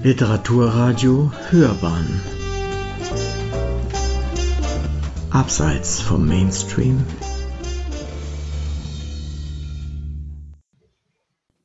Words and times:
Literaturradio 0.00 1.32
Hörbahn 1.50 2.20
Abseits 5.30 6.00
vom 6.00 6.24
Mainstream 6.24 7.04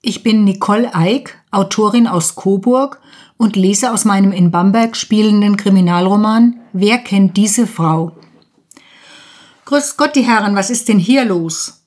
Ich 0.01 0.23
bin 0.23 0.45
Nicole 0.45 0.95
Eick, 0.95 1.37
Autorin 1.51 2.07
aus 2.07 2.33
Coburg 2.33 2.99
und 3.37 3.55
lese 3.55 3.93
aus 3.93 4.03
meinem 4.03 4.31
in 4.31 4.49
Bamberg 4.49 4.97
spielenden 4.97 5.55
Kriminalroman 5.55 6.59
Wer 6.73 6.97
kennt 6.97 7.37
diese 7.37 7.67
Frau? 7.67 8.13
Grüß 9.65 9.95
Gott, 9.95 10.15
die 10.15 10.23
Herren, 10.23 10.55
was 10.55 10.71
ist 10.71 10.89
denn 10.89 10.97
hier 10.97 11.23
los? 11.23 11.82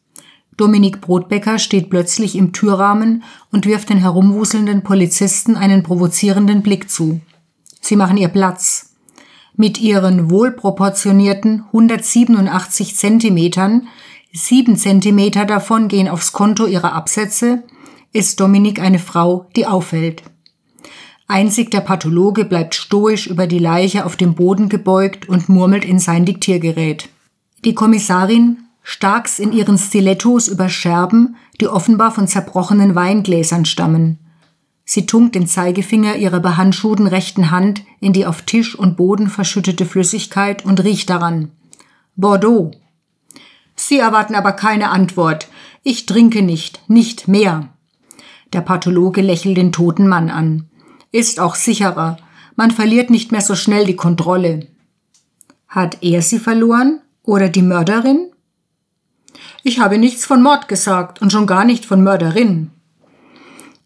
Dominik 0.57 1.01
Brotbecker 1.01 1.59
steht 1.59 1.91
plötzlich 1.91 2.35
im 2.35 2.53
Türrahmen 2.53 3.23
und 3.53 3.67
wirft 3.67 3.91
den 3.91 3.99
herumwuselnden 3.99 4.83
Polizisten 4.83 5.57
einen 5.57 5.83
provozierenden 5.83 6.63
Blick 6.63 6.91
zu. 6.91 7.21
Sie 7.81 7.97
machen 7.97 8.17
ihr 8.17 8.29
Platz. 8.29 8.95
Mit 9.55 9.81
ihren 9.81 10.31
wohlproportionierten 10.31 11.65
187 11.67 12.97
Zentimetern, 12.97 13.89
sieben 14.33 14.77
Zentimeter 14.77 15.45
davon 15.45 15.89
gehen 15.89 16.09
aufs 16.09 16.33
Konto 16.33 16.67
ihrer 16.67 16.93
Absätze, 16.93 17.63
ist 18.13 18.41
Dominik 18.41 18.81
eine 18.81 18.99
Frau, 18.99 19.47
die 19.57 19.67
auffällt. 19.67 20.23
Einzig 21.29 21.71
der 21.71 21.81
Pathologe 21.81 22.45
bleibt 22.45 22.75
stoisch 22.75 23.27
über 23.27 23.47
die 23.47 23.59
Leiche 23.59 24.07
auf 24.07 24.17
dem 24.17 24.35
Boden 24.35 24.69
gebeugt 24.69 25.29
und 25.29 25.49
murmelt 25.49 25.85
in 25.85 25.99
sein 25.99 26.25
Diktiergerät. 26.25 27.09
Die 27.65 27.75
Kommissarin 27.75 28.59
starks 28.89 29.41
in 29.41 29.53
ihren 29.53 29.79
Stilettos 29.79 30.47
über 30.47 30.69
Scherben, 30.69 31.35
die 31.61 31.67
offenbar 31.67 32.13
von 32.13 32.29
zerbrochenen 32.29 32.95
Weingläsern 32.95 33.65
stammen. 33.65 34.21
Sie 34.85 35.07
tunkt 35.07 35.35
den 35.35 35.49
Zeigefinger 35.49 36.15
ihrer 36.15 36.39
behandschuhten 36.39 37.09
rechten 37.09 37.51
Hand 37.51 37.83
in 37.99 38.13
die 38.13 38.27
auf 38.27 38.43
Tisch 38.43 38.79
und 38.79 38.97
Boden 38.97 39.29
verschüttete 39.29 39.87
Flüssigkeit 39.87 40.65
und 40.65 40.85
riecht 40.85 41.11
daran. 41.11 41.51
Bordeaux. 42.15 42.71
Sie 43.75 43.99
erwarten 43.99 44.37
aber 44.37 44.53
keine 44.53 44.91
Antwort. 44.91 45.49
Ich 45.83 46.07
trinke 46.07 46.43
nicht, 46.43 46.89
nicht 46.89 47.27
mehr. 47.27 47.71
Der 48.53 48.61
Pathologe 48.61 49.21
lächelt 49.21 49.57
den 49.57 49.73
toten 49.73 50.07
Mann 50.07 50.31
an. 50.31 50.69
Ist 51.11 51.41
auch 51.41 51.57
sicherer. 51.57 52.19
Man 52.55 52.71
verliert 52.71 53.11
nicht 53.11 53.33
mehr 53.33 53.41
so 53.41 53.57
schnell 53.57 53.85
die 53.85 53.97
Kontrolle. 53.97 54.69
Hat 55.67 55.99
er 56.03 56.23
sie 56.23 56.39
verloren 56.39 57.01
oder 57.25 57.49
die 57.49 57.63
Mörderin? 57.63 58.31
Ich 59.69 59.81
habe 59.81 59.99
nichts 59.99 60.25
von 60.25 60.45
Mord 60.45 60.69
gesagt 60.69 61.21
und 61.21 61.33
schon 61.33 61.49
gar 61.49 61.65
nicht 61.65 61.87
von 61.87 62.01
Mörderin. 62.01 62.71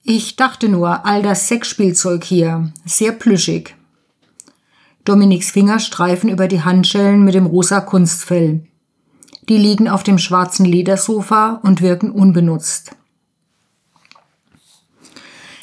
Ich 0.03 0.37
dachte 0.37 0.69
nur, 0.69 1.07
all 1.07 1.23
das 1.23 1.49
Sexspielzeug 1.49 2.23
hier, 2.23 2.71
sehr 2.85 3.13
plüschig. 3.13 3.77
Dominiks 5.07 5.51
Finger 5.51 5.79
streifen 5.79 6.29
über 6.29 6.49
die 6.49 6.63
Handschellen 6.65 7.25
mit 7.25 7.33
dem 7.33 7.47
rosa 7.47 7.81
Kunstfell. 7.81 8.67
Die 9.49 9.57
liegen 9.57 9.89
auf 9.89 10.03
dem 10.03 10.19
schwarzen 10.19 10.67
Ledersofa 10.67 11.61
und 11.63 11.81
wirken 11.81 12.11
unbenutzt. 12.11 12.95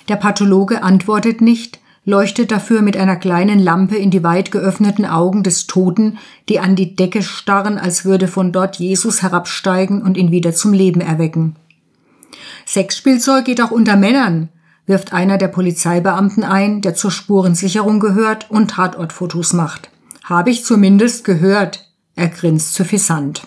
Der 0.09 0.15
Pathologe 0.15 0.81
antwortet 0.81 1.41
nicht, 1.41 1.79
leuchtet 2.07 2.51
dafür 2.51 2.81
mit 2.81 2.95
einer 2.95 3.17
kleinen 3.17 3.59
Lampe 3.59 3.97
in 3.97 4.11
die 4.11 4.23
weit 4.23 4.49
geöffneten 4.49 5.05
Augen 5.05 5.43
des 5.43 5.67
Toten, 5.67 6.17
die 6.47 6.57
an 6.57 6.77
die 6.77 6.95
Decke 6.95 7.21
starren, 7.21 7.77
als 7.77 8.05
würde 8.05 8.29
von 8.29 8.53
dort 8.53 8.77
Jesus 8.77 9.21
herabsteigen 9.21 10.01
und 10.01 10.15
ihn 10.15 10.31
wieder 10.31 10.53
zum 10.53 10.71
Leben 10.71 11.01
erwecken. 11.01 11.57
Sexspielzeug 12.65 13.43
geht 13.43 13.61
auch 13.61 13.71
unter 13.71 13.97
Männern, 13.97 14.47
wirft 14.85 15.11
einer 15.11 15.37
der 15.37 15.49
Polizeibeamten 15.49 16.45
ein, 16.45 16.79
der 16.81 16.95
zur 16.95 17.11
Spurensicherung 17.11 17.99
gehört 17.99 18.49
und 18.49 18.71
Tatortfotos 18.71 19.51
macht. 19.51 19.89
Habe 20.23 20.49
ich 20.49 20.63
zumindest 20.63 21.25
gehört, 21.25 21.91
er 22.15 22.29
grinst 22.29 22.73
suffisant. 22.73 23.45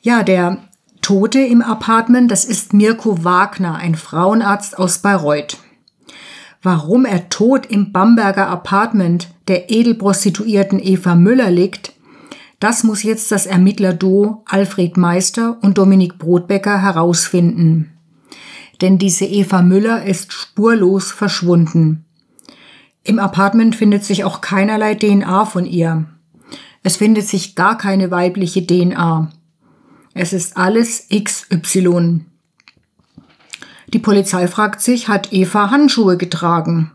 Ja, 0.00 0.22
der 0.22 0.56
Tote 1.04 1.40
im 1.40 1.60
Apartment, 1.60 2.30
das 2.30 2.46
ist 2.46 2.72
Mirko 2.72 3.24
Wagner, 3.24 3.74
ein 3.74 3.94
Frauenarzt 3.94 4.78
aus 4.78 5.00
Bayreuth. 5.00 5.58
Warum 6.62 7.04
er 7.04 7.28
tot 7.28 7.66
im 7.66 7.92
Bamberger 7.92 8.48
Apartment 8.48 9.28
der 9.46 9.70
Edelprostituierten 9.70 10.80
Eva 10.82 11.14
Müller 11.14 11.50
liegt, 11.50 11.92
das 12.58 12.84
muss 12.84 13.02
jetzt 13.02 13.30
das 13.32 13.44
Ermittlerduo 13.44 14.44
Alfred 14.46 14.96
Meister 14.96 15.58
und 15.60 15.76
Dominik 15.76 16.16
Brotbecker 16.16 16.80
herausfinden. 16.80 17.92
Denn 18.80 18.96
diese 18.96 19.26
Eva 19.26 19.60
Müller 19.60 20.06
ist 20.06 20.32
spurlos 20.32 21.12
verschwunden. 21.12 22.06
Im 23.02 23.18
Apartment 23.18 23.76
findet 23.76 24.04
sich 24.04 24.24
auch 24.24 24.40
keinerlei 24.40 24.94
DNA 24.94 25.44
von 25.44 25.66
ihr. 25.66 26.06
Es 26.82 26.96
findet 26.96 27.28
sich 27.28 27.56
gar 27.56 27.76
keine 27.76 28.10
weibliche 28.10 28.66
DNA. 28.66 29.30
Es 30.14 30.32
ist 30.32 30.56
alles 30.56 31.08
XY. 31.12 32.24
Die 33.88 33.98
Polizei 33.98 34.46
fragt 34.46 34.80
sich, 34.80 35.08
hat 35.08 35.32
Eva 35.32 35.70
Handschuhe 35.70 36.16
getragen? 36.16 36.92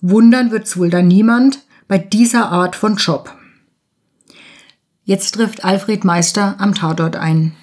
Wundern 0.00 0.52
wird's 0.52 0.76
wohl 0.78 0.88
da 0.88 1.02
niemand 1.02 1.64
bei 1.88 1.98
dieser 1.98 2.50
Art 2.50 2.76
von 2.76 2.96
Job. 2.96 3.34
Jetzt 5.04 5.34
trifft 5.34 5.64
Alfred 5.64 6.04
Meister 6.04 6.54
am 6.58 6.74
Tatort 6.74 7.16
ein. 7.16 7.56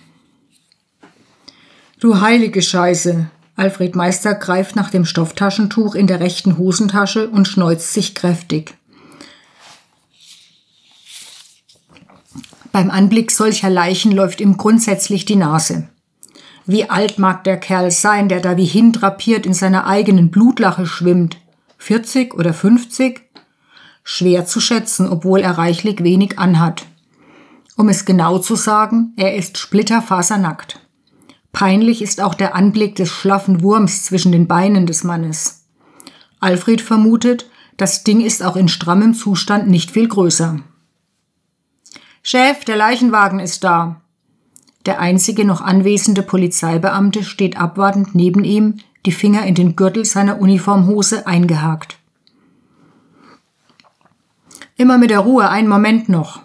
Du 1.99 2.19
heilige 2.19 2.61
Scheiße! 2.61 3.27
Alfred 3.55 3.95
Meister 3.95 4.35
greift 4.35 4.75
nach 4.75 4.91
dem 4.91 5.05
Stofftaschentuch 5.05 5.95
in 5.95 6.05
der 6.05 6.19
rechten 6.19 6.57
Hosentasche 6.57 7.29
und 7.29 7.47
schneuzt 7.47 7.93
sich 7.93 8.13
kräftig. 8.13 8.75
Beim 12.77 12.91
Anblick 12.91 13.31
solcher 13.31 13.71
Leichen 13.71 14.11
läuft 14.11 14.39
ihm 14.39 14.55
grundsätzlich 14.55 15.25
die 15.25 15.35
Nase. 15.35 15.89
Wie 16.67 16.87
alt 16.87 17.17
mag 17.17 17.43
der 17.43 17.57
Kerl 17.57 17.89
sein, 17.89 18.29
der 18.29 18.39
da 18.39 18.55
wie 18.55 18.65
hindrapiert 18.65 19.47
in 19.47 19.55
seiner 19.55 19.87
eigenen 19.87 20.29
Blutlache 20.29 20.85
schwimmt? 20.85 21.37
40 21.79 22.35
oder 22.35 22.53
50? 22.53 23.21
Schwer 24.03 24.45
zu 24.45 24.59
schätzen, 24.59 25.09
obwohl 25.09 25.39
er 25.39 25.57
reichlich 25.57 26.03
wenig 26.03 26.37
anhat. 26.37 26.85
Um 27.77 27.89
es 27.89 28.05
genau 28.05 28.37
zu 28.37 28.55
sagen, 28.55 29.11
er 29.17 29.33
ist 29.35 29.57
splitterfasernackt. 29.57 30.79
Peinlich 31.51 32.03
ist 32.03 32.21
auch 32.21 32.35
der 32.35 32.53
Anblick 32.53 32.95
des 32.95 33.09
schlaffen 33.09 33.63
Wurms 33.63 34.05
zwischen 34.05 34.31
den 34.31 34.47
Beinen 34.47 34.85
des 34.85 35.03
Mannes. 35.03 35.63
Alfred 36.39 36.81
vermutet, 36.81 37.49
das 37.75 38.03
Ding 38.03 38.21
ist 38.21 38.43
auch 38.43 38.55
in 38.55 38.67
strammem 38.67 39.15
Zustand 39.15 39.67
nicht 39.67 39.89
viel 39.89 40.07
größer. 40.07 40.59
Chef, 42.29 42.65
der 42.65 42.75
Leichenwagen 42.75 43.39
ist 43.39 43.63
da. 43.63 44.01
Der 44.85 44.99
einzige 44.99 45.45
noch 45.45 45.61
anwesende 45.61 46.21
Polizeibeamte 46.21 47.23
steht 47.23 47.55
abwartend 47.55 48.15
neben 48.15 48.43
ihm, 48.43 48.79
die 49.05 49.13
Finger 49.13 49.45
in 49.45 49.55
den 49.55 49.77
Gürtel 49.77 50.03
seiner 50.03 50.41
Uniformhose 50.41 51.25
eingehakt. 51.25 51.97
Immer 54.75 54.97
mit 54.97 55.09
der 55.09 55.19
Ruhe, 55.19 55.47
einen 55.47 55.69
Moment 55.69 56.09
noch. 56.09 56.41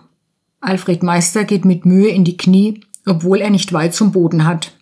Alfred 0.61 1.03
Meister 1.03 1.43
geht 1.43 1.65
mit 1.65 1.85
Mühe 1.85 2.11
in 2.11 2.23
die 2.23 2.37
Knie, 2.37 2.83
obwohl 3.05 3.41
er 3.41 3.51
nicht 3.51 3.73
weit 3.73 3.93
zum 3.93 4.13
Boden 4.13 4.47
hat. 4.47 4.75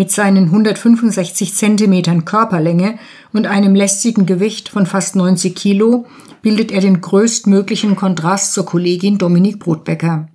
Mit 0.00 0.10
seinen 0.10 0.44
165 0.44 1.54
Zentimetern 1.54 2.24
Körperlänge 2.24 2.98
und 3.34 3.46
einem 3.46 3.74
lästigen 3.74 4.24
Gewicht 4.24 4.70
von 4.70 4.86
fast 4.86 5.14
90 5.14 5.54
Kilo 5.54 6.06
bildet 6.40 6.72
er 6.72 6.80
den 6.80 7.02
größtmöglichen 7.02 7.96
Kontrast 7.96 8.54
zur 8.54 8.64
Kollegin 8.64 9.18
Dominik 9.18 9.58
Brotbecker. 9.58 10.28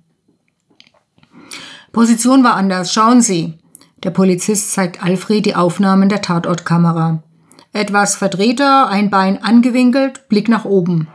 Position 1.90 2.44
war 2.44 2.54
anders, 2.54 2.92
schauen 2.92 3.22
Sie. 3.22 3.54
Der 4.04 4.10
Polizist 4.10 4.70
zeigt 4.70 5.02
Alfred 5.02 5.44
die 5.44 5.56
Aufnahmen 5.56 6.08
der 6.08 6.22
Tatortkamera. 6.22 7.24
Etwas 7.72 8.14
verdrehter, 8.14 8.88
ein 8.88 9.10
Bein 9.10 9.42
angewinkelt, 9.42 10.28
Blick 10.28 10.48
nach 10.48 10.64
oben. 10.64 11.08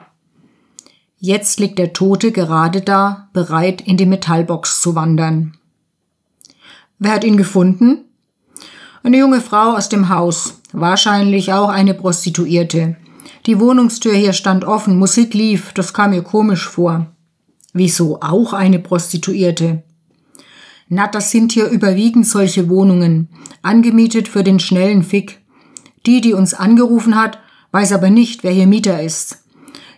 Jetzt 1.20 1.62
liegt 1.62 1.80
der 1.80 1.94
Tote 1.94 2.34
gerade 2.34 2.82
da, 2.82 3.30
bereit 3.32 3.80
in 3.80 3.96
die 3.96 4.06
Metallbox 4.06 4.82
zu 4.82 4.94
wandern. 4.94 5.56
Wer 7.00 7.14
hat 7.14 7.24
ihn 7.24 7.38
gefunden? 7.38 8.10
Eine 9.04 9.18
junge 9.18 9.42
Frau 9.42 9.76
aus 9.76 9.90
dem 9.90 10.10
Haus, 10.10 10.62
wahrscheinlich 10.74 11.54
auch 11.54 11.70
eine 11.70 11.96
Prostituierte. 11.96 12.98
Die 13.48 13.60
Wohnungstür 13.60 14.14
hier 14.14 14.34
stand 14.34 14.64
offen, 14.64 15.00
Musik 15.00 15.34
lief, 15.34 15.74
das 15.74 15.94
kam 15.94 16.12
mir 16.12 16.22
komisch 16.22 16.68
vor. 16.68 17.08
Wieso 17.74 18.22
auch 18.22 18.54
eine 18.54 18.78
Prostituierte? 18.78 19.82
Na, 20.88 21.08
das 21.08 21.32
sind 21.32 21.52
hier 21.52 21.70
überwiegend 21.70 22.28
solche 22.28 22.70
Wohnungen, 22.70 23.30
angemietet 23.64 24.28
für 24.28 24.44
den 24.44 24.60
schnellen 24.60 25.04
Fick. 25.04 25.40
Die, 26.06 26.22
die 26.22 26.34
uns 26.34 26.54
angerufen 26.54 27.16
hat, 27.16 27.40
weiß 27.72 27.94
aber 27.94 28.10
nicht, 28.10 28.44
wer 28.44 28.52
hier 28.52 28.68
Mieter 28.68 29.02
ist. 29.02 29.40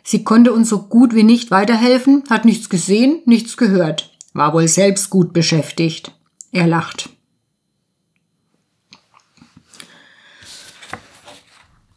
Sie 0.03 0.23
konnte 0.23 0.53
uns 0.53 0.69
so 0.69 0.83
gut 0.83 1.13
wie 1.13 1.23
nicht 1.23 1.51
weiterhelfen, 1.51 2.23
hat 2.29 2.45
nichts 2.45 2.69
gesehen, 2.69 3.21
nichts 3.25 3.57
gehört, 3.57 4.17
war 4.33 4.53
wohl 4.53 4.67
selbst 4.67 5.09
gut 5.09 5.33
beschäftigt. 5.33 6.13
Er 6.51 6.67
lacht. 6.67 7.12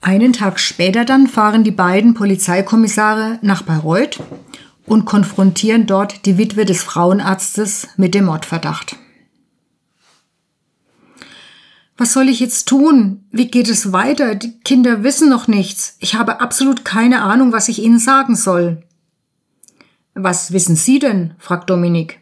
Einen 0.06 0.32
Tag 0.32 0.60
später 0.60 1.04
dann 1.04 1.26
fahren 1.26 1.64
die 1.64 1.72
beiden 1.72 2.14
Polizeikommissare 2.14 3.40
nach 3.42 3.62
Bayreuth 3.62 4.22
und 4.86 5.04
konfrontieren 5.04 5.86
dort 5.86 6.26
die 6.26 6.38
Witwe 6.38 6.64
des 6.64 6.80
Frauenarztes 6.84 7.88
mit 7.96 8.14
dem 8.14 8.26
Mordverdacht. 8.26 8.94
Was 11.96 12.12
soll 12.12 12.28
ich 12.28 12.38
jetzt 12.38 12.68
tun? 12.68 13.24
Wie 13.32 13.48
geht 13.48 13.68
es 13.68 13.92
weiter? 13.92 14.36
Die 14.36 14.60
Kinder 14.60 15.02
wissen 15.02 15.28
noch 15.28 15.48
nichts. 15.48 15.96
Ich 15.98 16.14
habe 16.14 16.40
absolut 16.40 16.84
keine 16.84 17.22
Ahnung, 17.22 17.52
was 17.52 17.68
ich 17.68 17.82
ihnen 17.82 17.98
sagen 17.98 18.36
soll. 18.36 18.84
Was 20.14 20.52
wissen 20.52 20.76
Sie 20.76 21.00
denn? 21.00 21.34
fragt 21.40 21.68
Dominik. 21.68 22.20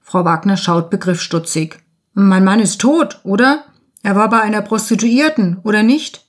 Frau 0.00 0.24
Wagner 0.24 0.56
schaut 0.56 0.90
begriffsstutzig. 0.90 1.76
Mein 2.12 2.42
Mann 2.42 2.58
ist 2.58 2.80
tot, 2.80 3.20
oder? 3.22 3.66
Er 4.02 4.16
war 4.16 4.28
bei 4.28 4.40
einer 4.40 4.62
Prostituierten, 4.62 5.58
oder 5.62 5.84
nicht? 5.84 6.23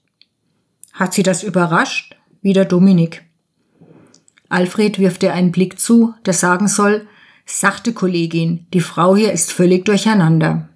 Hat 0.96 1.14
Sie 1.14 1.24
das 1.24 1.44
überrascht? 1.44 2.16
Wieder 2.42 2.64
Dominik. 2.64 3.26
Alfred 4.48 4.98
wirft 4.98 5.24
ihr 5.24 5.34
einen 5.34 5.52
Blick 5.52 5.78
zu, 5.78 6.14
der 6.26 6.34
sagen 6.34 6.70
soll, 6.70 7.06
sachte 7.46 7.94
Kollegin, 7.94 8.66
die 8.74 8.80
Frau 8.80 9.16
hier 9.16 9.34
ist 9.34 9.52
völlig 9.52 9.84
durcheinander. 9.84 10.70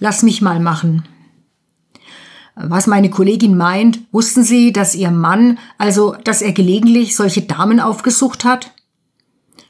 Lass 0.00 0.22
mich 0.22 0.40
mal 0.40 0.58
machen. 0.58 1.06
Was 2.54 2.86
meine 2.86 3.10
Kollegin 3.10 3.56
meint, 3.56 4.00
wussten 4.10 4.42
Sie, 4.42 4.72
dass 4.72 4.94
Ihr 4.94 5.10
Mann, 5.10 5.58
also 5.76 6.16
dass 6.24 6.40
er 6.40 6.52
gelegentlich 6.52 7.14
solche 7.14 7.42
Damen 7.42 7.78
aufgesucht 7.78 8.44
hat? 8.44 8.73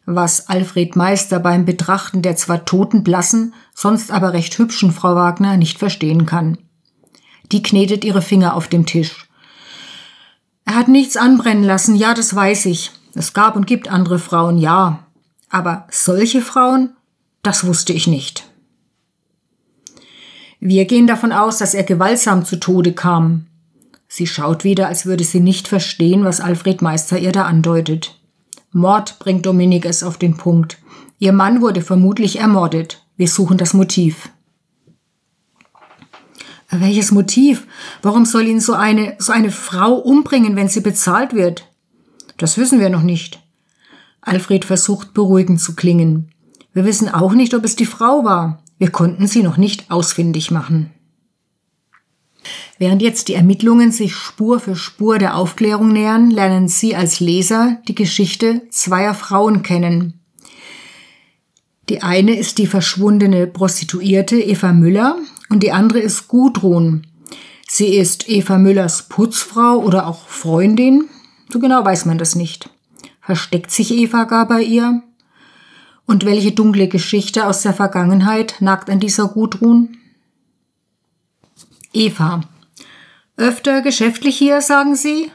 Was 0.07 0.49
Alfred 0.49 0.97
Meister 0.97 1.41
beim 1.41 1.65
Betrachten 1.65 2.21
der 2.21 2.37
zwar 2.37 2.65
totenblassen, 2.65 3.55
sonst 3.75 4.11
aber 4.11 4.33
recht 4.33 4.59
hübschen 4.59 4.93
Frau 4.93 5.15
Wagner 5.15 5.57
nicht 5.57 5.79
verstehen 5.79 6.27
kann. 6.27 6.59
Die 7.53 7.63
knetet 7.63 8.05
ihre 8.05 8.23
Finger 8.23 8.55
auf 8.55 8.69
dem 8.69 8.85
Tisch. 8.85 9.29
Er 10.67 10.77
hat 10.77 10.89
nichts 10.89 11.17
anbrennen 11.17 11.65
lassen, 11.65 11.95
ja, 11.95 12.15
das 12.15 12.35
weiß 12.35 12.67
ich. 12.67 12.91
Es 13.15 13.33
gab 13.33 13.57
und 13.57 13.67
gibt 13.67 13.89
andere 13.89 14.19
Frauen, 14.19 14.59
ja. 14.59 15.07
Aber 15.49 15.87
solche 15.91 16.41
Frauen, 16.43 16.91
das 17.43 17.65
wusste 17.65 17.93
ich 17.93 18.07
nicht. 18.07 18.45
Wir 20.59 20.87
gehen 20.87 21.07
davon 21.07 21.33
aus, 21.33 21.59
dass 21.59 21.75
er 21.75 21.85
gewaltsam 21.85 22.45
zu 22.45 22.59
Tode 22.59 22.93
kam. 22.93 23.47
Sie 24.09 24.27
schaut 24.27 24.65
wieder, 24.65 24.89
als 24.89 25.07
würde 25.07 25.25
sie 25.25 25.41
nicht 25.41 25.69
verstehen, 25.69 26.25
was 26.25 26.41
Alfred 26.41 26.83
Meister 26.83 27.19
ihr 27.19 27.33
da 27.33 27.45
andeutet. 27.45 28.19
Mord 28.75 29.21
bringt 29.21 29.47
Dominik 29.47 29.85
es 29.85 30.03
auf 30.03 30.19
den 30.19 30.37
Punkt. 30.37 30.79
Ihr 31.21 31.33
Mann 31.33 31.61
wurde 31.61 31.81
vermutlich 31.81 32.41
ermordet. 32.41 33.07
Wir 33.17 33.29
suchen 33.29 33.57
das 33.57 33.73
Motiv. 33.73 34.31
Welches 36.71 37.13
Motiv? 37.13 37.69
Warum 38.03 38.25
soll 38.25 38.49
ihn 38.49 38.59
so 38.59 38.73
eine, 38.73 39.15
so 39.21 39.33
eine 39.33 39.53
Frau 39.53 39.95
umbringen, 39.95 40.57
wenn 40.57 40.69
sie 40.69 40.81
bezahlt 40.81 41.35
wird? 41.35 41.69
Das 42.37 42.59
wissen 42.59 42.81
wir 42.81 42.91
noch 42.91 43.03
nicht. 43.03 43.41
Alfred 44.21 44.65
versucht 44.65 45.15
beruhigend 45.15 45.61
zu 45.61 45.77
klingen. 45.77 46.33
Wir 46.73 46.85
wissen 46.85 47.09
auch 47.09 47.33
nicht, 47.33 47.55
ob 47.55 47.65
es 47.65 47.77
die 47.77 47.87
Frau 47.87 48.25
war. 48.25 48.65
Wir 48.79 48.91
konnten 48.91 49.29
sie 49.29 49.45
noch 49.45 49.57
nicht 49.57 49.89
ausfindig 49.93 50.51
machen. 50.51 50.91
Während 52.79 53.03
jetzt 53.03 53.29
die 53.29 53.35
Ermittlungen 53.35 53.93
sich 53.93 54.15
Spur 54.15 54.61
für 54.61 54.77
Spur 54.77 55.19
der 55.19 55.37
Aufklärung 55.37 55.93
nähern, 55.93 56.31
lernen 56.31 56.69
Sie 56.69 56.97
als 56.97 57.21
Leser 57.21 57.79
die 57.89 57.95
Geschichte 57.95 58.63
zweier 58.71 59.15
Frauen 59.15 59.63
kennen. 59.63 60.21
Die 61.89 62.03
eine 62.03 62.37
ist 62.37 62.59
die 62.59 62.67
verschwundene 62.67 63.47
Prostituierte 63.47 64.37
Eva 64.37 64.73
Müller 64.73 65.19
und 65.51 65.63
die 65.63 65.73
andere 65.73 65.99
ist 65.99 66.29
Gudrun. 66.29 67.07
Sie 67.69 67.97
ist 67.97 68.29
Eva 68.29 68.59
Müllers 68.59 69.09
Putzfrau 69.09 69.79
oder 69.79 70.07
auch 70.07 70.29
Freundin. 70.29 71.09
So 71.51 71.59
genau 71.59 71.85
weiß 71.85 72.07
man 72.07 72.19
das 72.19 72.35
nicht. 72.35 72.71
Versteckt 73.21 73.71
sich 73.71 73.93
Eva 73.93 74.25
gar 74.25 74.49
bei 74.49 74.63
ihr? 74.63 75.03
Und 76.07 76.25
welche 76.25 76.53
dunkle 76.53 76.89
Geschichte 76.89 77.47
aus 77.47 77.63
der 77.63 77.73
Vergangenheit 77.73 78.57
nagt 78.61 78.91
an 78.91 79.01
dieser 79.01 79.29
Gudrun? 79.29 79.97
Eva. 81.95 82.41
Öfter 83.37 83.81
geschäftlich 83.81 84.37
hier, 84.37 84.61
sagen 84.61 84.97
Sie? 84.97 85.31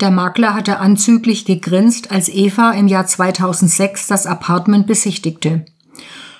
Der 0.00 0.10
Makler 0.10 0.54
hatte 0.54 0.78
anzüglich 0.78 1.44
gegrinst, 1.44 2.10
als 2.10 2.28
Eva 2.28 2.72
im 2.72 2.88
Jahr 2.88 3.06
2006 3.06 4.06
das 4.06 4.26
Apartment 4.26 4.86
besichtigte. 4.86 5.66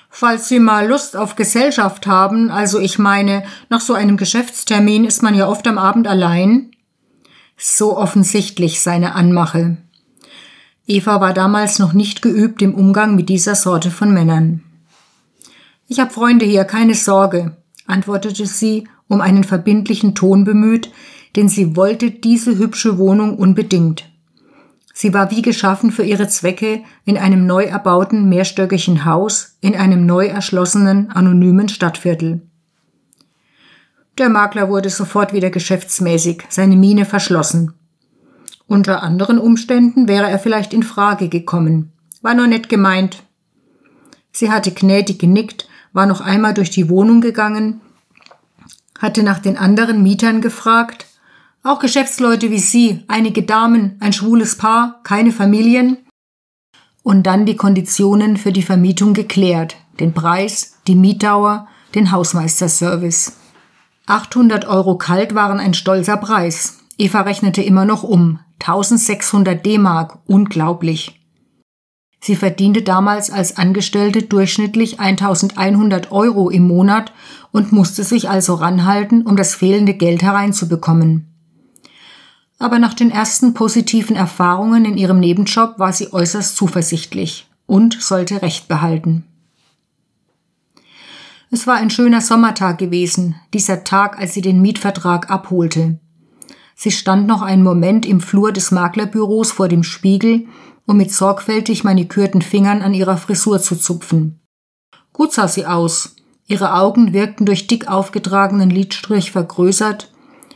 Falls 0.09 0.49
Sie 0.49 0.59
mal 0.59 0.87
Lust 0.87 1.15
auf 1.15 1.35
Gesellschaft 1.35 2.07
haben, 2.07 2.49
also 2.49 2.79
ich 2.79 2.99
meine, 2.99 3.43
nach 3.69 3.81
so 3.81 3.93
einem 3.93 4.17
Geschäftstermin 4.17 5.05
ist 5.05 5.21
man 5.21 5.35
ja 5.35 5.47
oft 5.47 5.67
am 5.67 5.77
Abend 5.77 6.07
allein. 6.07 6.71
So 7.57 7.97
offensichtlich 7.97 8.81
seine 8.81 9.13
Anmache. 9.13 9.77
Eva 10.87 11.21
war 11.21 11.33
damals 11.33 11.79
noch 11.79 11.93
nicht 11.93 12.21
geübt 12.21 12.61
im 12.61 12.73
Umgang 12.73 13.15
mit 13.15 13.29
dieser 13.29 13.55
Sorte 13.55 13.91
von 13.91 14.13
Männern. 14.13 14.63
Ich 15.87 15.99
habe 15.99 16.11
Freunde 16.11 16.45
hier, 16.45 16.63
keine 16.65 16.95
Sorge, 16.95 17.55
antwortete 17.87 18.45
sie, 18.45 18.87
um 19.07 19.21
einen 19.21 19.43
verbindlichen 19.43 20.15
Ton 20.15 20.43
bemüht, 20.43 20.91
denn 21.35 21.49
sie 21.49 21.75
wollte 21.75 22.11
diese 22.11 22.57
hübsche 22.57 22.97
Wohnung 22.97 23.37
unbedingt. 23.37 24.09
Sie 24.93 25.13
war 25.13 25.29
wie 25.29 25.41
geschaffen 25.41 25.91
für 25.91 26.03
ihre 26.03 26.27
Zwecke 26.29 26.81
in 27.03 27.17
einem 27.17 27.45
neu 27.45 27.65
erbauten 27.65 28.29
mehrstöckigen 28.29 29.03
Haus 29.03 29.57
in 29.59 29.75
einem 29.75 30.05
neu 30.05 30.27
erschlossenen 30.27 31.11
anonymen 31.11 31.67
Stadtviertel. 31.67 32.41
Der 34.17 34.29
Makler 34.29 34.69
wurde 34.69 34.89
sofort 34.89 35.33
wieder 35.33 35.49
geschäftsmäßig, 35.49 36.43
seine 36.47 36.77
Miene 36.77 37.03
verschlossen. 37.03 37.73
Unter 38.67 39.03
anderen 39.03 39.37
Umständen 39.37 40.07
wäre 40.07 40.29
er 40.29 40.39
vielleicht 40.39 40.73
in 40.73 40.83
Frage 40.83 41.27
gekommen. 41.27 41.91
War 42.21 42.33
nur 42.33 42.47
nett 42.47 42.69
gemeint. 42.69 43.23
Sie 44.31 44.49
hatte 44.49 44.71
gnädig 44.71 45.19
genickt, 45.19 45.67
war 45.91 46.05
noch 46.05 46.21
einmal 46.21 46.53
durch 46.53 46.69
die 46.69 46.89
Wohnung 46.89 47.19
gegangen, 47.19 47.81
hatte 48.99 49.23
nach 49.23 49.39
den 49.39 49.57
anderen 49.57 50.03
Mietern 50.03 50.41
gefragt, 50.41 51.05
auch 51.63 51.79
Geschäftsleute 51.79 52.51
wie 52.51 52.59
Sie, 52.59 53.03
einige 53.07 53.43
Damen, 53.43 53.97
ein 53.99 54.13
schwules 54.13 54.57
Paar, 54.57 55.01
keine 55.03 55.31
Familien, 55.31 55.97
und 57.01 57.23
dann 57.23 57.45
die 57.45 57.55
Konditionen 57.55 58.37
für 58.37 58.51
die 58.51 58.63
Vermietung 58.63 59.13
geklärt, 59.13 59.75
den 59.99 60.13
Preis, 60.13 60.77
die 60.87 60.95
Mietdauer, 60.95 61.67
den 61.93 62.11
Hausmeisterservice. 62.11 63.33
800 64.07 64.65
Euro 64.65 64.97
kalt 64.97 65.33
waren 65.33 65.59
ein 65.59 65.73
stolzer 65.73 66.17
Preis. 66.17 66.79
Eva 66.97 67.21
rechnete 67.21 67.61
immer 67.61 67.85
noch 67.85 68.03
um. 68.03 68.39
1600 68.59 69.65
D-Mark, 69.65 70.19
unglaublich. 70.25 71.24
Sie 72.25 72.35
verdiente 72.35 72.81
damals 72.81 73.29
als 73.29 73.55
Angestellte 73.55 74.23
durchschnittlich 74.23 74.99
1100 74.99 76.11
Euro 76.11 76.49
im 76.49 76.67
Monat 76.67 77.13
und 77.51 77.71
musste 77.71 78.03
sich 78.03 78.31
also 78.31 78.55
ranhalten, 78.55 79.27
um 79.27 79.35
das 79.35 79.53
fehlende 79.53 79.93
Geld 79.93 80.23
hereinzubekommen. 80.23 81.27
Aber 82.57 82.79
nach 82.79 82.95
den 82.95 83.11
ersten 83.11 83.53
positiven 83.53 84.15
Erfahrungen 84.15 84.85
in 84.85 84.97
ihrem 84.97 85.19
Nebenjob 85.19 85.77
war 85.77 85.93
sie 85.93 86.13
äußerst 86.13 86.57
zuversichtlich 86.57 87.47
und 87.67 88.01
sollte 88.01 88.41
Recht 88.41 88.67
behalten. 88.67 89.25
Es 91.51 91.67
war 91.67 91.75
ein 91.75 91.91
schöner 91.91 92.21
Sommertag 92.21 92.79
gewesen, 92.79 93.35
dieser 93.53 93.83
Tag, 93.83 94.17
als 94.17 94.33
sie 94.33 94.41
den 94.41 94.63
Mietvertrag 94.63 95.29
abholte. 95.29 95.99
Sie 96.73 96.91
stand 96.91 97.27
noch 97.27 97.43
einen 97.43 97.61
Moment 97.61 98.03
im 98.05 98.19
Flur 98.19 98.51
des 98.51 98.71
Maklerbüros 98.71 99.51
vor 99.51 99.67
dem 99.67 99.83
Spiegel, 99.83 100.47
um 100.85 100.97
mit 100.97 101.11
sorgfältig 101.11 101.83
manikürten 101.83 102.41
Fingern 102.41 102.81
an 102.81 102.93
ihrer 102.93 103.17
Frisur 103.17 103.61
zu 103.61 103.75
zupfen. 103.75 104.41
Gut 105.13 105.33
sah 105.33 105.47
sie 105.47 105.65
aus. 105.65 106.15
Ihre 106.47 106.75
Augen 106.75 107.13
wirkten 107.13 107.45
durch 107.45 107.67
dick 107.67 107.87
aufgetragenen 107.87 108.69
Lidstrich 108.69 109.31
vergrößert, 109.31 110.11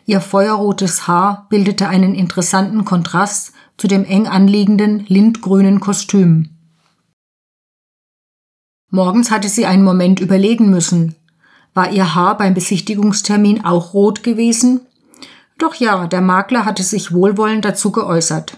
ihr 0.05 0.21
feuerrotes 0.21 1.07
Haar 1.07 1.47
bildete 1.49 1.87
einen 1.87 2.15
interessanten 2.15 2.85
Kontrast 2.85 3.53
zu 3.77 3.87
dem 3.87 4.05
eng 4.05 4.27
anliegenden 4.27 5.05
lindgrünen 5.07 5.79
Kostüm. 5.79 6.49
Morgens 8.91 9.31
hatte 9.31 9.49
sie 9.49 9.65
einen 9.65 9.83
Moment 9.83 10.19
überlegen 10.19 10.69
müssen. 10.69 11.15
War 11.73 11.91
ihr 11.91 12.15
Haar 12.15 12.37
beim 12.37 12.53
Besichtigungstermin 12.53 13.63
auch 13.63 13.93
rot 13.93 14.23
gewesen 14.23 14.81
doch 15.59 15.75
ja, 15.75 16.07
der 16.07 16.21
Makler 16.21 16.63
hatte 16.65 16.83
sich 16.83 17.13
wohlwollend 17.13 17.65
dazu 17.65 17.91
geäußert. 17.91 18.57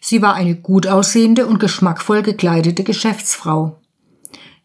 Sie 0.00 0.22
war 0.22 0.34
eine 0.34 0.56
gut 0.56 0.86
aussehende 0.86 1.46
und 1.46 1.60
geschmackvoll 1.60 2.22
gekleidete 2.22 2.84
Geschäftsfrau. 2.84 3.80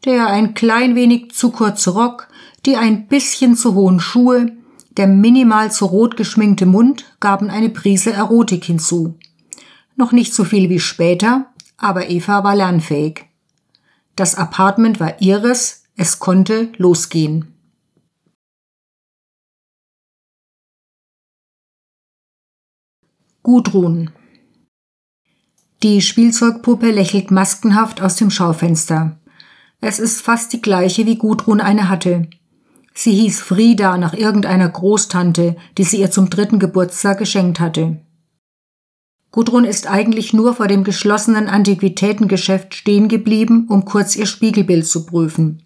Der 0.05 0.27
ein 0.27 0.53
klein 0.53 0.95
wenig 0.95 1.31
zu 1.31 1.51
kurze 1.51 1.91
Rock, 1.91 2.27
die 2.65 2.77
ein 2.77 3.07
bisschen 3.07 3.55
zu 3.55 3.73
hohen 3.73 3.99
Schuhe, 3.99 4.51
der 4.97 5.07
minimal 5.07 5.71
zu 5.71 5.85
rot 5.85 6.15
geschminkte 6.15 6.65
Mund 6.65 7.05
gaben 7.19 7.49
eine 7.49 7.69
Prise 7.69 8.13
Erotik 8.13 8.63
hinzu. 8.63 9.17
Noch 9.97 10.13
nicht 10.13 10.33
so 10.33 10.45
viel 10.45 10.69
wie 10.69 10.79
später, 10.79 11.47
aber 11.77 12.09
Eva 12.09 12.43
war 12.43 12.55
lernfähig. 12.55 13.25
Das 14.15 14.35
Apartment 14.35 14.99
war 14.99 15.21
ihres, 15.21 15.83
es 15.97 16.19
konnte 16.19 16.69
losgehen. 16.77 17.51
Gudrun 23.43 24.11
die 25.83 26.01
Spielzeugpuppe 26.01 26.91
lächelt 26.91 27.31
maskenhaft 27.31 28.01
aus 28.01 28.15
dem 28.15 28.31
Schaufenster. 28.31 29.17
Es 29.81 29.99
ist 29.99 30.21
fast 30.21 30.53
die 30.53 30.61
gleiche, 30.61 31.05
wie 31.05 31.17
Gudrun 31.17 31.61
eine 31.61 31.89
hatte. 31.89 32.27
Sie 32.93 33.11
hieß 33.11 33.41
Frieda 33.41 33.97
nach 33.97 34.13
irgendeiner 34.13 34.69
Großtante, 34.69 35.57
die 35.77 35.83
sie 35.83 35.99
ihr 35.99 36.11
zum 36.11 36.29
dritten 36.29 36.59
Geburtstag 36.59 37.19
geschenkt 37.19 37.59
hatte. 37.59 37.99
Gudrun 39.31 39.65
ist 39.65 39.85
eigentlich 39.85 40.31
nur 40.31 40.55
vor 40.55 40.67
dem 40.67 40.85
geschlossenen 40.85 41.49
Antiquitätengeschäft 41.49 42.73
stehen 42.73 43.09
geblieben, 43.09 43.65
um 43.67 43.83
kurz 43.83 44.15
ihr 44.15 44.25
Spiegelbild 44.25 44.87
zu 44.87 45.05
prüfen. 45.05 45.61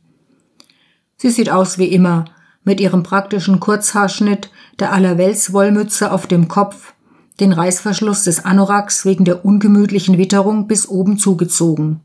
Sie 1.17 1.29
sieht 1.29 1.51
aus 1.51 1.77
wie 1.77 1.85
immer, 1.85 2.25
mit 2.63 2.79
ihrem 2.79 3.03
praktischen 3.03 3.59
Kurzhaarschnitt, 3.59 4.49
der 4.79 4.91
Allerweltswollmütze 4.91 6.11
auf 6.11 6.25
dem 6.25 6.47
Kopf, 6.47 6.93
den 7.39 7.53
Reißverschluss 7.53 8.23
des 8.23 8.43
Anoraks 8.43 9.05
wegen 9.05 9.25
der 9.25 9.45
ungemütlichen 9.45 10.17
Witterung 10.17 10.67
bis 10.67 10.87
oben 10.87 11.17
zugezogen. 11.17 12.01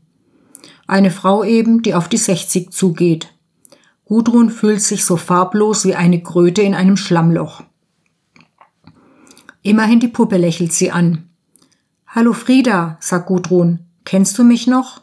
Eine 0.87 1.11
Frau 1.11 1.43
eben, 1.43 1.81
die 1.81 1.93
auf 1.93 2.07
die 2.07 2.17
60 2.17 2.71
zugeht. 2.71 3.33
Gudrun 4.05 4.49
fühlt 4.49 4.81
sich 4.81 5.03
so 5.03 5.17
farblos 5.17 5.83
wie 5.85 5.95
eine 5.95 6.21
Kröte 6.21 6.61
in 6.61 6.75
einem 6.75 6.95
Schlammloch. 6.95 7.63
Immerhin 9.63 9.99
die 9.99 10.07
Puppe 10.07 10.37
lächelt 10.37 10.73
sie 10.73 10.91
an. 10.91 11.29
Hallo 12.05 12.33
Frieda, 12.33 12.97
sagt 13.01 13.27
Gudrun, 13.27 13.79
kennst 14.03 14.37
du 14.37 14.43
mich 14.43 14.67
noch? 14.67 15.01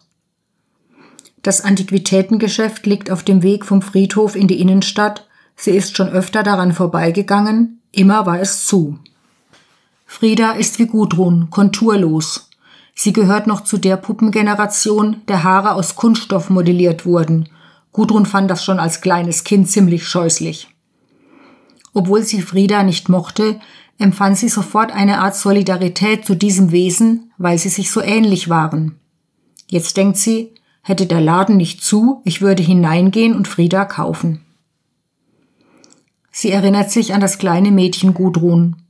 Das 1.43 1.63
Antiquitätengeschäft 1.63 2.87
liegt 2.87 3.11
auf 3.11 3.25
dem 3.25 3.43
Weg 3.43 3.67
vom 3.67 3.83
Friedhof 3.83 4.37
in 4.37 4.47
die 4.47 4.61
Innenstadt. 4.61 5.27
Sie 5.57 5.73
ist 5.73 5.97
schon 5.97 6.09
öfter 6.09 6.45
daran 6.45 6.73
vorbeigegangen, 6.73 7.83
immer 7.91 8.25
war 8.25 8.41
es 8.41 8.65
zu. 8.67 9.01
Frieda 10.13 10.53
ist 10.53 10.79
wie 10.79 10.87
Gudrun, 10.87 11.49
konturlos. 11.49 12.51
Sie 12.95 13.15
gehört 13.15 13.47
noch 13.47 13.63
zu 13.63 13.79
der 13.79 13.97
Puppengeneration, 13.97 15.23
der 15.27 15.43
Haare 15.43 15.73
aus 15.73 15.97
Kunststoff 15.97 16.51
modelliert 16.51 17.07
wurden 17.07 17.49
Gudrun 17.93 18.27
fand 18.27 18.51
das 18.51 18.63
schon 18.63 18.79
als 18.79 19.01
kleines 19.01 19.43
Kind 19.43 19.71
ziemlich 19.71 20.07
scheußlich. 20.07 20.69
Obwohl 21.95 22.23
sie 22.23 22.43
Frieda 22.43 22.83
nicht 22.83 23.09
mochte, 23.09 23.59
empfand 23.99 24.37
sie 24.37 24.51
sofort 24.51 24.93
eine 24.93 25.21
Art 25.21 25.35
Solidarität 25.35 26.27
zu 26.27 26.35
diesem 26.35 26.73
Wesen, 26.73 27.33
weil 27.39 27.57
sie 27.57 27.71
sich 27.71 27.91
so 27.91 28.03
ähnlich 28.03 28.51
waren. 28.51 28.99
Jetzt 29.69 29.97
denkt 29.97 30.19
sie, 30.19 30.55
hätte 30.83 31.07
der 31.07 31.23
Laden 31.23 31.57
nicht 31.57 31.83
zu, 31.83 32.21
ich 32.25 32.43
würde 32.43 32.63
hineingehen 32.63 33.35
und 33.35 33.49
Frieda 33.49 33.87
kaufen. 33.87 34.43
Sie 36.31 36.51
erinnert 36.51 36.91
sich 36.91 37.15
an 37.15 37.21
das 37.21 37.39
kleine 37.39 37.71
Mädchen 37.71 38.15
Gudrun. 38.15 38.82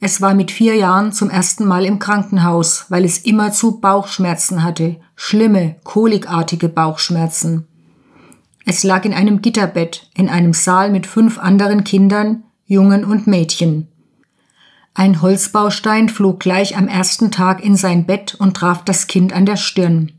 Es 0.00 0.20
war 0.20 0.34
mit 0.34 0.52
vier 0.52 0.76
Jahren 0.76 1.12
zum 1.12 1.28
ersten 1.28 1.66
Mal 1.66 1.84
im 1.84 1.98
Krankenhaus, 1.98 2.86
weil 2.88 3.04
es 3.04 3.18
immerzu 3.18 3.80
Bauchschmerzen 3.80 4.62
hatte, 4.62 4.96
schlimme, 5.16 5.76
kolikartige 5.82 6.68
Bauchschmerzen. 6.68 7.66
Es 8.64 8.84
lag 8.84 9.04
in 9.04 9.14
einem 9.14 9.42
Gitterbett 9.42 10.08
in 10.14 10.28
einem 10.28 10.52
Saal 10.52 10.90
mit 10.90 11.06
fünf 11.06 11.38
anderen 11.38 11.82
Kindern, 11.82 12.44
Jungen 12.64 13.04
und 13.04 13.26
Mädchen. 13.26 13.88
Ein 14.94 15.20
Holzbaustein 15.22 16.08
flog 16.08 16.40
gleich 16.40 16.76
am 16.76 16.86
ersten 16.86 17.30
Tag 17.30 17.64
in 17.64 17.76
sein 17.76 18.04
Bett 18.04 18.34
und 18.34 18.56
traf 18.56 18.84
das 18.84 19.06
Kind 19.06 19.32
an 19.32 19.46
der 19.46 19.56
Stirn. 19.56 20.12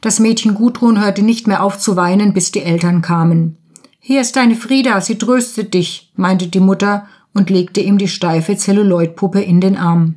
Das 0.00 0.18
Mädchen 0.18 0.54
Gudrun 0.54 1.00
hörte 1.00 1.22
nicht 1.22 1.46
mehr 1.46 1.62
auf 1.62 1.78
zu 1.78 1.96
weinen, 1.96 2.32
bis 2.32 2.52
die 2.52 2.62
Eltern 2.62 3.02
kamen. 3.02 3.56
Hier 3.98 4.20
ist 4.20 4.36
deine 4.36 4.54
Frieda, 4.54 5.00
sie 5.00 5.16
tröstet 5.16 5.74
dich, 5.74 6.12
meinte 6.14 6.48
die 6.48 6.60
Mutter 6.60 7.06
und 7.34 7.50
legte 7.50 7.80
ihm 7.80 7.98
die 7.98 8.08
steife 8.08 8.56
Zelluloidpuppe 8.56 9.42
in 9.42 9.60
den 9.60 9.76
Arm. 9.76 10.14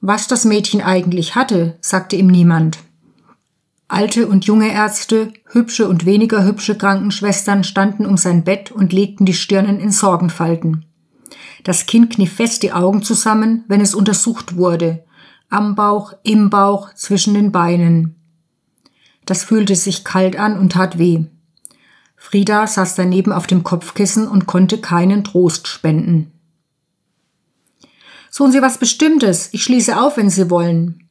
Was 0.00 0.28
das 0.28 0.44
Mädchen 0.44 0.80
eigentlich 0.80 1.34
hatte, 1.34 1.76
sagte 1.80 2.16
ihm 2.16 2.28
niemand. 2.28 2.78
Alte 3.88 4.26
und 4.26 4.46
junge 4.46 4.72
Ärzte, 4.72 5.32
hübsche 5.46 5.88
und 5.88 6.06
weniger 6.06 6.44
hübsche 6.44 6.76
Krankenschwestern 6.76 7.62
standen 7.62 8.04
um 8.04 8.16
sein 8.16 8.42
Bett 8.42 8.72
und 8.72 8.92
legten 8.92 9.26
die 9.26 9.34
Stirnen 9.34 9.78
in 9.78 9.92
Sorgenfalten. 9.92 10.84
Das 11.62 11.86
Kind 11.86 12.10
kniff 12.10 12.34
fest 12.34 12.62
die 12.62 12.72
Augen 12.72 13.02
zusammen, 13.02 13.64
wenn 13.68 13.80
es 13.80 13.94
untersucht 13.94 14.56
wurde. 14.56 15.04
Am 15.50 15.76
Bauch, 15.76 16.12
im 16.24 16.50
Bauch, 16.50 16.94
zwischen 16.94 17.34
den 17.34 17.52
Beinen. 17.52 18.16
Das 19.24 19.44
fühlte 19.44 19.74
sich 19.76 20.04
kalt 20.04 20.36
an 20.36 20.58
und 20.58 20.72
tat 20.72 20.98
weh. 20.98 21.24
Frieda 22.16 22.66
saß 22.66 22.94
daneben 22.94 23.32
auf 23.32 23.46
dem 23.46 23.62
Kopfkissen 23.62 24.26
und 24.26 24.46
konnte 24.46 24.78
keinen 24.78 25.24
Trost 25.24 25.68
spenden. 25.68 26.32
Suchen 28.30 28.52
Sie 28.52 28.62
was 28.62 28.78
Bestimmtes. 28.78 29.48
Ich 29.52 29.62
schließe 29.64 30.00
auf, 30.00 30.16
wenn 30.16 30.30
Sie 30.30 30.50
wollen. 30.50 31.08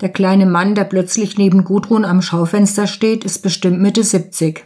Der 0.00 0.08
kleine 0.08 0.46
Mann, 0.46 0.74
der 0.74 0.84
plötzlich 0.84 1.38
neben 1.38 1.64
Gudrun 1.64 2.04
am 2.04 2.22
Schaufenster 2.22 2.86
steht, 2.86 3.24
ist 3.24 3.42
bestimmt 3.42 3.80
Mitte 3.80 4.02
70. 4.02 4.64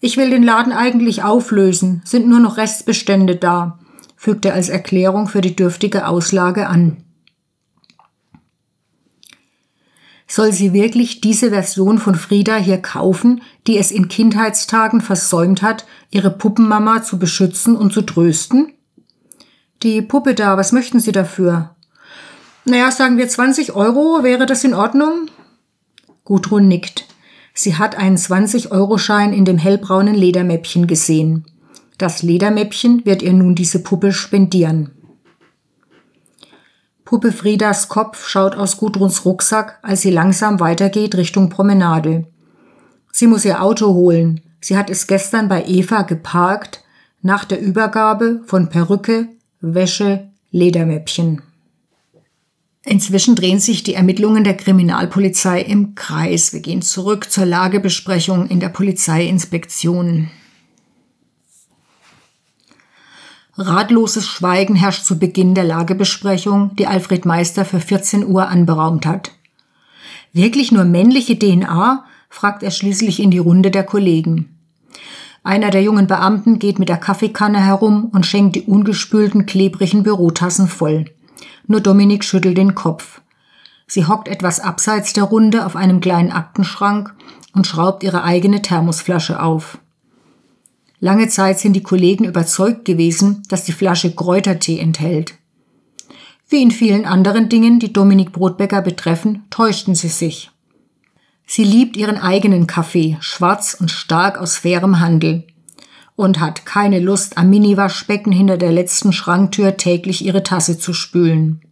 Ich 0.00 0.16
will 0.16 0.30
den 0.30 0.42
Laden 0.42 0.72
eigentlich 0.72 1.22
auflösen, 1.22 2.02
sind 2.04 2.28
nur 2.28 2.40
noch 2.40 2.56
Restbestände 2.56 3.36
da, 3.36 3.78
fügt 4.16 4.44
er 4.44 4.54
als 4.54 4.68
Erklärung 4.68 5.28
für 5.28 5.40
die 5.40 5.54
dürftige 5.54 6.08
Auslage 6.08 6.66
an. 6.66 7.04
Soll 10.34 10.54
sie 10.54 10.72
wirklich 10.72 11.20
diese 11.20 11.50
Version 11.50 11.98
von 11.98 12.14
Frieda 12.14 12.56
hier 12.56 12.78
kaufen, 12.78 13.42
die 13.66 13.76
es 13.76 13.90
in 13.90 14.08
Kindheitstagen 14.08 15.02
versäumt 15.02 15.60
hat, 15.60 15.84
ihre 16.10 16.30
Puppenmama 16.30 17.02
zu 17.02 17.18
beschützen 17.18 17.76
und 17.76 17.92
zu 17.92 18.00
trösten? 18.00 18.72
Die 19.82 20.00
Puppe 20.00 20.34
da, 20.34 20.56
was 20.56 20.72
möchten 20.72 21.00
Sie 21.00 21.12
dafür? 21.12 21.76
Naja, 22.64 22.90
sagen 22.90 23.18
wir 23.18 23.28
20 23.28 23.74
Euro, 23.74 24.22
wäre 24.22 24.46
das 24.46 24.64
in 24.64 24.72
Ordnung? 24.72 25.28
Gudrun 26.24 26.66
nickt. 26.66 27.04
Sie 27.52 27.76
hat 27.76 27.98
einen 27.98 28.16
20-Euro-Schein 28.16 29.34
in 29.34 29.44
dem 29.44 29.58
hellbraunen 29.58 30.14
Ledermäppchen 30.14 30.86
gesehen. 30.86 31.44
Das 31.98 32.22
Ledermäppchen 32.22 33.04
wird 33.04 33.20
ihr 33.20 33.34
nun 33.34 33.54
diese 33.54 33.82
Puppe 33.82 34.14
spendieren. 34.14 34.92
Puppe 37.12 37.30
Friedas 37.30 37.90
Kopf 37.90 38.26
schaut 38.26 38.56
aus 38.56 38.78
Gudruns 38.78 39.26
Rucksack, 39.26 39.78
als 39.82 40.00
sie 40.00 40.10
langsam 40.10 40.60
weitergeht 40.60 41.14
Richtung 41.14 41.50
Promenade. 41.50 42.26
Sie 43.12 43.26
muss 43.26 43.44
ihr 43.44 43.62
Auto 43.62 43.92
holen. 43.92 44.40
Sie 44.62 44.78
hat 44.78 44.88
es 44.88 45.06
gestern 45.06 45.46
bei 45.46 45.62
Eva 45.66 46.04
geparkt, 46.04 46.82
nach 47.20 47.44
der 47.44 47.60
Übergabe 47.60 48.40
von 48.46 48.70
Perücke, 48.70 49.28
Wäsche, 49.60 50.30
Ledermäppchen. 50.52 51.42
Inzwischen 52.82 53.34
drehen 53.34 53.60
sich 53.60 53.82
die 53.82 53.92
Ermittlungen 53.92 54.42
der 54.42 54.56
Kriminalpolizei 54.56 55.60
im 55.60 55.94
Kreis. 55.94 56.54
Wir 56.54 56.60
gehen 56.60 56.80
zurück 56.80 57.30
zur 57.30 57.44
Lagebesprechung 57.44 58.48
in 58.48 58.58
der 58.58 58.70
Polizeiinspektion. 58.70 60.30
Ratloses 63.58 64.26
Schweigen 64.26 64.76
herrscht 64.76 65.04
zu 65.04 65.18
Beginn 65.18 65.54
der 65.54 65.64
Lagebesprechung, 65.64 66.74
die 66.76 66.86
Alfred 66.86 67.26
Meister 67.26 67.66
für 67.66 67.80
14 67.80 68.26
Uhr 68.26 68.48
anberaumt 68.48 69.04
hat. 69.04 69.32
Wirklich 70.32 70.72
nur 70.72 70.84
männliche 70.84 71.38
DNA? 71.38 72.04
fragt 72.30 72.62
er 72.62 72.70
schließlich 72.70 73.20
in 73.20 73.30
die 73.30 73.38
Runde 73.38 73.70
der 73.70 73.84
Kollegen. 73.84 74.56
Einer 75.44 75.70
der 75.70 75.82
jungen 75.82 76.06
Beamten 76.06 76.58
geht 76.58 76.78
mit 76.78 76.88
der 76.88 76.96
Kaffeekanne 76.96 77.60
herum 77.62 78.06
und 78.12 78.24
schenkt 78.24 78.56
die 78.56 78.62
ungespülten, 78.62 79.44
klebrigen 79.44 80.02
Bürotassen 80.02 80.66
voll. 80.66 81.04
Nur 81.66 81.80
Dominik 81.80 82.24
schüttelt 82.24 82.56
den 82.56 82.74
Kopf. 82.74 83.20
Sie 83.86 84.06
hockt 84.06 84.28
etwas 84.28 84.60
abseits 84.60 85.12
der 85.12 85.24
Runde 85.24 85.66
auf 85.66 85.76
einem 85.76 86.00
kleinen 86.00 86.32
Aktenschrank 86.32 87.14
und 87.52 87.66
schraubt 87.66 88.02
ihre 88.02 88.24
eigene 88.24 88.62
Thermosflasche 88.62 89.42
auf. 89.42 89.76
Lange 91.04 91.26
Zeit 91.26 91.58
sind 91.58 91.72
die 91.72 91.82
Kollegen 91.82 92.24
überzeugt 92.24 92.84
gewesen, 92.84 93.42
dass 93.48 93.64
die 93.64 93.72
Flasche 93.72 94.14
Kräutertee 94.14 94.78
enthält. 94.78 95.34
Wie 96.48 96.62
in 96.62 96.70
vielen 96.70 97.06
anderen 97.06 97.48
Dingen, 97.48 97.80
die 97.80 97.92
Dominik 97.92 98.30
Brotbecker 98.30 98.82
betreffen, 98.82 99.42
täuschten 99.50 99.96
sie 99.96 100.06
sich. 100.06 100.52
Sie 101.44 101.64
liebt 101.64 101.96
ihren 101.96 102.18
eigenen 102.18 102.68
Kaffee, 102.68 103.16
schwarz 103.18 103.74
und 103.74 103.90
stark 103.90 104.38
aus 104.38 104.56
fairem 104.56 105.00
Handel 105.00 105.44
und 106.14 106.38
hat 106.38 106.66
keine 106.66 107.00
Lust, 107.00 107.36
am 107.36 107.50
Mini-Waschbecken 107.50 108.30
hinter 108.30 108.56
der 108.56 108.70
letzten 108.70 109.12
Schranktür 109.12 109.76
täglich 109.76 110.24
ihre 110.24 110.44
Tasse 110.44 110.78
zu 110.78 110.92
spülen. 110.92 111.62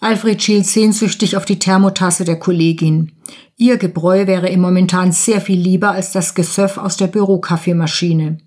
Alfred 0.00 0.40
schielt 0.40 0.66
sehnsüchtig 0.66 1.36
auf 1.36 1.44
die 1.44 1.58
Thermotasse 1.58 2.24
der 2.24 2.38
Kollegin. 2.38 3.12
Ihr 3.56 3.78
Gebräu 3.78 4.26
wäre 4.26 4.48
ihm 4.48 4.60
momentan 4.60 5.10
sehr 5.10 5.40
viel 5.40 5.58
lieber 5.58 5.90
als 5.90 6.12
das 6.12 6.34
Gesöff 6.34 6.78
aus 6.78 6.96
der 6.96 7.08
Bürokaffeemaschine. 7.08 8.38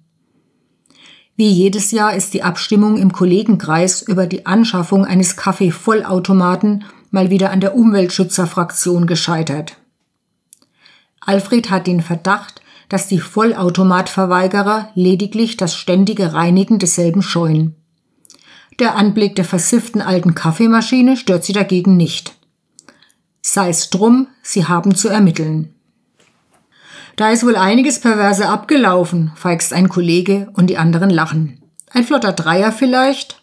Wie 1.35 1.49
jedes 1.49 1.91
Jahr 1.91 2.15
ist 2.15 2.33
die 2.33 2.43
Abstimmung 2.43 2.97
im 2.97 3.11
Kollegenkreis 3.11 4.01
über 4.01 4.27
die 4.27 4.45
Anschaffung 4.45 5.05
eines 5.05 5.35
Kaffeevollautomaten 5.35 6.85
mal 7.09 7.29
wieder 7.29 7.51
an 7.51 7.59
der 7.59 7.75
Umweltschützerfraktion 7.75 9.05
gescheitert. 9.05 9.77
Alfred 11.19 11.69
hat 11.69 11.87
den 11.87 12.01
Verdacht, 12.01 12.61
dass 12.87 13.07
die 13.07 13.19
Vollautomatverweigerer 13.19 14.89
lediglich 14.95 15.57
das 15.57 15.75
ständige 15.75 16.33
Reinigen 16.33 16.79
desselben 16.79 17.21
scheuen. 17.21 17.80
Der 18.81 18.95
Anblick 18.95 19.35
der 19.35 19.45
versifften 19.45 20.01
alten 20.01 20.33
Kaffeemaschine 20.33 21.15
stört 21.15 21.43
sie 21.43 21.53
dagegen 21.53 21.97
nicht. 21.97 22.33
Sei's 23.39 23.91
drum, 23.91 24.25
sie 24.41 24.65
haben 24.65 24.95
zu 24.95 25.07
ermitteln. 25.07 25.75
Da 27.15 27.29
ist 27.29 27.45
wohl 27.45 27.57
einiges 27.57 27.99
Perverse 27.99 28.49
abgelaufen, 28.49 29.33
feixt 29.35 29.71
ein 29.71 29.87
Kollege 29.87 30.49
und 30.53 30.65
die 30.65 30.79
anderen 30.79 31.11
lachen. 31.11 31.61
Ein 31.91 32.05
flotter 32.05 32.33
Dreier 32.33 32.71
vielleicht? 32.71 33.39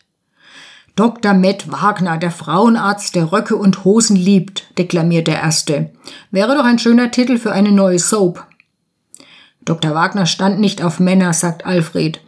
Dr. 0.97 1.35
Matt 1.35 1.71
Wagner, 1.71 2.19
der 2.19 2.33
Frauenarzt, 2.33 3.15
der 3.15 3.31
Röcke 3.31 3.55
und 3.55 3.85
Hosen 3.85 4.17
liebt, 4.17 4.77
deklamiert 4.77 5.29
der 5.29 5.41
Erste. 5.41 5.93
Wäre 6.33 6.57
doch 6.57 6.65
ein 6.65 6.81
schöner 6.81 7.13
Titel 7.13 7.39
für 7.39 7.53
eine 7.53 7.71
neue 7.71 8.01
Soap. 8.01 8.45
Dr. 9.65 9.95
Wagner 9.95 10.27
stand 10.27 10.59
nicht 10.59 10.83
auf 10.83 10.99
Männer, 10.99 11.33
sagt 11.33 11.65
Alfred. 11.65 12.21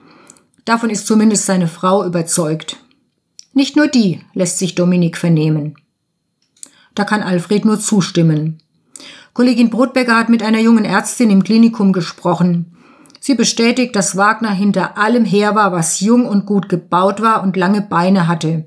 Davon 0.65 0.91
ist 0.91 1.09
zumindest 1.09 1.47
seine 1.47 1.67
Frau 1.67 2.05
überzeugt. 2.05 2.77
Nicht 3.53 3.77
nur 3.77 3.89
die, 3.89 4.21
lässt 4.33 4.59
sich 4.59 4.75
Dominik 4.75 5.17
vernehmen. 5.17 5.77
Da 6.95 7.05
kann 7.05 7.23
Alfred 7.23 7.65
nur 7.65 7.81
zustimmen. 7.81 8.63
Kollegin 9.33 9.71
Brotbecker 9.71 10.17
hat 10.17 10.29
mit 10.29 10.43
einer 10.43 10.61
jungen 10.61 10.85
Ärztin 10.85 11.31
im 11.31 11.43
Klinikum 11.43 11.93
gesprochen. 11.93 12.77
Sie 13.21 13.35
bestätigt, 13.35 13.95
dass 13.95 14.17
Wagner 14.17 14.51
hinter 14.51 14.99
allem 14.99 15.25
her 15.25 15.55
war, 15.55 15.73
was 15.73 16.01
jung 16.01 16.27
und 16.27 16.47
gut 16.47 16.69
gebaut 16.69 17.21
war 17.21 17.43
und 17.43 17.57
lange 17.57 17.83
Beine 17.83 18.27
hatte. 18.27 18.67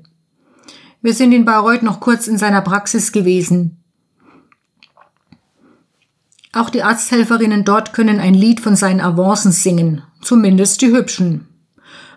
Wir 1.02 1.12
sind 1.12 1.32
in 1.32 1.44
Bayreuth 1.44 1.82
noch 1.82 2.00
kurz 2.00 2.28
in 2.28 2.38
seiner 2.38 2.62
Praxis 2.62 3.12
gewesen. 3.12 3.82
Auch 6.52 6.70
die 6.70 6.82
Arzthelferinnen 6.82 7.64
dort 7.64 7.92
können 7.92 8.20
ein 8.20 8.32
Lied 8.32 8.60
von 8.60 8.76
seinen 8.76 9.00
Avancen 9.00 9.50
singen, 9.50 10.02
zumindest 10.22 10.80
die 10.82 10.92
hübschen. 10.92 11.48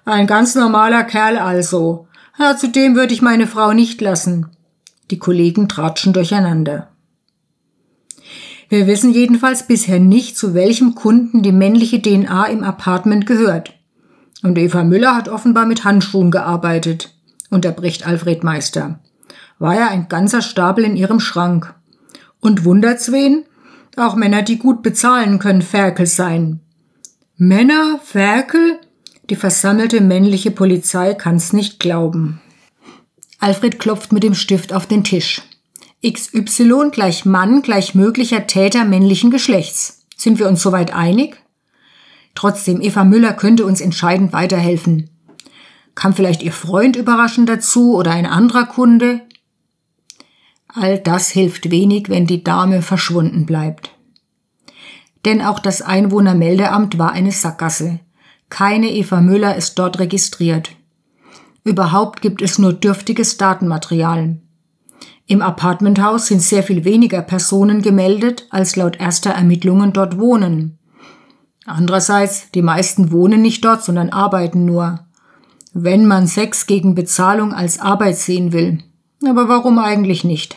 Ein 0.05 0.27
ganz 0.27 0.55
normaler 0.55 1.03
Kerl 1.03 1.37
also. 1.37 2.06
Ja, 2.39 2.55
zudem 2.55 2.95
würde 2.95 3.13
ich 3.13 3.21
meine 3.21 3.47
Frau 3.47 3.73
nicht 3.73 3.99
lassen. 3.99 4.47
Die 5.09 5.17
Kollegen 5.17 5.67
tratschen 5.67 6.13
durcheinander. 6.13 6.89
Wir 8.69 8.85
wissen 8.85 9.11
jedenfalls 9.11 9.65
bisher 9.65 9.99
nicht, 9.99 10.37
zu 10.37 10.53
welchem 10.53 10.93
Kunden 10.93 11.41
die 11.41 11.53
männliche 11.53 12.01
DNA 12.01 12.45
im 12.47 12.63
Apartment 12.63 13.25
gehört. 13.25 13.73
Und 14.43 14.57
Eva 14.57 14.83
Müller 14.83 15.15
hat 15.15 15.29
offenbar 15.29 15.65
mit 15.65 15.83
Handschuhen 15.83 16.31
gearbeitet, 16.31 17.15
unterbricht 17.49 18.05
Alfred 18.05 18.43
Meister. 18.43 18.99
War 19.57 19.75
ja 19.75 19.87
ein 19.87 20.09
ganzer 20.09 20.41
Stapel 20.41 20.83
in 20.83 20.95
ihrem 20.95 21.19
Schrank. 21.19 21.73
Und 22.39 22.65
wundert's 22.65 23.11
wen? 23.11 23.45
Auch 23.95 24.15
Männer, 24.15 24.43
die 24.43 24.59
gut 24.59 24.83
bezahlen, 24.83 25.39
können 25.39 25.63
Ferkel 25.63 26.05
sein. 26.05 26.59
Männer? 27.37 27.99
Ferkel? 28.03 28.79
Die 29.29 29.35
versammelte 29.35 29.99
männliche 29.99 30.51
Polizei 30.51 31.13
kann's 31.13 31.51
nicht 31.51 31.79
glauben. 31.79 32.41
Alfred 33.39 33.77
klopft 33.77 34.11
mit 34.13 34.23
dem 34.23 34.33
Stift 34.33 34.71
auf 34.73 34.85
den 34.85 35.03
Tisch. 35.03 35.41
XY 36.05 36.89
gleich 36.91 37.25
Mann 37.25 37.61
gleich 37.61 37.93
möglicher 37.93 38.47
Täter 38.47 38.85
männlichen 38.85 39.31
Geschlechts. 39.31 40.05
Sind 40.15 40.39
wir 40.39 40.47
uns 40.47 40.61
soweit 40.61 40.93
einig? 40.93 41.37
Trotzdem, 42.35 42.81
Eva 42.81 43.03
Müller 43.03 43.33
könnte 43.33 43.65
uns 43.65 43.81
entscheidend 43.81 44.31
weiterhelfen. 44.31 45.09
Kam 45.95 46.13
vielleicht 46.13 46.43
ihr 46.43 46.53
Freund 46.53 46.95
überraschend 46.95 47.49
dazu 47.49 47.95
oder 47.95 48.11
ein 48.11 48.27
anderer 48.27 48.65
Kunde? 48.65 49.21
All 50.67 50.99
das 50.99 51.29
hilft 51.29 51.71
wenig, 51.71 52.09
wenn 52.09 52.27
die 52.27 52.43
Dame 52.43 52.81
verschwunden 52.81 53.45
bleibt. 53.45 53.91
Denn 55.25 55.41
auch 55.41 55.59
das 55.59 55.81
Einwohnermeldeamt 55.81 56.99
war 56.99 57.11
eine 57.11 57.31
Sackgasse. 57.31 57.99
Keine 58.49 58.91
Eva 58.91 59.21
Müller 59.21 59.55
ist 59.55 59.77
dort 59.77 59.99
registriert. 59.99 60.71
Überhaupt 61.63 62.21
gibt 62.21 62.41
es 62.41 62.59
nur 62.59 62.73
dürftiges 62.73 63.37
Datenmaterial. 63.37 64.37
Im 65.25 65.41
Apartmenthaus 65.41 66.27
sind 66.27 66.41
sehr 66.41 66.63
viel 66.63 66.85
weniger 66.85 67.21
Personen 67.21 67.81
gemeldet, 67.81 68.47
als 68.49 68.77
laut 68.77 68.97
erster 68.97 69.31
Ermittlungen 69.31 69.91
dort 69.91 70.17
wohnen. 70.17 70.79
Andererseits, 71.65 72.49
die 72.51 72.61
meisten 72.61 73.11
wohnen 73.11 73.41
nicht 73.41 73.65
dort, 73.65 73.83
sondern 73.83 74.09
arbeiten 74.09 74.63
nur. 74.63 75.01
Wenn 75.73 76.05
man 76.05 76.27
Sex 76.27 76.65
gegen 76.65 76.95
Bezahlung 76.95 77.53
als 77.53 77.79
Arbeit 77.79 78.15
sehen 78.15 78.53
will. 78.53 78.79
Aber 79.27 79.49
warum 79.49 79.77
eigentlich 79.77 80.23
nicht? 80.23 80.55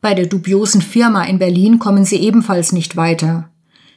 Bei 0.00 0.14
der 0.14 0.26
dubiosen 0.26 0.82
Firma 0.82 1.22
in 1.22 1.38
Berlin 1.38 1.78
kommen 1.78 2.04
sie 2.04 2.16
ebenfalls 2.16 2.72
nicht 2.72 2.96
weiter. 2.96 3.51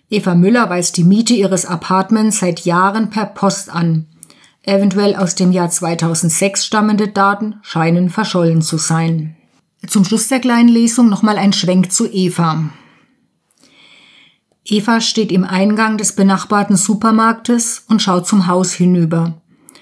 Eva 0.10 0.36
Müller 0.36 0.70
weist 0.70 0.98
die 0.98 1.04
Miete 1.04 1.34
ihres 1.34 1.66
Apartments 1.66 2.40
seit 2.40 2.66
Jahren 2.66 3.10
per 3.10 3.26
Post 3.26 3.70
an. 3.70 4.06
Eventuell 4.62 5.16
aus 5.16 5.36
dem 5.36 5.52
Jahr 5.52 5.70
2006 5.70 6.66
stammende 6.66 7.08
Daten 7.08 7.56
scheinen 7.62 8.10
verschollen 8.10 8.62
zu 8.62 8.78
sein. 8.78 9.36
Zum 9.88 10.06
Schluss 10.06 10.28
der 10.28 10.40
kleinen 10.40 10.70
Lesung 10.70 11.10
nochmal 11.10 11.38
ein 11.38 11.54
Schwenk 11.54 11.92
zu 11.92 12.08
Eva. 12.12 12.70
Eva 14.64 15.02
steht 15.02 15.32
im 15.32 15.44
Eingang 15.44 15.98
des 15.98 16.14
benachbarten 16.14 16.76
Supermarktes 16.76 17.86
und 17.88 18.02
schaut 18.02 18.28
zum 18.28 18.48
Haus 18.48 18.74
hinüber. 18.74 19.42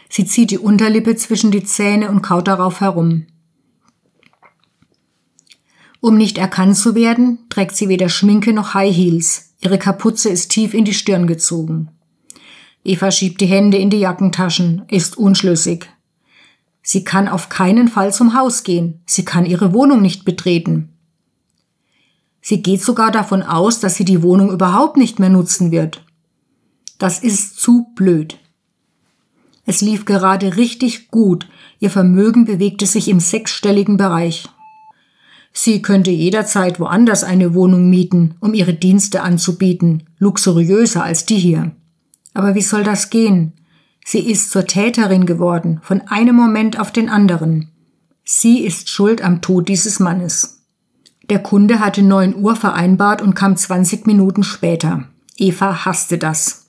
Sie 0.09 0.25
zieht 0.25 0.51
die 0.51 0.57
Unterlippe 0.57 1.15
zwischen 1.15 1.51
die 1.51 1.63
Zähne 1.63 2.09
und 2.09 2.21
kaut 2.21 2.47
darauf 2.47 2.81
herum. 2.81 3.25
Um 6.01 6.17
nicht 6.17 6.37
erkannt 6.37 6.75
zu 6.75 6.95
werden, 6.95 7.39
trägt 7.47 7.77
sie 7.77 7.87
weder 7.87 8.09
Schminke 8.09 8.51
noch 8.51 8.73
High 8.73 8.93
Heels. 8.93 9.52
Ihre 9.63 9.79
Kapuze 9.79 10.29
ist 10.29 10.51
tief 10.51 10.73
in 10.73 10.83
die 10.83 10.93
Stirn 10.93 11.25
gezogen. 11.25 11.89
Eva 12.83 13.11
schiebt 13.11 13.39
die 13.39 13.45
Hände 13.45 13.77
in 13.77 13.89
die 13.89 13.99
Jackentaschen, 13.99 14.83
ist 14.89 15.17
unschlüssig. 15.17 15.89
Sie 16.81 17.05
kann 17.05 17.29
auf 17.29 17.47
keinen 17.47 17.87
Fall 17.87 18.13
zum 18.13 18.37
Haus 18.37 18.63
gehen. 18.63 19.01
Sie 19.05 19.23
kann 19.23 19.45
ihre 19.45 19.71
Wohnung 19.71 20.01
nicht 20.01 20.25
betreten. 20.25 20.89
Sie 22.41 22.61
geht 22.61 22.81
sogar 22.81 23.09
davon 23.09 23.41
aus, 23.41 23.79
dass 23.79 23.95
sie 23.95 24.03
die 24.03 24.21
Wohnung 24.21 24.51
überhaupt 24.51 24.97
nicht 24.97 25.17
mehr 25.17 25.29
nutzen 25.29 25.71
wird. 25.71 26.03
Das 26.97 27.19
ist 27.19 27.57
zu 27.57 27.87
blöd. 27.95 28.37
Es 29.65 29.79
lief 29.79 30.03
gerade 30.03 30.57
richtig 30.57 31.07
gut. 31.09 31.47
Ihr 31.79 31.89
Vermögen 31.89 32.43
bewegte 32.43 32.85
sich 32.85 33.07
im 33.07 33.21
sechsstelligen 33.21 33.95
Bereich. 33.95 34.49
Sie 35.53 35.83
könnte 35.83 36.09
jederzeit 36.09 36.79
woanders 36.79 37.23
eine 37.23 37.53
Wohnung 37.53 37.89
mieten, 37.89 38.35
um 38.39 38.55
ihre 38.55 38.73
Dienste 38.73 39.21
anzubieten, 39.21 40.03
luxuriöser 40.17 41.03
als 41.03 41.25
die 41.25 41.37
hier. 41.37 41.71
Aber 42.33 42.55
wie 42.55 42.61
soll 42.61 42.83
das 42.83 43.11
gehen? 43.11 43.53
Sie 44.03 44.19
ist 44.19 44.51
zur 44.51 44.65
Täterin 44.65 45.25
geworden, 45.25 45.79
von 45.83 46.01
einem 46.07 46.35
Moment 46.35 46.79
auf 46.79 46.91
den 46.91 47.07
anderen. 47.07 47.69
Sie 48.25 48.59
ist 48.59 48.89
schuld 48.89 49.21
am 49.21 49.41
Tod 49.41 49.69
dieses 49.69 49.99
Mannes. 49.99 50.63
Der 51.29 51.39
Kunde 51.39 51.79
hatte 51.79 52.01
9 52.01 52.35
Uhr 52.35 52.55
vereinbart 52.55 53.21
und 53.21 53.35
kam 53.35 53.55
20 53.55 54.07
Minuten 54.07 54.43
später. 54.43 55.05
Eva 55.37 55.85
hasste 55.85 56.17
das. 56.17 56.67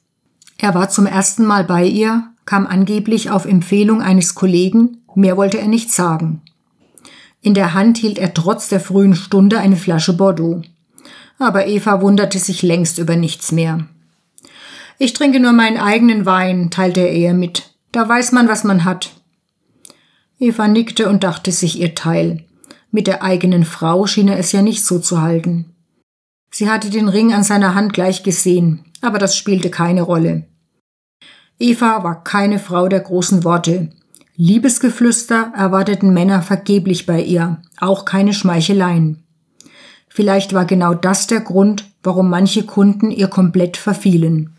Er 0.58 0.74
war 0.74 0.90
zum 0.90 1.06
ersten 1.06 1.44
Mal 1.44 1.64
bei 1.64 1.84
ihr, 1.84 2.28
kam 2.44 2.66
angeblich 2.66 3.30
auf 3.30 3.46
Empfehlung 3.46 4.00
eines 4.00 4.34
Kollegen, 4.34 4.98
mehr 5.14 5.36
wollte 5.36 5.58
er 5.58 5.68
nicht 5.68 5.90
sagen. 5.90 6.42
In 7.44 7.52
der 7.52 7.74
Hand 7.74 7.98
hielt 7.98 8.18
er 8.18 8.32
trotz 8.32 8.70
der 8.70 8.80
frühen 8.80 9.14
Stunde 9.14 9.58
eine 9.58 9.76
Flasche 9.76 10.14
Bordeaux. 10.14 10.62
Aber 11.38 11.66
Eva 11.66 12.00
wunderte 12.00 12.38
sich 12.38 12.62
längst 12.62 12.96
über 12.96 13.16
nichts 13.16 13.52
mehr. 13.52 13.86
Ich 14.98 15.12
trinke 15.12 15.40
nur 15.40 15.52
meinen 15.52 15.76
eigenen 15.76 16.24
Wein, 16.24 16.70
teilte 16.70 17.00
er 17.00 17.12
ihr 17.12 17.34
mit. 17.34 17.74
Da 17.92 18.08
weiß 18.08 18.32
man, 18.32 18.48
was 18.48 18.64
man 18.64 18.86
hat. 18.86 19.10
Eva 20.38 20.68
nickte 20.68 21.06
und 21.06 21.22
dachte 21.22 21.52
sich 21.52 21.78
ihr 21.78 21.94
Teil. 21.94 22.44
Mit 22.90 23.06
der 23.06 23.22
eigenen 23.22 23.66
Frau 23.66 24.06
schien 24.06 24.28
er 24.28 24.38
es 24.38 24.52
ja 24.52 24.62
nicht 24.62 24.82
so 24.82 24.98
zu 24.98 25.20
halten. 25.20 25.74
Sie 26.50 26.70
hatte 26.70 26.88
den 26.88 27.10
Ring 27.10 27.34
an 27.34 27.44
seiner 27.44 27.74
Hand 27.74 27.92
gleich 27.92 28.22
gesehen, 28.22 28.86
aber 29.02 29.18
das 29.18 29.36
spielte 29.36 29.68
keine 29.68 30.00
Rolle. 30.00 30.44
Eva 31.58 32.04
war 32.04 32.24
keine 32.24 32.58
Frau 32.58 32.88
der 32.88 33.00
großen 33.00 33.44
Worte. 33.44 33.90
Liebesgeflüster 34.36 35.52
erwarteten 35.54 36.12
Männer 36.12 36.42
vergeblich 36.42 37.06
bei 37.06 37.22
ihr, 37.22 37.62
auch 37.78 38.04
keine 38.04 38.32
Schmeicheleien. 38.32 39.22
Vielleicht 40.08 40.52
war 40.52 40.64
genau 40.64 40.92
das 40.94 41.28
der 41.28 41.40
Grund, 41.40 41.84
warum 42.02 42.30
manche 42.30 42.64
Kunden 42.64 43.12
ihr 43.12 43.28
komplett 43.28 43.76
verfielen. 43.76 44.56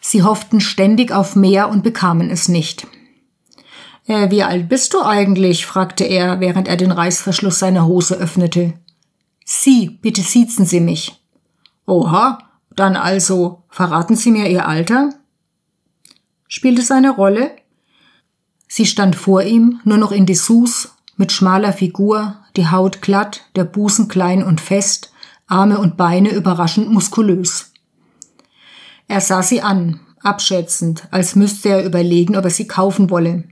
Sie 0.00 0.22
hofften 0.22 0.60
ständig 0.60 1.12
auf 1.12 1.36
mehr 1.36 1.68
und 1.68 1.84
bekamen 1.84 2.30
es 2.30 2.48
nicht. 2.48 2.86
Äh, 4.06 4.30
wie 4.30 4.42
alt 4.42 4.68
bist 4.68 4.94
du 4.94 5.02
eigentlich? 5.02 5.66
fragte 5.66 6.04
er, 6.04 6.40
während 6.40 6.66
er 6.66 6.76
den 6.76 6.90
Reißverschluss 6.90 7.58
seiner 7.58 7.86
Hose 7.86 8.16
öffnete. 8.16 8.72
Sie, 9.44 9.90
bitte 9.90 10.22
siezen 10.22 10.64
Sie 10.64 10.80
mich. 10.80 11.22
Oha, 11.86 12.38
dann 12.74 12.96
also, 12.96 13.62
verraten 13.68 14.16
Sie 14.16 14.30
mir 14.30 14.48
Ihr 14.48 14.66
Alter? 14.66 15.10
Spielt 16.48 16.78
es 16.78 16.90
eine 16.90 17.10
Rolle? 17.10 17.50
Sie 18.74 18.86
stand 18.86 19.16
vor 19.16 19.42
ihm, 19.42 19.82
nur 19.84 19.98
noch 19.98 20.12
in 20.12 20.24
Dessous, 20.24 20.94
mit 21.18 21.30
schmaler 21.30 21.74
Figur, 21.74 22.38
die 22.56 22.70
Haut 22.70 23.02
glatt, 23.02 23.42
der 23.54 23.64
Busen 23.64 24.08
klein 24.08 24.42
und 24.42 24.62
fest, 24.62 25.12
Arme 25.46 25.78
und 25.78 25.98
Beine 25.98 26.30
überraschend 26.30 26.90
muskulös. 26.90 27.70
Er 29.08 29.20
sah 29.20 29.42
sie 29.42 29.60
an, 29.60 30.00
abschätzend, 30.22 31.06
als 31.10 31.36
müsste 31.36 31.68
er 31.68 31.84
überlegen, 31.84 32.34
ob 32.34 32.44
er 32.44 32.50
sie 32.50 32.66
kaufen 32.66 33.10
wolle. 33.10 33.44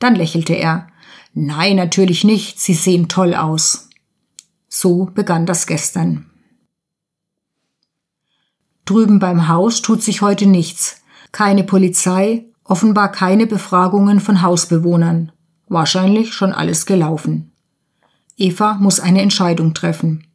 Dann 0.00 0.16
lächelte 0.16 0.54
er. 0.54 0.88
Nein, 1.34 1.76
natürlich 1.76 2.24
nicht, 2.24 2.58
Sie 2.58 2.74
sehen 2.74 3.06
toll 3.06 3.36
aus. 3.36 3.90
So 4.68 5.04
begann 5.04 5.46
das 5.46 5.68
gestern. 5.68 6.26
Drüben 8.86 9.20
beim 9.20 9.46
Haus 9.46 9.82
tut 9.82 10.02
sich 10.02 10.20
heute 10.20 10.46
nichts. 10.46 11.00
Keine 11.30 11.62
Polizei, 11.62 12.47
offenbar 12.68 13.10
keine 13.10 13.46
Befragungen 13.46 14.20
von 14.20 14.42
Hausbewohnern. 14.42 15.32
Wahrscheinlich 15.68 16.32
schon 16.32 16.52
alles 16.52 16.86
gelaufen. 16.86 17.50
Eva 18.36 18.74
muss 18.74 19.00
eine 19.00 19.22
Entscheidung 19.22 19.74
treffen. 19.74 20.26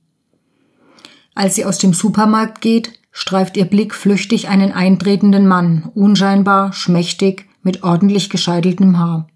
Als 1.36 1.56
sie 1.56 1.65
aus 1.65 1.78
dem 1.78 1.93
Supermarkt 1.93 2.60
geht, 2.60 3.00
streift 3.12 3.56
ihr 3.56 3.65
Blick 3.65 3.96
flüchtig 3.96 4.50
einen 4.50 4.72
eintretenden 4.72 5.48
Mann, 5.48 5.89
unscheinbar, 5.96 6.74
schmächtig, 6.74 7.48
mit 7.62 7.84
ordentlich 7.84 8.30
gescheiteltem 8.30 9.00
Haar. 9.00 9.28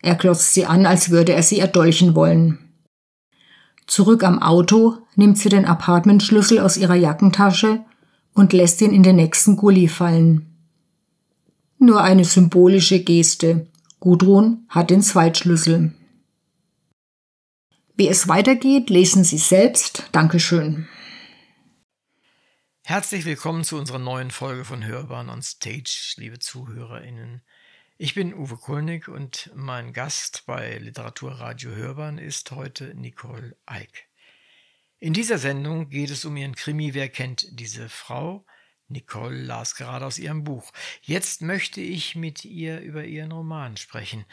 Er 0.00 0.14
klotzt 0.14 0.54
sie 0.54 0.64
an, 0.64 0.86
als 0.86 1.10
würde 1.10 1.34
er 1.34 1.42
sie 1.42 1.58
erdolchen 1.58 2.14
wollen. 2.14 2.58
Zurück 3.86 4.22
am 4.22 4.40
Auto 4.40 4.98
nimmt 5.16 5.38
sie 5.38 5.48
den 5.48 5.64
Apartmentschlüssel 5.64 6.60
aus 6.60 6.76
ihrer 6.76 6.94
Jackentasche 6.94 7.80
und 8.34 8.52
lässt 8.52 8.80
ihn 8.80 8.92
in 8.92 9.02
den 9.02 9.16
nächsten 9.16 9.56
Gully 9.56 9.88
fallen. 9.88 10.57
Nur 11.80 12.02
eine 12.02 12.24
symbolische 12.24 13.04
Geste. 13.04 13.68
Gudrun 14.00 14.66
hat 14.68 14.90
den 14.90 15.00
Zweitschlüssel. 15.00 15.94
Wie 17.94 18.08
es 18.08 18.26
weitergeht, 18.26 18.90
lesen 18.90 19.22
Sie 19.22 19.38
selbst. 19.38 20.08
Dankeschön. 20.10 20.88
Herzlich 22.84 23.24
willkommen 23.24 23.62
zu 23.62 23.76
unserer 23.76 24.00
neuen 24.00 24.32
Folge 24.32 24.64
von 24.64 24.84
Hörbahn 24.84 25.28
on 25.28 25.40
Stage, 25.42 26.14
liebe 26.16 26.40
ZuhörerInnen. 26.40 27.42
Ich 27.96 28.14
bin 28.14 28.34
Uwe 28.34 28.56
Kulnig 28.56 29.08
und 29.08 29.52
mein 29.54 29.92
Gast 29.92 30.44
bei 30.46 30.78
Literaturradio 30.78 31.70
Hörbahn 31.70 32.18
ist 32.18 32.50
heute 32.50 32.94
Nicole 32.96 33.56
Eick. 33.66 34.08
In 34.98 35.12
dieser 35.12 35.38
Sendung 35.38 35.90
geht 35.90 36.10
es 36.10 36.24
um 36.24 36.36
ihren 36.36 36.56
Krimi 36.56 36.94
Wer 36.94 37.08
kennt 37.08 37.46
diese 37.52 37.88
Frau? 37.88 38.44
Nicole 38.88 39.42
las 39.42 39.74
gerade 39.74 40.06
aus 40.06 40.18
ihrem 40.18 40.44
Buch. 40.44 40.72
Jetzt 41.02 41.42
möchte 41.42 41.80
ich 41.80 42.16
mit 42.16 42.44
ihr 42.44 42.80
über 42.80 43.04
ihren 43.04 43.32
Roman 43.32 43.76
sprechen, 43.76 44.24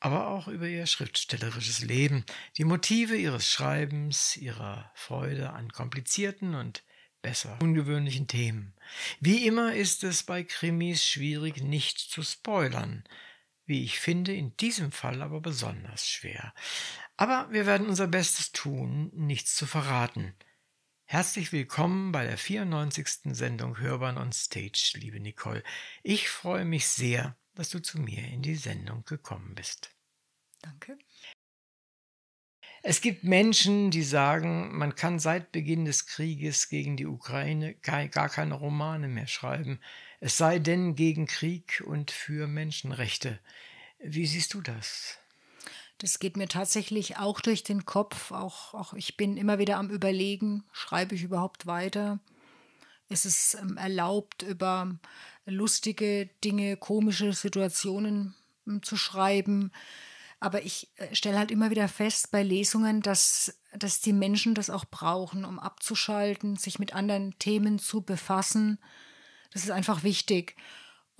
aber 0.00 0.28
auch 0.28 0.48
über 0.48 0.66
ihr 0.66 0.86
schriftstellerisches 0.86 1.80
Leben, 1.80 2.24
die 2.56 2.64
Motive 2.64 3.16
ihres 3.16 3.50
Schreibens, 3.50 4.36
ihrer 4.36 4.90
Freude 4.94 5.50
an 5.50 5.70
komplizierten 5.72 6.54
und 6.54 6.82
besser 7.22 7.58
ungewöhnlichen 7.60 8.26
Themen. 8.26 8.74
Wie 9.20 9.46
immer 9.46 9.74
ist 9.74 10.04
es 10.04 10.22
bei 10.22 10.42
Krimis 10.42 11.04
schwierig, 11.04 11.62
nicht 11.62 11.98
zu 11.98 12.22
spoilern. 12.22 13.04
Wie 13.66 13.84
ich 13.84 14.00
finde, 14.00 14.34
in 14.34 14.56
diesem 14.56 14.90
Fall 14.90 15.22
aber 15.22 15.40
besonders 15.40 16.08
schwer. 16.08 16.54
Aber 17.16 17.48
wir 17.52 17.66
werden 17.66 17.86
unser 17.88 18.08
Bestes 18.08 18.52
tun, 18.52 19.10
nichts 19.14 19.54
zu 19.54 19.66
verraten. 19.66 20.34
Herzlich 21.12 21.50
willkommen 21.50 22.12
bei 22.12 22.24
der 22.24 22.38
94. 22.38 23.34
Sendung 23.34 23.80
Hörbahn 23.80 24.16
on 24.16 24.30
Stage, 24.30 24.92
liebe 24.94 25.18
Nicole. 25.18 25.64
Ich 26.04 26.28
freue 26.28 26.64
mich 26.64 26.86
sehr, 26.86 27.36
dass 27.56 27.68
du 27.70 27.80
zu 27.80 27.98
mir 27.98 28.28
in 28.28 28.42
die 28.42 28.54
Sendung 28.54 29.04
gekommen 29.04 29.56
bist. 29.56 29.92
Danke. 30.62 30.96
Es 32.84 33.00
gibt 33.00 33.24
Menschen, 33.24 33.90
die 33.90 34.04
sagen, 34.04 34.78
man 34.78 34.94
kann 34.94 35.18
seit 35.18 35.50
Beginn 35.50 35.84
des 35.84 36.06
Krieges 36.06 36.68
gegen 36.68 36.96
die 36.96 37.06
Ukraine 37.06 37.74
gar 37.74 38.28
keine 38.28 38.54
Romane 38.54 39.08
mehr 39.08 39.26
schreiben, 39.26 39.80
es 40.20 40.36
sei 40.36 40.60
denn 40.60 40.94
gegen 40.94 41.26
Krieg 41.26 41.82
und 41.84 42.12
für 42.12 42.46
Menschenrechte. 42.46 43.40
Wie 43.98 44.26
siehst 44.26 44.54
du 44.54 44.60
das? 44.60 45.19
Das 46.00 46.18
geht 46.18 46.38
mir 46.38 46.48
tatsächlich 46.48 47.18
auch 47.18 47.40
durch 47.40 47.62
den 47.62 47.84
Kopf. 47.84 48.32
Auch, 48.32 48.72
auch 48.72 48.94
ich 48.94 49.18
bin 49.18 49.36
immer 49.36 49.58
wieder 49.58 49.76
am 49.76 49.90
Überlegen, 49.90 50.64
schreibe 50.72 51.14
ich 51.14 51.22
überhaupt 51.22 51.66
weiter? 51.66 52.18
Ist 53.10 53.26
es 53.26 53.54
ähm, 53.54 53.76
erlaubt, 53.76 54.42
über 54.42 54.98
lustige 55.44 56.30
Dinge, 56.42 56.78
komische 56.78 57.34
Situationen 57.34 58.34
ähm, 58.66 58.82
zu 58.82 58.96
schreiben? 58.96 59.72
Aber 60.38 60.62
ich 60.62 60.88
äh, 60.96 61.14
stelle 61.14 61.38
halt 61.38 61.50
immer 61.50 61.68
wieder 61.68 61.86
fest 61.86 62.30
bei 62.30 62.42
Lesungen, 62.42 63.02
dass, 63.02 63.60
dass 63.74 64.00
die 64.00 64.14
Menschen 64.14 64.54
das 64.54 64.70
auch 64.70 64.86
brauchen, 64.86 65.44
um 65.44 65.58
abzuschalten, 65.58 66.56
sich 66.56 66.78
mit 66.78 66.94
anderen 66.94 67.38
Themen 67.38 67.78
zu 67.78 68.00
befassen. 68.00 68.78
Das 69.52 69.64
ist 69.64 69.70
einfach 69.70 70.02
wichtig. 70.02 70.56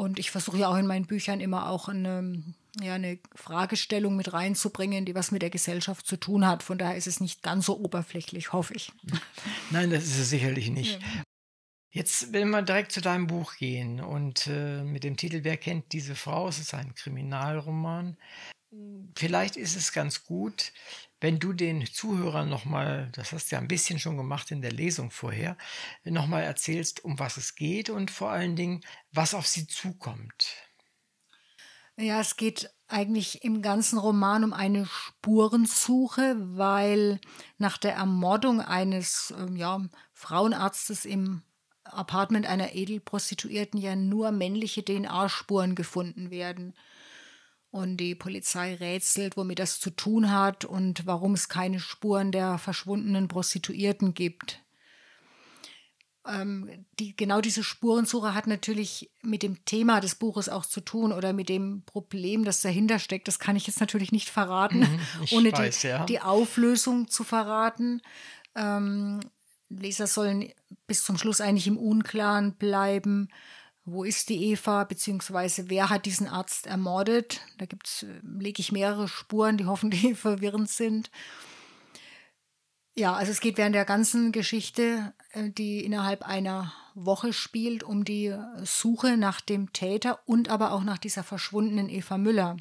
Und 0.00 0.18
ich 0.18 0.30
versuche 0.30 0.56
ja 0.56 0.68
auch 0.68 0.78
in 0.78 0.86
meinen 0.86 1.04
Büchern 1.04 1.40
immer 1.40 1.68
auch 1.68 1.90
eine, 1.90 2.42
ja, 2.80 2.94
eine 2.94 3.18
Fragestellung 3.34 4.16
mit 4.16 4.32
reinzubringen, 4.32 5.04
die 5.04 5.14
was 5.14 5.30
mit 5.30 5.42
der 5.42 5.50
Gesellschaft 5.50 6.06
zu 6.06 6.16
tun 6.16 6.46
hat. 6.46 6.62
Von 6.62 6.78
daher 6.78 6.96
ist 6.96 7.06
es 7.06 7.20
nicht 7.20 7.42
ganz 7.42 7.66
so 7.66 7.78
oberflächlich, 7.78 8.54
hoffe 8.54 8.72
ich. 8.72 8.92
Nein, 9.70 9.90
das 9.90 10.04
ist 10.04 10.18
es 10.18 10.30
sicherlich 10.30 10.70
nicht. 10.70 11.02
Ja. 11.02 11.22
Jetzt 11.90 12.32
will 12.32 12.46
wir 12.46 12.62
direkt 12.62 12.92
zu 12.92 13.02
deinem 13.02 13.26
Buch 13.26 13.56
gehen 13.56 14.00
und 14.00 14.46
äh, 14.46 14.82
mit 14.84 15.04
dem 15.04 15.18
Titel 15.18 15.44
Wer 15.44 15.58
kennt 15.58 15.92
diese 15.92 16.14
Frau? 16.14 16.48
Es 16.48 16.58
ist 16.58 16.72
ein 16.72 16.94
Kriminalroman 16.94 18.16
vielleicht 19.16 19.56
ist 19.56 19.76
es 19.76 19.92
ganz 19.92 20.24
gut, 20.24 20.72
wenn 21.20 21.38
du 21.38 21.52
den 21.52 21.86
Zuhörern 21.86 22.48
nochmal, 22.48 23.10
das 23.12 23.32
hast 23.32 23.50
du 23.50 23.56
ja 23.56 23.60
ein 23.60 23.68
bisschen 23.68 23.98
schon 23.98 24.16
gemacht 24.16 24.50
in 24.50 24.62
der 24.62 24.72
Lesung 24.72 25.10
vorher, 25.10 25.56
nochmal 26.04 26.42
erzählst, 26.42 27.04
um 27.04 27.18
was 27.18 27.36
es 27.36 27.54
geht 27.54 27.90
und 27.90 28.10
vor 28.10 28.30
allen 28.30 28.56
Dingen, 28.56 28.80
was 29.12 29.34
auf 29.34 29.46
sie 29.46 29.66
zukommt. 29.66 30.54
Ja, 31.96 32.20
es 32.20 32.36
geht 32.36 32.70
eigentlich 32.88 33.44
im 33.44 33.60
ganzen 33.60 33.98
Roman 33.98 34.44
um 34.44 34.52
eine 34.54 34.86
Spurensuche, 34.86 36.36
weil 36.38 37.20
nach 37.58 37.76
der 37.76 37.94
Ermordung 37.94 38.60
eines 38.60 39.34
ähm, 39.38 39.56
ja, 39.56 39.80
Frauenarztes 40.14 41.04
im 41.04 41.42
Apartment 41.84 42.46
einer 42.46 42.74
Edelprostituierten 42.74 43.78
ja 43.78 43.96
nur 43.96 44.30
männliche 44.30 44.84
DNA-Spuren 44.84 45.74
gefunden 45.74 46.30
werden. 46.30 46.74
Und 47.70 47.98
die 47.98 48.16
Polizei 48.16 48.74
rätselt, 48.74 49.36
womit 49.36 49.60
das 49.60 49.78
zu 49.78 49.90
tun 49.90 50.32
hat 50.32 50.64
und 50.64 51.06
warum 51.06 51.34
es 51.34 51.48
keine 51.48 51.78
Spuren 51.78 52.32
der 52.32 52.58
verschwundenen 52.58 53.28
Prostituierten 53.28 54.12
gibt. 54.12 54.60
Ähm, 56.26 56.84
die, 56.98 57.16
genau 57.16 57.40
diese 57.40 57.62
Spurensuche 57.62 58.34
hat 58.34 58.46
natürlich 58.46 59.10
mit 59.22 59.42
dem 59.42 59.64
Thema 59.64 60.00
des 60.00 60.16
Buches 60.16 60.48
auch 60.48 60.66
zu 60.66 60.80
tun 60.80 61.12
oder 61.12 61.32
mit 61.32 61.48
dem 61.48 61.82
Problem, 61.86 62.44
das 62.44 62.60
dahinter 62.60 62.98
steckt. 62.98 63.28
Das 63.28 63.38
kann 63.38 63.56
ich 63.56 63.66
jetzt 63.66 63.80
natürlich 63.80 64.12
nicht 64.12 64.28
verraten, 64.28 64.80
mhm, 64.80 65.00
ohne 65.30 65.52
weiß, 65.52 65.80
die, 65.80 65.86
ja. 65.86 66.04
die, 66.04 66.20
Auflösung 66.20 67.08
zu 67.08 67.24
verraten. 67.24 68.02
Ähm, 68.54 69.20
Leser 69.70 70.08
sollen 70.08 70.52
bis 70.86 71.04
zum 71.04 71.16
Schluss 71.16 71.40
eigentlich 71.40 71.68
im 71.68 71.78
Unklaren 71.78 72.54
bleiben 72.54 73.28
wo 73.92 74.04
ist 74.04 74.28
die 74.28 74.50
Eva, 74.52 74.84
beziehungsweise 74.84 75.68
wer 75.68 75.90
hat 75.90 76.06
diesen 76.06 76.28
Arzt 76.28 76.66
ermordet. 76.66 77.40
Da 77.58 77.66
gibt's, 77.66 78.04
äh, 78.04 78.20
lege 78.22 78.60
ich 78.60 78.72
mehrere 78.72 79.08
Spuren, 79.08 79.56
die 79.56 79.66
hoffentlich 79.66 80.18
verwirrend 80.18 80.70
sind. 80.70 81.10
Ja, 82.94 83.14
also 83.14 83.32
es 83.32 83.40
geht 83.40 83.56
während 83.56 83.74
der 83.74 83.84
ganzen 83.84 84.32
Geschichte, 84.32 85.14
äh, 85.32 85.50
die 85.50 85.84
innerhalb 85.84 86.22
einer 86.22 86.72
Woche 86.94 87.32
spielt, 87.32 87.82
um 87.82 88.04
die 88.04 88.34
Suche 88.62 89.16
nach 89.16 89.40
dem 89.40 89.72
Täter 89.72 90.20
und 90.26 90.48
aber 90.48 90.72
auch 90.72 90.82
nach 90.82 90.98
dieser 90.98 91.22
verschwundenen 91.22 91.88
Eva 91.88 92.18
Müller. 92.18 92.56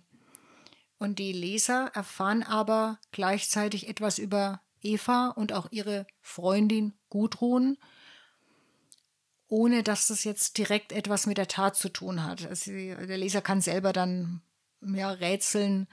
Und 0.98 1.20
die 1.20 1.32
Leser 1.32 1.92
erfahren 1.94 2.44
aber 2.44 3.00
gleichzeitig 3.12 3.88
etwas 3.88 4.20
über 4.20 4.62
Eva 4.82 5.30
und 5.30 5.54
auch 5.54 5.68
ihre 5.72 6.06
Freundin 6.22 6.94
Gudrun, 7.10 7.78
ohne 9.50 9.84
dass 9.84 10.08
das 10.08 10.24
jetzt 10.24 10.58
direkt 10.58 10.92
etwas 10.92 11.26
mit 11.26 11.38
der 11.38 11.48
Tat 11.48 11.76
zu 11.76 11.90
tun 11.90 12.24
hat. 12.24 12.46
Also 12.46 12.72
der 12.72 13.18
Leser 13.18 13.42
kann 13.42 13.62
selber 13.62 13.92
dann 13.92 14.42
ja, 14.82 15.10
rätseln, 15.12 15.88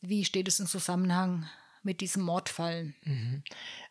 wie 0.00 0.24
steht 0.24 0.48
es 0.48 0.58
im 0.58 0.66
Zusammenhang 0.66 1.48
mit 1.82 2.00
diesem 2.00 2.22
Mordfall. 2.22 2.94
Mhm. 3.02 3.42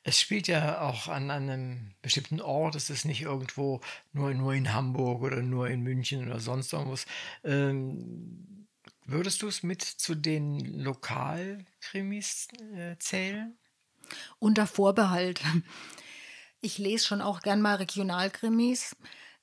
Es 0.03 0.19
spielt 0.19 0.47
ja 0.47 0.81
auch 0.81 1.07
an 1.07 1.29
einem 1.29 1.93
bestimmten 2.01 2.41
Ort, 2.41 2.75
es 2.75 2.89
ist 2.89 3.05
nicht 3.05 3.21
irgendwo 3.21 3.81
nur, 4.11 4.33
nur 4.33 4.53
in 4.53 4.73
Hamburg 4.73 5.21
oder 5.21 5.41
nur 5.43 5.69
in 5.69 5.81
München 5.81 6.27
oder 6.27 6.39
sonst 6.39 6.73
irgendwas. 6.73 7.05
Ähm, 7.43 8.67
würdest 9.05 9.43
du 9.43 9.47
es 9.47 9.61
mit 9.61 9.83
zu 9.83 10.15
den 10.15 10.59
Lokalkrimis 10.79 12.47
äh, 12.75 12.97
zählen? 12.97 13.55
Unter 14.39 14.65
Vorbehalt. 14.65 15.41
Ich 16.63 16.77
lese 16.77 17.05
schon 17.05 17.21
auch 17.21 17.41
gern 17.41 17.61
mal 17.61 17.75
Regionalkrimis, 17.75 18.95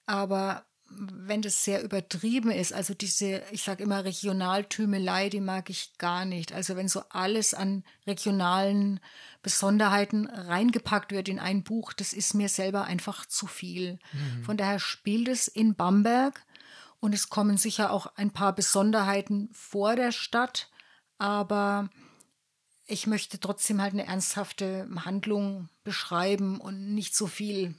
aber 0.07 0.65
wenn 0.89 1.43
das 1.43 1.65
sehr 1.65 1.83
übertrieben 1.85 2.51
ist, 2.51 2.73
also 2.73 2.95
diese, 2.95 3.43
ich 3.53 3.63
sage 3.63 3.83
immer 3.83 4.05
Regionaltümelei, 4.05 5.29
die 5.29 5.41
mag 5.41 5.71
ich 5.71 5.93
gar 5.99 6.25
nicht. 6.25 6.53
Also 6.53 6.77
wenn 6.77 6.89
so 6.89 7.03
alles 7.11 7.55
an 7.55 7.85
regionalen 8.07 9.01
Besonderheiten 9.43 10.27
reingepackt 10.29 11.13
wird 11.13 11.29
in 11.29 11.39
ein 11.39 11.63
Buch, 11.63 11.93
das 11.93 12.13
ist 12.15 12.35
mir 12.35 12.49
selber 12.49 12.85
einfach 12.85 13.27
zu 13.27 13.47
viel. 13.47 13.99
Mhm. 14.13 14.45
Von 14.45 14.57
daher 14.57 14.81
spielt 14.81 15.29
es 15.29 15.47
in 15.47 15.77
Bamberg 15.77 16.45
und 17.01 17.15
es 17.15 17.29
kommen 17.29 17.57
sicher 17.57 17.93
auch 17.93 18.07
ein 18.17 18.33
paar 18.33 18.55
Besonderheiten 18.55 19.51
vor 19.53 19.95
der 19.95 20.11
Stadt, 20.11 20.71
aber 21.19 21.91
ich 22.91 23.07
möchte 23.07 23.39
trotzdem 23.39 23.81
halt 23.81 23.93
eine 23.93 24.07
ernsthafte 24.07 24.89
Handlung 25.05 25.69
beschreiben 25.85 26.61
und 26.61 26.95
nicht 26.95 27.15
so 27.15 27.27
viel 27.27 27.75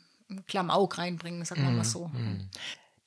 Klamauk 0.47 0.97
reinbringen, 0.97 1.45
sagen 1.45 1.63
wir 1.63 1.71
mal 1.71 1.83
so. 1.83 2.07
Mhm. 2.07 2.49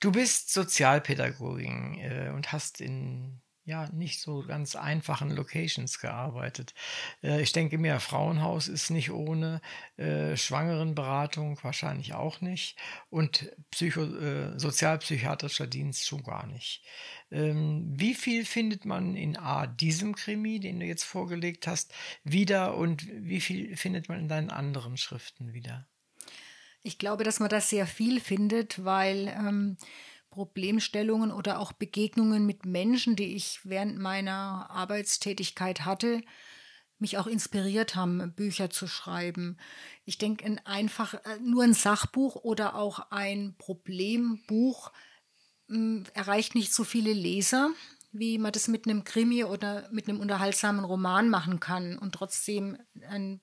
Du 0.01 0.13
bist 0.13 0.53
Sozialpädagogin 0.53 1.95
äh, 1.99 2.31
und 2.35 2.53
hast 2.53 2.81
in 2.81 3.41
ja 3.65 3.89
nicht 3.93 4.21
so 4.21 4.43
ganz 4.47 4.77
einfachen 4.77 5.31
Locations 5.31 5.99
gearbeitet. 5.99 6.75
Äh, 7.23 7.43
ich 7.43 7.53
denke 7.53 7.79
mir, 7.79 7.99
Frauenhaus 8.01 8.69
ist 8.69 8.91
nicht 8.91 9.11
ohne, 9.11 9.61
äh, 9.97 10.37
Schwangerenberatung 10.37 11.59
wahrscheinlich 11.63 12.15
auch 12.15 12.41
nicht 12.41 12.77
und 13.11 13.51
Psycho, 13.71 14.03
äh, 14.03 14.59
sozialpsychiatrischer 14.59 15.67
Dienst 15.67 16.07
schon 16.07 16.23
gar 16.23 16.47
nicht. 16.47 16.83
Ähm, 17.31 17.93
wie 17.97 18.15
viel 18.15 18.45
findet 18.45 18.85
man 18.85 19.17
in 19.17 19.37
A, 19.37 19.67
diesem 19.67 20.15
Krimi, 20.15 20.61
den 20.61 20.81
du 20.81 20.87
jetzt 20.87 21.05
vorgelegt 21.05 21.67
hast, 21.67 21.93
wieder 22.23 22.77
und 22.77 23.07
wie 23.11 23.41
viel 23.41 23.77
findet 23.77 24.09
man 24.09 24.19
in 24.21 24.29
deinen 24.29 24.51
anderen 24.51 24.97
Schriften 24.97 25.55
wieder? 25.55 25.87
Ich 26.83 26.99
glaube, 26.99 27.25
dass 27.25 27.41
man 27.41 27.49
das 27.49 27.71
sehr 27.71 27.87
viel 27.87 28.21
findet, 28.21 28.85
weil 28.85 29.29
ähm, 29.29 29.79
Problemstellungen 30.35 31.31
oder 31.31 31.61
auch 31.61 31.71
Begegnungen 31.73 32.45
mit 32.45 32.67
Menschen, 32.67 33.15
die 33.15 33.37
ich 33.37 33.61
während 33.63 34.01
meiner 34.01 34.69
Arbeitstätigkeit 34.69 35.85
hatte, 35.85 36.23
mich 36.99 37.19
auch 37.19 37.29
inspiriert 37.29 37.95
haben, 37.95 38.33
Bücher 38.35 38.69
zu 38.69 38.89
schreiben. 38.89 39.59
Ich 40.05 40.19
denke, 40.19 40.45
ein 40.45 40.59
einfach 40.67 41.15
äh, 41.15 41.39
nur 41.41 41.63
ein 41.63 41.73
Sachbuch 41.73 42.35
oder 42.35 42.75
auch 42.75 43.13
ein 43.13 43.55
Problembuch 43.59 44.91
mh, 45.69 45.77
hm, 45.77 46.05
erreicht 46.15 46.57
nicht 46.57 46.75
so 46.75 46.83
viele 46.83 47.13
Leser, 47.13 47.71
wie 48.11 48.39
man 48.39 48.51
das 48.51 48.67
mit 48.67 48.87
einem 48.87 49.05
Krimi 49.05 49.45
oder 49.45 49.89
mit 49.93 50.09
einem 50.09 50.19
unterhaltsamen 50.19 50.85
Roman 50.85 51.29
machen 51.29 51.61
kann 51.61 51.97
und 51.97 52.13
trotzdem 52.13 52.77
ein 53.09 53.41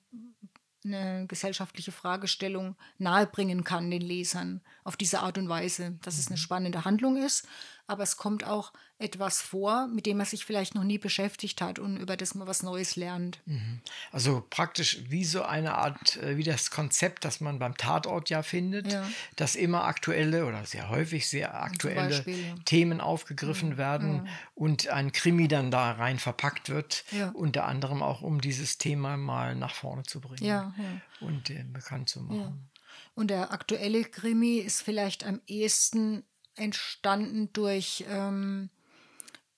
eine 0.84 1.26
gesellschaftliche 1.26 1.92
Fragestellung 1.92 2.76
nahebringen 2.98 3.64
kann 3.64 3.90
den 3.90 4.02
Lesern 4.02 4.60
auf 4.84 4.96
diese 4.96 5.20
Art 5.20 5.38
und 5.38 5.48
Weise, 5.48 5.98
dass 6.02 6.18
es 6.18 6.26
eine 6.26 6.34
mhm. 6.34 6.40
spannende 6.40 6.84
Handlung 6.84 7.16
ist, 7.16 7.46
aber 7.86 8.02
es 8.02 8.16
kommt 8.16 8.44
auch 8.44 8.72
etwas 8.98 9.42
vor, 9.42 9.88
mit 9.88 10.06
dem 10.06 10.18
man 10.18 10.26
sich 10.26 10.44
vielleicht 10.44 10.74
noch 10.74 10.84
nie 10.84 10.98
beschäftigt 10.98 11.60
hat 11.60 11.78
und 11.78 11.96
über 11.96 12.16
das 12.16 12.34
man 12.34 12.46
was 12.46 12.62
Neues 12.62 12.96
lernt. 12.96 13.40
Mhm. 13.46 13.80
Also 14.12 14.46
praktisch 14.48 15.00
wie 15.08 15.24
so 15.24 15.42
eine 15.42 15.74
Art, 15.74 16.16
äh, 16.18 16.36
wie 16.36 16.44
das 16.44 16.70
Konzept, 16.70 17.24
das 17.24 17.40
man 17.40 17.58
beim 17.58 17.76
Tatort 17.76 18.30
ja 18.30 18.42
findet, 18.42 18.92
ja. 18.92 19.06
dass 19.36 19.56
immer 19.56 19.84
aktuelle 19.84 20.46
oder 20.46 20.64
sehr 20.64 20.88
häufig 20.88 21.28
sehr 21.28 21.60
aktuelle 21.60 22.08
Beispiel, 22.08 22.46
ja. 22.46 22.54
Themen 22.64 23.00
aufgegriffen 23.00 23.70
mhm. 23.70 23.76
werden 23.76 24.26
ja. 24.26 24.32
und 24.54 24.88
ein 24.88 25.10
Krimi 25.12 25.48
dann 25.48 25.70
da 25.70 25.92
rein 25.92 26.18
verpackt 26.18 26.68
wird, 26.68 27.04
unter 27.34 27.66
anderem 27.66 28.02
auch 28.02 28.22
um 28.22 28.40
dieses 28.40 28.78
Thema 28.78 29.16
mal 29.16 29.56
nach 29.56 29.74
vorne 29.74 30.04
zu 30.04 30.20
bringen 30.20 30.74
und 31.20 31.50
äh, 31.50 31.64
bekannt 31.64 32.08
zu 32.08 32.20
machen. 32.22 32.70
Und 33.14 33.28
der 33.28 33.52
aktuelle 33.52 34.04
Krimi 34.04 34.58
ist 34.58 34.82
vielleicht 34.82 35.24
am 35.24 35.40
ehesten 35.46 36.24
entstanden 36.56 37.52
durch 37.52 38.04
ähm, 38.08 38.70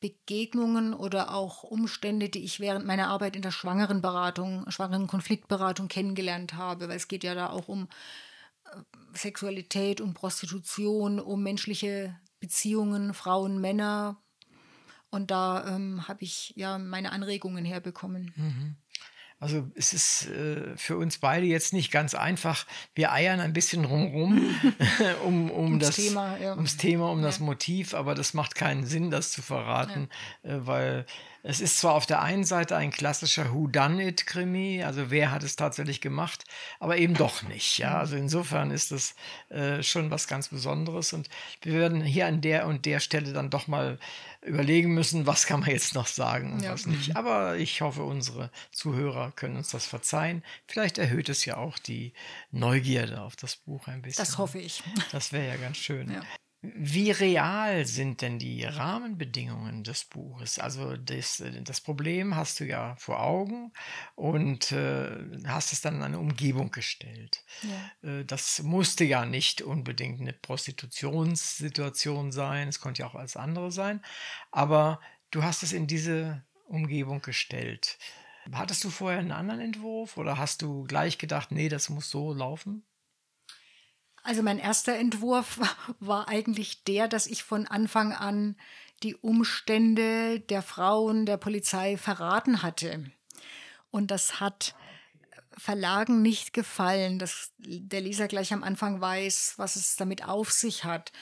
Begegnungen 0.01 0.93
oder 0.93 1.35
auch 1.35 1.63
Umstände, 1.63 2.29
die 2.29 2.45
ich 2.45 2.61
während 2.61 2.85
meiner 2.85 3.09
Arbeit 3.09 3.37
in 3.37 3.43
der 3.43 3.51
Schwangerenberatung, 3.51 4.71
Schwangerenkonfliktberatung 4.71 5.89
kennengelernt 5.89 6.55
habe, 6.55 6.89
weil 6.89 6.97
es 6.97 7.09
geht 7.09 7.25
ja 7.25 7.35
da 7.35 7.49
auch 7.49 7.69
um 7.69 7.89
äh, 8.67 8.77
Sexualität, 9.15 10.01
um 10.01 10.13
Prostitution, 10.13 11.19
um 11.19 11.43
menschliche 11.43 12.19
Beziehungen, 12.39 13.15
Frauen, 13.15 13.61
Männer. 13.61 14.23
Und 15.09 15.31
da 15.31 15.75
ähm, 15.75 16.07
habe 16.07 16.23
ich 16.23 16.53
ja 16.57 16.77
meine 16.77 17.13
Anregungen 17.13 17.65
herbekommen. 17.65 18.33
Mhm. 18.37 18.77
Also 19.41 19.69
es 19.75 19.93
ist 19.93 20.29
äh, 20.29 20.77
für 20.77 20.97
uns 20.97 21.19
beide 21.19 21.47
jetzt 21.47 21.73
nicht 21.73 21.91
ganz 21.91 22.15
einfach. 22.15 22.67
Wir 22.95 23.13
eiern 23.13 23.41
ein 23.41 23.53
bisschen 23.53 23.85
rumrum 23.85 24.55
um, 25.25 25.51
um 25.51 25.65
ums 25.65 25.87
das 25.87 25.97
Thema, 25.97 26.39
ja. 26.39 26.55
ums 26.55 26.77
Thema, 26.77 27.11
um 27.11 27.19
ja. 27.19 27.27
das 27.27 27.41
Motiv, 27.41 27.95
aber 27.95 28.15
das 28.15 28.33
macht 28.33 28.55
keinen 28.55 28.87
Sinn, 28.87 29.11
das 29.11 29.33
zu 29.33 29.43
verraten, 29.43 30.09
ja. 30.43 30.51
äh, 30.51 30.67
weil 30.67 31.07
es 31.47 31.61
ist 31.61 31.79
zwar 31.79 31.93
auf 31.93 32.07
der 32.07 32.23
einen 32.23 32.45
Seite 32.45 32.75
ein 32.75 32.91
klassischer 32.91 33.53
Who 33.53 33.67
Done 33.67 34.03
It 34.03 34.27
Krimi, 34.27 34.83
also 34.83 35.11
wer 35.11 35.31
hat 35.31 35.43
es 35.43 35.57
tatsächlich 35.57 36.01
gemacht, 36.01 36.45
aber 36.81 36.97
eben 36.97 37.13
doch 37.13 37.43
nicht. 37.43 37.77
Ja, 37.77 37.99
also 37.99 38.17
insofern 38.17 38.71
ist 38.71 38.93
das 38.93 39.15
äh, 39.51 39.83
schon 39.83 40.11
was 40.11 40.27
ganz 40.27 40.49
Besonderes 40.49 41.13
und 41.13 41.29
wir 41.61 41.75
werden 41.75 42.03
hier 42.03 42.27
an 42.27 42.41
der 42.41 42.67
und 42.67 42.87
der 42.87 42.99
Stelle 42.99 43.35
dann 43.35 43.51
doch 43.51 43.67
mal 43.67 43.99
überlegen 44.41 44.95
müssen, 44.95 45.27
was 45.27 45.47
kann 45.47 45.61
man 45.61 45.71
jetzt 45.71 45.95
noch 45.95 46.07
sagen 46.07 46.55
und 46.55 46.63
ja. 46.63 46.73
was 46.73 46.87
nicht. 46.87 47.15
Aber 47.17 47.57
ich 47.57 47.83
hoffe, 47.83 48.05
unsere 48.05 48.51
Zuhörer 48.73 49.31
können 49.37 49.57
uns 49.57 49.69
das 49.69 49.85
verzeihen. 49.85 50.43
Vielleicht 50.67 50.97
erhöht 50.97 51.29
es 51.29 51.45
ja 51.45 51.59
auch 51.59 51.79
die 51.79 52.15
Neugierde 52.53 53.21
auf 53.21 53.37
das 53.37 53.57
Buch 53.57 53.87
ein 53.87 54.01
bisschen. 54.01 54.25
Das 54.25 54.39
hoffe 54.39 54.59
ich. 54.59 54.83
Das 55.13 55.33
wäre 55.33 55.49
ja 55.49 55.57
ganz 55.57 55.77
schön. 55.77 56.11
Ja. 56.11 56.23
Wie 56.77 57.11
real 57.11 57.85
sind 57.85 58.23
denn 58.23 58.39
die 58.39 58.65
Rahmenbedingungen 58.65 59.85
des 59.85 60.05
Buches? 60.05 60.59
Also 60.59 60.97
das, 60.97 61.43
das 61.63 61.81
Problem 61.81 62.37
hast 62.37 62.61
du 62.61 62.65
ja 62.65 62.97
vor 62.97 63.21
Augen 63.21 63.73
und 64.15 64.73
äh, 64.73 65.11
hast 65.47 65.73
es 65.73 65.83
dann 65.83 65.97
in 65.97 66.03
eine 66.03 66.19
Umgebung 66.19 66.71
gestellt. 66.71 67.45
Ja. 67.63 68.21
Äh, 68.21 68.25
das 68.25 68.63
musste 68.63 69.05
ja 69.05 69.27
nicht 69.27 69.63
unbedingt 69.63 70.21
eine 70.21 70.33
Prostitutionssituation 70.33 72.33
sein, 72.33 72.69
es 72.69 72.81
konnte 72.81 73.03
ja 73.03 73.09
auch 73.09 73.15
alles 73.15 73.37
andere 73.37 73.71
sein, 73.71 74.03
aber 74.51 75.01
du 75.31 75.43
hast 75.43 75.63
es 75.63 75.73
in 75.73 75.87
diese 75.87 76.43
Umgebung 76.67 77.21
gestellt. 77.21 77.99
Hattest 78.53 78.85
du 78.85 78.91
vorher 78.91 79.21
einen 79.21 79.33
anderen 79.33 79.61
Entwurf 79.61 80.17
oder 80.17 80.39
hast 80.39 80.63
du 80.63 80.85
gleich 80.85 81.19
gedacht, 81.19 81.51
nee, 81.51 81.69
das 81.69 81.91
muss 81.91 82.11
so 82.11 82.33
laufen? 82.33 82.85
Also 84.25 84.43
mein 84.43 84.59
erster 84.59 84.97
Entwurf 84.97 85.61
war 86.01 86.29
eigentlich 86.29 86.83
der, 86.85 87.07
dass 87.07 87.27
ich 87.27 87.45
von 87.45 87.67
Anfang 87.69 88.13
an 88.13 88.57
die 89.03 89.15
Umstände 89.15 90.41
der 90.41 90.63
Frauen 90.63 91.27
der 91.27 91.37
Polizei 91.37 91.97
verraten 91.97 92.63
hatte. 92.63 93.05
Und 93.91 94.11
das 94.11 94.41
hat 94.41 94.75
Verlagen 95.57 96.23
nicht 96.23 96.53
gefallen, 96.53 97.19
dass 97.19 97.53
der 97.59 98.01
Leser 98.01 98.27
gleich 98.27 98.53
am 98.53 98.65
Anfang 98.65 99.01
weiß, 99.01 99.55
was 99.57 99.77
es 99.77 99.95
damit 99.95 100.25
auf 100.27 100.51
sich 100.51 100.85
hat 100.85 101.13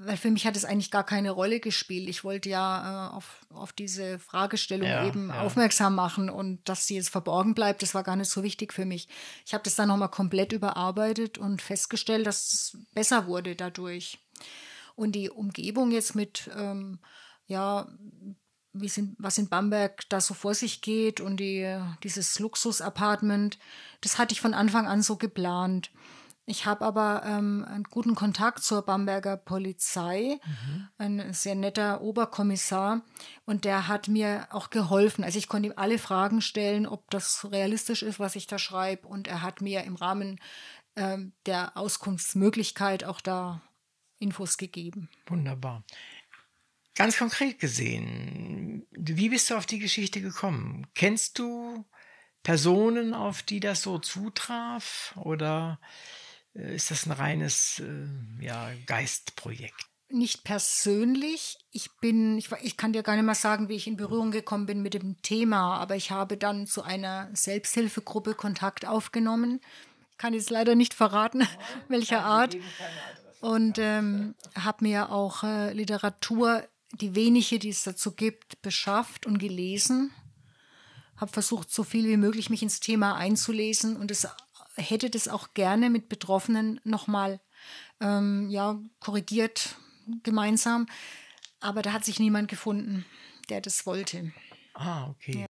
weil 0.00 0.16
für 0.16 0.30
mich 0.30 0.46
hat 0.46 0.56
es 0.56 0.64
eigentlich 0.64 0.92
gar 0.92 1.04
keine 1.04 1.32
Rolle 1.32 1.58
gespielt. 1.58 2.08
Ich 2.08 2.22
wollte 2.22 2.48
ja 2.48 3.08
äh, 3.08 3.16
auf, 3.16 3.44
auf 3.50 3.72
diese 3.72 4.20
Fragestellung 4.20 4.88
ja, 4.88 5.04
eben 5.04 5.28
ja. 5.28 5.42
aufmerksam 5.42 5.96
machen 5.96 6.30
und 6.30 6.66
dass 6.68 6.86
sie 6.86 6.94
jetzt 6.94 7.10
verborgen 7.10 7.52
bleibt, 7.52 7.82
das 7.82 7.94
war 7.94 8.04
gar 8.04 8.14
nicht 8.14 8.30
so 8.30 8.44
wichtig 8.44 8.72
für 8.72 8.84
mich. 8.84 9.08
Ich 9.44 9.54
habe 9.54 9.64
das 9.64 9.74
dann 9.74 9.88
nochmal 9.88 10.10
komplett 10.10 10.52
überarbeitet 10.52 11.36
und 11.36 11.60
festgestellt, 11.60 12.26
dass 12.26 12.52
es 12.52 12.78
besser 12.94 13.26
wurde 13.26 13.56
dadurch. 13.56 14.20
Und 14.94 15.12
die 15.12 15.30
Umgebung 15.30 15.90
jetzt 15.90 16.14
mit, 16.14 16.48
ähm, 16.56 17.00
ja, 17.46 17.88
wie 18.72 18.88
sind, 18.88 19.16
was 19.18 19.38
in 19.38 19.48
Bamberg 19.48 20.08
da 20.10 20.20
so 20.20 20.32
vor 20.32 20.54
sich 20.54 20.80
geht 20.80 21.20
und 21.20 21.38
die, 21.38 21.76
dieses 22.04 22.38
Luxus-Apartment, 22.38 23.58
das 24.00 24.16
hatte 24.16 24.32
ich 24.32 24.40
von 24.40 24.54
Anfang 24.54 24.86
an 24.86 25.02
so 25.02 25.16
geplant. 25.16 25.90
Ich 26.50 26.64
habe 26.64 26.86
aber 26.86 27.24
ähm, 27.26 27.62
einen 27.68 27.84
guten 27.84 28.14
Kontakt 28.14 28.62
zur 28.62 28.80
Bamberger 28.80 29.36
Polizei, 29.36 30.40
mhm. 30.46 30.88
ein 30.96 31.34
sehr 31.34 31.54
netter 31.54 32.00
Oberkommissar, 32.00 33.02
und 33.44 33.66
der 33.66 33.86
hat 33.86 34.08
mir 34.08 34.48
auch 34.50 34.70
geholfen. 34.70 35.24
Also 35.24 35.38
ich 35.38 35.48
konnte 35.48 35.68
ihm 35.68 35.74
alle 35.76 35.98
Fragen 35.98 36.40
stellen, 36.40 36.86
ob 36.86 37.10
das 37.10 37.52
realistisch 37.52 38.02
ist, 38.02 38.18
was 38.18 38.34
ich 38.34 38.46
da 38.46 38.58
schreibe, 38.58 39.06
und 39.06 39.28
er 39.28 39.42
hat 39.42 39.60
mir 39.60 39.84
im 39.84 39.94
Rahmen 39.94 40.40
ähm, 40.96 41.34
der 41.44 41.76
Auskunftsmöglichkeit 41.76 43.04
auch 43.04 43.20
da 43.20 43.60
Infos 44.18 44.56
gegeben. 44.56 45.10
Wunderbar. 45.26 45.84
Ganz 46.94 47.18
konkret 47.18 47.58
gesehen, 47.58 48.86
wie 48.92 49.28
bist 49.28 49.50
du 49.50 49.54
auf 49.54 49.66
die 49.66 49.80
Geschichte 49.80 50.22
gekommen? 50.22 50.86
Kennst 50.94 51.38
du 51.38 51.84
Personen, 52.42 53.12
auf 53.12 53.42
die 53.42 53.60
das 53.60 53.82
so 53.82 53.98
zutraf? 53.98 55.14
Oder 55.18 55.78
ist 56.58 56.90
das 56.90 57.06
ein 57.06 57.12
reines 57.12 57.80
äh, 57.80 58.44
ja, 58.44 58.70
Geistprojekt? 58.86 59.86
Nicht 60.10 60.42
persönlich. 60.42 61.58
Ich 61.70 61.90
bin, 62.00 62.38
ich, 62.38 62.50
ich 62.62 62.76
kann 62.76 62.92
dir 62.92 63.02
gar 63.02 63.14
nicht 63.14 63.26
mal 63.26 63.34
sagen, 63.34 63.68
wie 63.68 63.76
ich 63.76 63.86
in 63.86 63.96
Berührung 63.96 64.30
gekommen 64.30 64.66
bin 64.66 64.82
mit 64.82 64.94
dem 64.94 65.20
Thema, 65.22 65.76
aber 65.76 65.96
ich 65.96 66.10
habe 66.10 66.36
dann 66.36 66.66
zu 66.66 66.82
einer 66.82 67.28
Selbsthilfegruppe 67.34 68.34
Kontakt 68.34 68.86
aufgenommen. 68.86 69.60
Ich 70.10 70.18
kann 70.18 70.34
jetzt 70.34 70.50
leider 70.50 70.74
nicht 70.74 70.94
verraten, 70.94 71.46
welcher 71.88 72.24
Art. 72.24 72.56
Und 73.40 73.78
ähm, 73.78 74.34
habe 74.56 74.84
mir 74.84 75.12
auch 75.12 75.44
äh, 75.44 75.72
Literatur, 75.72 76.66
die 76.92 77.14
wenige, 77.14 77.58
die 77.58 77.68
es 77.68 77.84
dazu 77.84 78.12
gibt, 78.12 78.62
beschafft 78.62 79.26
und 79.26 79.38
gelesen. 79.38 80.10
Habe 81.16 81.32
versucht, 81.32 81.70
so 81.70 81.84
viel 81.84 82.08
wie 82.08 82.16
möglich 82.16 82.48
mich 82.50 82.62
ins 82.62 82.80
Thema 82.80 83.14
einzulesen 83.14 83.96
und 83.96 84.10
es 84.10 84.26
hätte 84.78 85.10
das 85.10 85.28
auch 85.28 85.54
gerne 85.54 85.90
mit 85.90 86.08
Betroffenen 86.08 86.80
nochmal 86.84 87.40
ähm, 88.00 88.48
ja, 88.50 88.78
korrigiert 89.00 89.76
gemeinsam. 90.22 90.86
Aber 91.60 91.82
da 91.82 91.92
hat 91.92 92.04
sich 92.04 92.20
niemand 92.20 92.48
gefunden, 92.48 93.04
der 93.48 93.60
das 93.60 93.84
wollte. 93.86 94.32
Ah, 94.74 95.08
okay. 95.08 95.40
Ja. 95.40 95.46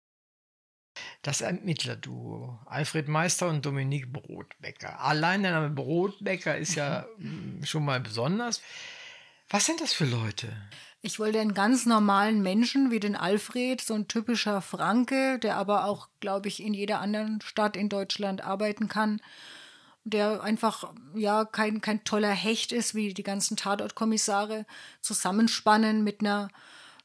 das 1.23 1.43
Ermittlerduo. 1.43 2.59
Alfred 2.67 3.09
Meister 3.09 3.49
und 3.49 3.65
Dominique 3.67 4.11
Brotbecker. 4.11 5.01
Allein 5.01 5.43
der 5.43 5.53
Name 5.53 5.71
Brotbecker 5.71 6.57
ist 6.57 6.75
ja 6.75 7.07
mm, 7.19 7.63
schon 7.65 7.85
mal 7.85 8.01
besonders. 8.01 8.63
Was 9.51 9.67
sind 9.67 9.81
das 9.81 9.93
für 9.93 10.07
Leute? 10.07 10.55
Ich 11.01 11.21
wollte 11.21 11.39
einen 11.39 11.55
ganz 11.55 11.87
normalen 11.87 12.43
Menschen 12.43 12.91
wie 12.91 12.99
den 12.99 13.15
Alfred, 13.15 13.81
so 13.81 13.95
ein 13.95 14.09
typischer 14.09 14.61
Franke, 14.61 15.39
der 15.39 15.57
aber 15.57 15.85
auch, 15.85 16.09
glaube 16.19 16.49
ich, 16.49 16.61
in 16.63 16.75
jeder 16.75 17.01
anderen 17.01 17.41
Stadt 17.41 17.77
in 17.77 17.89
Deutschland 17.89 18.43
arbeiten 18.43 18.89
kann, 18.89 19.21
der 20.03 20.43
einfach 20.43 20.93
ja 21.15 21.45
kein, 21.45 21.81
kein 21.81 22.03
toller 22.03 22.33
Hecht 22.33 22.73
ist, 22.73 22.97
wie 22.97 23.15
die 23.15 23.23
ganzen 23.23 23.57
Tatortkommissare, 23.57 24.67
zusammenspannen 25.01 26.03
mit 26.03 26.21
einer 26.21 26.49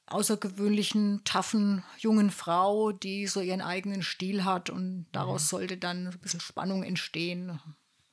außergewöhnlichen, 0.08 1.22
taffen, 1.24 1.84
jungen 1.98 2.32
Frau, 2.32 2.92
die 2.92 3.28
so 3.28 3.42
ihren 3.42 3.62
eigenen 3.62 4.02
Stil 4.02 4.44
hat 4.44 4.70
und 4.72 5.06
daraus 5.12 5.44
mhm. 5.44 5.48
sollte 5.48 5.78
dann 5.78 6.08
ein 6.08 6.20
bisschen 6.20 6.40
Spannung 6.40 6.84
entstehen. 6.84 7.60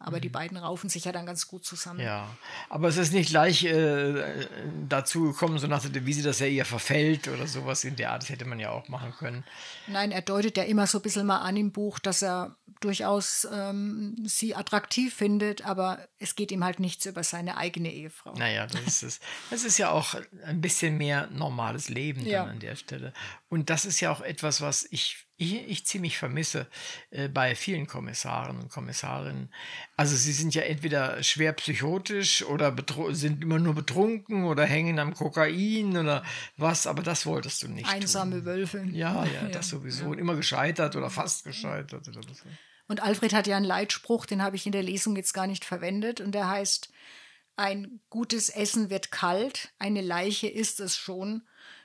Aber 0.02 0.16
mhm. 0.16 0.22
die 0.22 0.28
beiden 0.30 0.56
raufen 0.56 0.88
sich 0.88 1.04
ja 1.04 1.12
dann 1.12 1.26
ganz 1.26 1.46
gut 1.46 1.64
zusammen. 1.64 2.00
Ja, 2.00 2.28
aber 2.68 2.88
es 2.88 2.96
ist 2.96 3.12
nicht 3.12 3.30
gleich 3.30 3.64
äh, 3.64 4.46
dazu 4.88 5.24
gekommen, 5.24 5.58
so 5.58 5.66
nach 5.66 5.82
der 5.82 5.90
Devise, 5.90 6.22
dass 6.22 6.40
er 6.40 6.48
ihr 6.48 6.64
verfällt 6.64 7.28
oder 7.28 7.46
sowas 7.46 7.84
in 7.84 7.96
der 7.96 8.10
Art. 8.12 8.22
Das 8.22 8.30
hätte 8.30 8.46
man 8.46 8.58
ja 8.58 8.70
auch 8.70 8.88
machen 8.88 9.12
können. 9.12 9.44
Nein, 9.86 10.10
er 10.10 10.22
deutet 10.22 10.56
ja 10.56 10.64
immer 10.64 10.86
so 10.86 10.98
ein 10.98 11.02
bisschen 11.02 11.26
mal 11.26 11.38
an 11.38 11.56
im 11.56 11.70
Buch, 11.70 11.98
dass 11.98 12.22
er 12.22 12.56
durchaus 12.80 13.46
ähm, 13.52 14.16
sie 14.24 14.54
attraktiv 14.54 15.14
findet, 15.14 15.66
aber 15.66 16.08
es 16.18 16.34
geht 16.34 16.50
ihm 16.50 16.64
halt 16.64 16.80
nichts 16.80 17.04
über 17.04 17.22
seine 17.22 17.58
eigene 17.58 17.92
Ehefrau. 17.92 18.32
Naja, 18.32 18.66
das 18.66 18.80
ist 18.80 19.02
es. 19.02 19.20
Das 19.50 19.64
ist 19.64 19.76
ja 19.76 19.90
auch 19.90 20.14
ein 20.44 20.62
bisschen 20.62 20.96
mehr 20.96 21.28
normales 21.30 21.90
Leben 21.90 22.24
dann 22.24 22.48
an 22.48 22.58
der 22.58 22.76
Stelle. 22.76 23.12
Und 23.50 23.68
das 23.68 23.84
ist 23.84 24.00
ja 24.00 24.10
auch 24.10 24.22
etwas, 24.22 24.62
was 24.62 24.86
ich 24.90 25.26
ich, 25.40 25.68
ich 25.68 25.86
ziemlich 25.86 26.18
vermisse 26.18 26.66
äh, 27.10 27.28
bei 27.28 27.54
vielen 27.54 27.86
Kommissaren 27.86 28.58
und 28.58 28.70
Kommissarinnen. 28.70 29.52
Also 29.96 30.14
sie 30.14 30.32
sind 30.32 30.54
ja 30.54 30.62
entweder 30.62 31.22
schwer 31.22 31.54
psychotisch 31.54 32.44
oder 32.44 32.74
sind 33.12 33.42
immer 33.42 33.58
nur 33.58 33.74
betrunken 33.74 34.44
oder 34.44 34.64
hängen 34.64 34.98
am 34.98 35.14
Kokain 35.14 35.96
oder 35.96 36.22
was, 36.56 36.86
aber 36.86 37.02
das 37.02 37.24
wolltest 37.24 37.62
du 37.62 37.68
nicht. 37.68 37.88
Einsame 37.88 38.36
tun. 38.36 38.44
Wölfe. 38.44 38.86
Ja, 38.92 39.24
ja, 39.24 39.48
das 39.52 39.70
sowieso. 39.70 40.04
Ja. 40.04 40.10
Und 40.10 40.18
immer 40.18 40.36
gescheitert 40.36 40.94
oder 40.94 41.08
fast 41.08 41.44
gescheitert. 41.44 42.06
Oder 42.06 42.22
so. 42.22 42.44
Und 42.86 43.02
Alfred 43.02 43.32
hat 43.32 43.46
ja 43.46 43.56
einen 43.56 43.64
Leitspruch, 43.64 44.26
den 44.26 44.42
habe 44.42 44.56
ich 44.56 44.66
in 44.66 44.72
der 44.72 44.82
Lesung 44.82 45.16
jetzt 45.16 45.32
gar 45.32 45.46
nicht 45.46 45.64
verwendet 45.64 46.20
und 46.20 46.32
der 46.32 46.48
heißt, 46.48 46.90
ein 47.56 48.00
gutes 48.10 48.48
Essen 48.50 48.90
wird 48.90 49.10
kalt, 49.10 49.70
eine 49.78 50.00
Leiche 50.02 50.48
ist 50.48 50.80
es 50.80 50.96
schon 50.96 51.42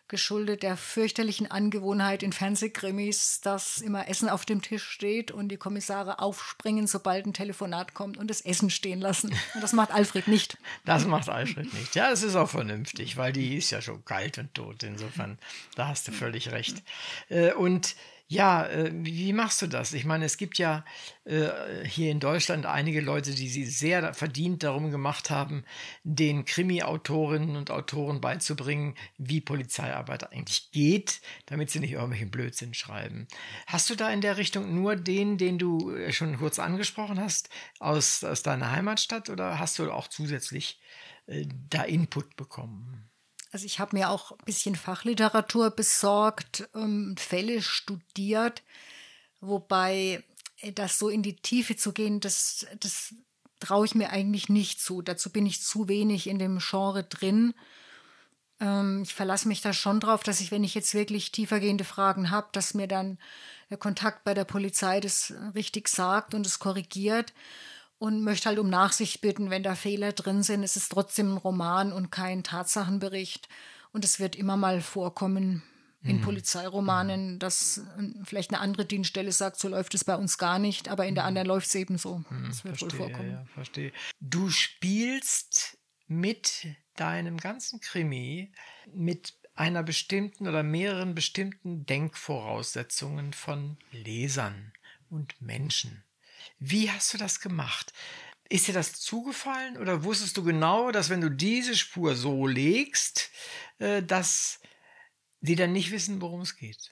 geschuldet 0.08 0.64
der 0.64 0.78
fürchterlichen 0.78 1.50
Angewohnheit 1.50 2.24
in 2.24 2.32
Fernsehkrimis, 2.32 3.42
dass 3.42 3.82
immer 3.82 4.08
Essen 4.08 4.30
auf 4.30 4.46
dem 4.46 4.62
Tisch 4.62 4.84
steht 4.84 5.32
und 5.32 5.50
die 5.50 5.58
Kommissare 5.58 6.20
aufspringen, 6.20 6.88
sobald 6.88 7.26
ein 7.26 7.34
Telefonat 7.34 7.94
kommt 7.94 8.18
und 8.18 8.30
das 8.30 8.42
Essen 8.42 8.70
stehen 8.70 9.02
lassen. 9.02 9.30
Und 9.54 9.62
das 9.62 9.74
macht 9.74 9.92
Alfred 9.92 10.28
nicht. 10.28 10.58
Das 10.86 11.06
macht 11.06 11.30
Alfred 11.30 11.74
nicht. 11.74 11.96
Ja, 11.96 12.12
es 12.12 12.22
ist 12.22 12.36
auch 12.36 12.50
vernünftig, 12.50 13.18
weil 13.18 13.34
die 13.34 13.58
ist 13.58 13.72
ja 13.72 13.82
schon 13.82 14.06
kalt 14.06 14.38
und 14.38 14.54
tot. 14.54 14.84
Insofern, 14.84 15.40
da 15.76 15.88
hast 15.88 16.08
du 16.08 16.12
völlig 16.12 16.52
recht. 16.52 16.84
Äh, 17.30 17.54
und 17.54 17.96
ja, 18.28 18.66
äh, 18.66 18.92
wie 18.92 19.34
machst 19.34 19.62
du 19.62 19.68
das? 19.68 19.94
Ich 19.94 20.04
meine, 20.04 20.26
es 20.26 20.38
gibt 20.38 20.58
ja 20.58 20.84
äh, 21.26 21.50
hier 21.86 22.10
in 22.12 22.20
Deutschland 22.20 22.66
einige 22.66 23.00
Leute, 23.02 23.36
die 23.36 23.48
sie 23.48 23.66
sehr 23.66 24.16
verdient 24.16 24.64
darum 24.64 24.90
gemacht 24.90 25.30
haben, 25.30 25.64
den 26.04 26.44
Krimi-Autorinnen 26.44 27.56
und 27.56 27.70
Autoren 27.70 28.22
beizubringen, 28.22 28.96
wie 29.18 29.42
Polizeiarbeit 29.42 30.32
eigentlich 30.32 30.72
geht, 30.72 31.22
damit 31.46 31.70
sie 31.70 31.80
nicht 31.80 31.92
irgendwelchen 31.92 32.32
Blödsinn 32.32 32.74
schreiben. 32.74 33.28
Hast 33.68 33.92
du 33.92 33.96
da 33.96 34.10
in 34.10 34.22
der 34.22 34.38
Richtung 34.38 34.74
nur 34.74 34.96
den, 34.96 35.38
den 35.38 35.60
du 35.60 35.92
äh, 35.92 36.12
schon 36.12 36.38
kurz 36.38 36.58
angesprochen 36.58 37.20
hast, 37.20 37.50
aus, 37.80 38.24
aus 38.24 38.42
deiner 38.42 38.72
Heimatstadt 38.72 39.30
oder 39.30 39.60
hast 39.60 39.78
du 39.78 39.92
auch 39.92 40.08
zusätzlich 40.08 40.80
äh, 41.28 41.46
da 41.70 41.84
Input 41.84 42.36
bekommen? 42.36 43.08
Also 43.56 43.68
ich 43.68 43.80
habe 43.80 43.96
mir 43.96 44.10
auch 44.10 44.32
ein 44.32 44.44
bisschen 44.44 44.76
Fachliteratur 44.76 45.70
besorgt, 45.70 46.68
ähm, 46.76 47.16
Fälle 47.18 47.62
studiert, 47.62 48.64
wobei 49.40 50.26
äh, 50.60 50.74
das 50.74 51.00
so 51.00 51.08
in 51.08 51.24
die 51.24 51.38
Tiefe 51.38 51.78
zu 51.78 51.94
gehen, 51.94 52.20
das, 52.20 52.66
das 52.82 53.16
traue 53.62 53.86
ich 53.86 53.96
mir 53.96 54.10
eigentlich 54.10 54.50
nicht 54.50 54.82
zu. 54.82 55.02
Dazu 55.02 55.30
bin 55.30 55.46
ich 55.46 55.62
zu 55.62 55.88
wenig 55.88 56.28
in 56.28 56.38
dem 56.38 56.60
Genre 56.60 57.06
drin. 57.06 57.54
Ähm, 58.60 59.04
ich 59.04 59.14
verlasse 59.14 59.48
mich 59.48 59.62
da 59.62 59.72
schon 59.72 60.02
drauf, 60.02 60.24
dass 60.24 60.42
ich, 60.42 60.52
wenn 60.52 60.66
ich 60.66 60.76
jetzt 60.76 60.94
wirklich 60.94 61.32
tiefergehende 61.32 61.86
Fragen 61.86 62.32
habe, 62.32 62.50
dass 62.52 62.74
mir 62.74 62.90
dann 62.90 63.18
der 63.70 63.78
Kontakt 63.78 64.26
bei 64.26 64.34
der 64.34 64.44
Polizei 64.44 65.00
das 65.00 65.34
richtig 65.56 65.88
sagt 65.88 66.34
und 66.34 66.46
es 66.46 66.60
korrigiert 66.60 67.32
und 67.98 68.24
möchte 68.24 68.50
halt 68.50 68.60
um 68.60 68.70
Nachsicht 68.70 69.22
bitten, 69.22 69.50
wenn 69.50 69.64
da 69.64 69.76
Fehler 69.76 70.12
drin 70.12 70.44
sind. 70.44 70.64
Es 70.64 70.76
ist 70.76 70.92
trotzdem 70.92 71.34
ein 71.34 71.38
Roman 71.38 71.94
und 71.94 72.12
kein 72.12 72.44
Tatsachenbericht. 72.44 73.48
Und 73.92 74.04
es 74.04 74.20
wird 74.20 74.36
immer 74.36 74.58
mal 74.58 74.82
vorkommen 74.82 75.64
in 76.04 76.18
mhm. 76.18 76.22
Polizeiromanen, 76.22 77.40
dass 77.40 77.82
vielleicht 78.24 78.52
eine 78.52 78.60
andere 78.60 78.86
Dienststelle 78.86 79.32
sagt, 79.32 79.58
so 79.60 79.68
läuft 79.68 79.96
es 79.96 80.04
bei 80.04 80.16
uns 80.16 80.38
gar 80.38 80.60
nicht, 80.60 80.90
aber 80.90 81.06
in 81.08 81.16
der 81.16 81.24
mhm. 81.24 81.30
anderen 81.30 81.48
läuft 81.48 81.68
es 81.68 81.76
eben 81.76 81.98
so. 81.98 82.24
Mhm, 82.30 82.46
das 82.48 82.64
wird 82.64 82.78
verstehe, 82.78 83.00
wohl 83.00 83.08
vorkommen. 83.08 83.32
Ja, 83.32 83.46
verstehe. 83.54 83.92
Du 84.20 84.50
spielst 84.50 85.78
mit 86.08 86.68
deinem 86.96 87.38
ganzen 87.38 87.80
Krimi 87.80 88.52
mit 88.94 89.34
einer 89.56 89.84
bestimmten 89.84 90.48
oder 90.48 90.64
mehreren 90.64 91.16
bestimmten 91.16 91.86
Denkvoraussetzungen 91.86 93.34
von 93.34 93.78
Lesern 93.92 94.74
und 95.10 95.42
Menschen. 95.42 96.04
Wie 96.60 96.92
hast 96.92 97.14
du 97.14 97.18
das 97.18 97.40
gemacht? 97.40 97.94
Ist 98.50 98.68
dir 98.68 98.74
das 98.74 98.94
zugefallen 98.94 99.78
oder 99.78 100.04
wusstest 100.04 100.38
du 100.38 100.44
genau, 100.44 100.92
dass 100.92 101.10
wenn 101.10 101.22
du 101.22 101.30
diese 101.30 101.76
Spur 101.76 102.16
so 102.16 102.46
legst, 102.46 103.32
äh, 103.80 104.04
dass 104.04 104.60
die 105.42 105.56
dann 105.56 105.74
nicht 105.74 105.92
wissen, 105.92 106.22
worum 106.22 106.42
es 106.42 106.56
geht? 106.56 106.92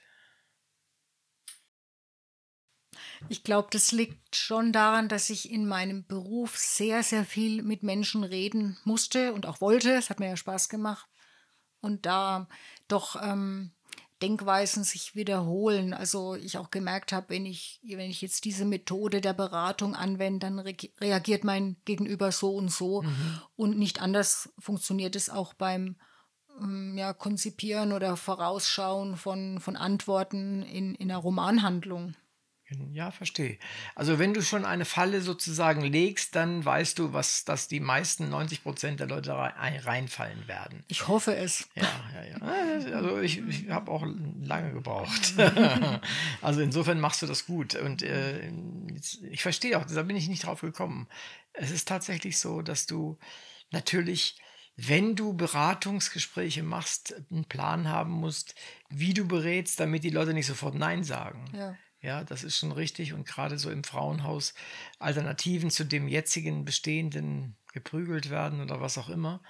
Ich 3.30 3.44
glaube, 3.44 3.70
das 3.72 3.92
liegt 3.92 4.36
schon 4.36 4.72
daran, 4.74 5.08
dass 5.08 5.30
ich 5.30 5.50
in 5.50 5.66
meinem 5.66 6.06
Beruf 6.06 6.58
sehr, 6.58 7.04
sehr 7.04 7.26
viel 7.26 7.64
mit 7.64 7.84
Menschen 7.84 8.24
reden 8.24 8.78
musste 8.84 9.34
und 9.34 9.46
auch 9.46 9.62
wollte. 9.62 9.94
Es 9.94 10.10
hat 10.10 10.20
mir 10.20 10.28
ja 10.28 10.38
Spaß 10.38 10.70
gemacht. 10.70 11.08
Und 11.80 12.06
da 12.06 12.48
doch 12.88 13.22
ähm, 13.22 13.72
Denkweisen 14.24 14.86
sich 14.86 15.16
wiederholen. 15.16 15.94
Also 15.94 16.36
ich 16.36 16.58
auch 16.58 16.72
gemerkt 16.72 17.12
habe, 17.12 17.28
wenn 17.28 17.46
ich, 17.46 17.82
wenn 17.84 18.10
ich 18.10 18.22
jetzt 18.22 18.46
diese 18.46 18.64
Methode 18.64 19.20
der 19.20 19.34
Beratung 19.34 19.96
anwende, 19.96 20.48
dann 20.48 20.60
re 20.60 20.74
reagiert 21.02 21.44
mein 21.44 21.76
Gegenüber 21.84 22.32
so 22.32 22.56
und 22.56 22.72
so. 22.72 23.02
Mhm. 23.02 23.42
Und 23.58 23.78
nicht 23.78 24.02
anders 24.02 24.54
funktioniert 24.58 25.18
es 25.18 25.30
auch 25.30 25.54
beim 25.54 25.98
ähm, 26.62 26.98
ja, 26.98 27.12
Konzipieren 27.12 27.92
oder 27.92 28.16
Vorausschauen 28.16 29.18
von, 29.18 29.60
von 29.60 29.76
Antworten 29.76 30.64
in, 30.64 30.96
in 30.96 31.12
einer 31.12 31.20
Romanhandlung. 31.20 32.16
Ja, 32.92 33.12
verstehe. 33.12 33.58
Also 33.96 34.20
wenn 34.20 34.34
du 34.34 34.42
schon 34.42 34.66
eine 34.66 34.86
Falle 34.86 35.22
sozusagen 35.22 35.82
legst, 35.82 36.36
dann 36.36 36.64
weißt 36.64 37.00
du, 37.00 37.14
was, 37.14 37.46
dass 37.46 37.68
die 37.68 37.80
meisten 37.80 38.30
90 38.30 38.64
Prozent 38.64 39.00
der 39.00 39.08
Leute 39.08 39.34
reinfallen 39.34 40.48
werden. 40.48 40.84
Ich 40.88 41.08
hoffe 41.08 41.36
es. 41.36 41.68
Ja, 41.76 41.84
ja, 42.14 42.24
ja. 42.26 42.38
Ah, 42.42 42.96
also 42.96 43.20
ich, 43.20 43.40
ich 43.40 43.70
habe 43.70 43.92
auch 43.92 44.06
lange 44.42 44.74
gebraucht. 44.74 45.34
also 46.42 46.62
insofern 46.62 47.00
machst 47.00 47.22
du 47.22 47.26
das 47.26 47.46
gut. 47.46 47.76
Und 47.76 48.02
äh, 48.02 48.52
ich 49.30 49.42
verstehe 49.42 49.78
auch, 49.78 49.86
da 49.86 50.04
bin 50.04 50.16
ich 50.16 50.28
nicht 50.28 50.46
drauf 50.46 50.62
gekommen. 50.62 51.08
Es 51.54 51.72
ist 51.72 51.88
tatsächlich 51.88 52.38
so, 52.38 52.62
dass 52.62 52.86
du 52.86 53.18
natürlich 53.72 54.38
wenn 54.76 55.16
du 55.16 55.34
Beratungsgespräche 55.34 56.64
machst, 56.64 57.14
einen 57.32 57.46
Plan 57.46 57.88
haben 57.88 58.12
musst, 58.12 58.56
wie 58.90 59.14
du 59.14 59.28
berätst, 59.28 59.80
damit 59.80 60.04
die 60.04 60.10
Leute 60.10 60.34
nicht 60.34 60.48
sofort 60.48 60.76
Nein 60.76 61.04
sagen. 61.04 61.46
Ja. 61.56 61.78
Ja, 62.04 62.26
das 62.26 62.44
ist 62.44 62.58
schon 62.58 62.74
richtig. 62.74 63.14
Und 63.14 63.26
gerade 63.26 63.58
so 63.58 63.72
im 63.72 63.84
Frauenhaus 63.86 64.54
Alternativen 65.00 65.72
zu 65.72 65.86
dem 65.86 66.10
jetzigen 66.10 66.66
bestehenden 66.66 67.56
geprügelt 67.72 68.30
werden 68.30 68.62
oder 68.62 68.82
was 68.82 68.98
auch 68.98 69.10
immer 69.10 69.42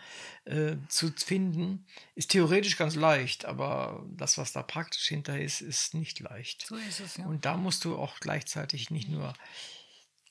äh, 0.45 0.75
zu 0.87 1.11
finden, 1.11 1.85
ist 2.15 2.31
theoretisch 2.31 2.77
ganz 2.77 2.95
leicht, 2.95 3.43
aber 3.43 4.05
das, 4.07 4.37
was 4.37 4.53
da 4.53 4.63
praktisch 4.63 5.07
hinter 5.07 5.37
ist, 5.41 5.59
ist 5.61 5.93
nicht 5.93 6.19
leicht. 6.21 6.65
So 6.67 6.75
ist 6.75 7.01
es, 7.01 7.17
ja. 7.17 7.25
Und 7.25 7.43
da 7.43 7.57
musst 7.57 7.83
du 7.83 7.97
auch 7.97 8.19
gleichzeitig 8.19 8.91
nicht 8.91 9.09
nur 9.09 9.33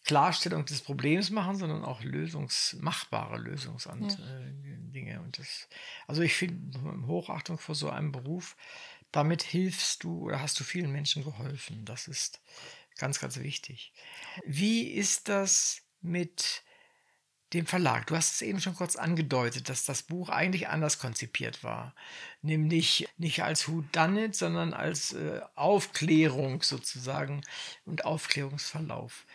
Klarstellung 0.04 0.64
des 0.64 0.80
Problems 0.80 1.30
machen, 1.30 1.56
sondern 1.56 1.84
auch 1.84 2.02
lösungsmachbare 2.02 3.36
Lösungsdinge. 3.38 5.10
Ja. 5.10 5.16
Äh, 5.16 5.18
und 5.18 5.38
das, 5.38 5.68
also 6.06 6.22
ich 6.22 6.34
finde 6.34 7.06
Hochachtung 7.06 7.58
vor 7.58 7.74
so 7.74 7.90
einem 7.90 8.10
Beruf 8.10 8.56
damit 9.12 9.42
hilfst 9.42 10.04
du 10.04 10.24
oder 10.24 10.40
hast 10.40 10.58
du 10.58 10.64
vielen 10.64 10.90
Menschen 10.90 11.24
geholfen. 11.24 11.84
Das 11.84 12.08
ist 12.08 12.40
ganz, 12.98 13.20
ganz 13.20 13.38
wichtig. 13.38 13.92
Wie 14.44 14.88
ist 14.88 15.28
das 15.28 15.82
mit 16.00 16.64
dem 17.52 17.66
Verlag. 17.66 18.06
Du 18.06 18.16
hast 18.16 18.34
es 18.34 18.42
eben 18.42 18.60
schon 18.60 18.74
kurz 18.74 18.96
angedeutet, 18.96 19.68
dass 19.68 19.84
das 19.84 20.02
Buch 20.02 20.28
eigentlich 20.28 20.68
anders 20.68 20.98
konzipiert 20.98 21.62
war. 21.62 21.94
Nämlich 22.40 23.08
nicht 23.18 23.42
als 23.42 23.68
Who 23.68 23.84
Done 23.92 24.26
It, 24.26 24.34
sondern 24.34 24.72
als 24.72 25.12
äh, 25.12 25.40
Aufklärung 25.54 26.62
sozusagen 26.62 27.42
und 27.84 28.04
Aufklärungsverlauf. 28.04 29.26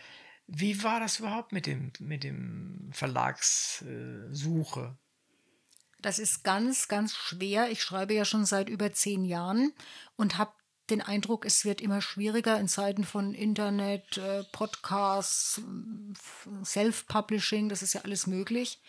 Wie 0.46 0.82
war 0.82 1.00
das 1.00 1.20
überhaupt 1.20 1.52
mit 1.52 1.66
dem, 1.66 1.92
mit 2.00 2.24
dem 2.24 2.90
Verlagssuche? 2.92 4.96
Das 6.00 6.18
ist 6.18 6.44
ganz, 6.44 6.88
ganz 6.88 7.14
schwer. 7.14 7.70
Ich 7.70 7.82
schreibe 7.82 8.14
ja 8.14 8.24
schon 8.24 8.44
seit 8.44 8.68
über 8.68 8.92
zehn 8.92 9.24
Jahren 9.24 9.72
und 10.16 10.38
habe 10.38 10.52
den 10.90 11.02
Eindruck, 11.02 11.44
es 11.44 11.64
wird 11.64 11.80
immer 11.80 12.00
schwieriger 12.00 12.58
in 12.58 12.68
Zeiten 12.68 13.04
von 13.04 13.34
Internet, 13.34 14.16
äh, 14.16 14.44
Podcasts, 14.52 15.60
Self-Publishing, 16.64 17.68
das 17.68 17.82
ist 17.82 17.92
ja 17.92 18.02
alles 18.02 18.26
möglich. 18.26 18.80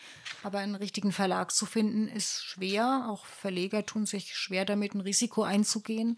Aber 0.44 0.60
einen 0.60 0.76
richtigen 0.76 1.12
Verlag 1.12 1.52
zu 1.52 1.66
finden, 1.66 2.08
ist 2.08 2.44
schwer. 2.44 3.08
Auch 3.10 3.26
Verleger 3.26 3.86
tun 3.86 4.06
sich 4.06 4.36
schwer 4.36 4.66
damit, 4.66 4.94
ein 4.94 5.02
Risiko 5.02 5.44
einzugehen. 5.44 6.18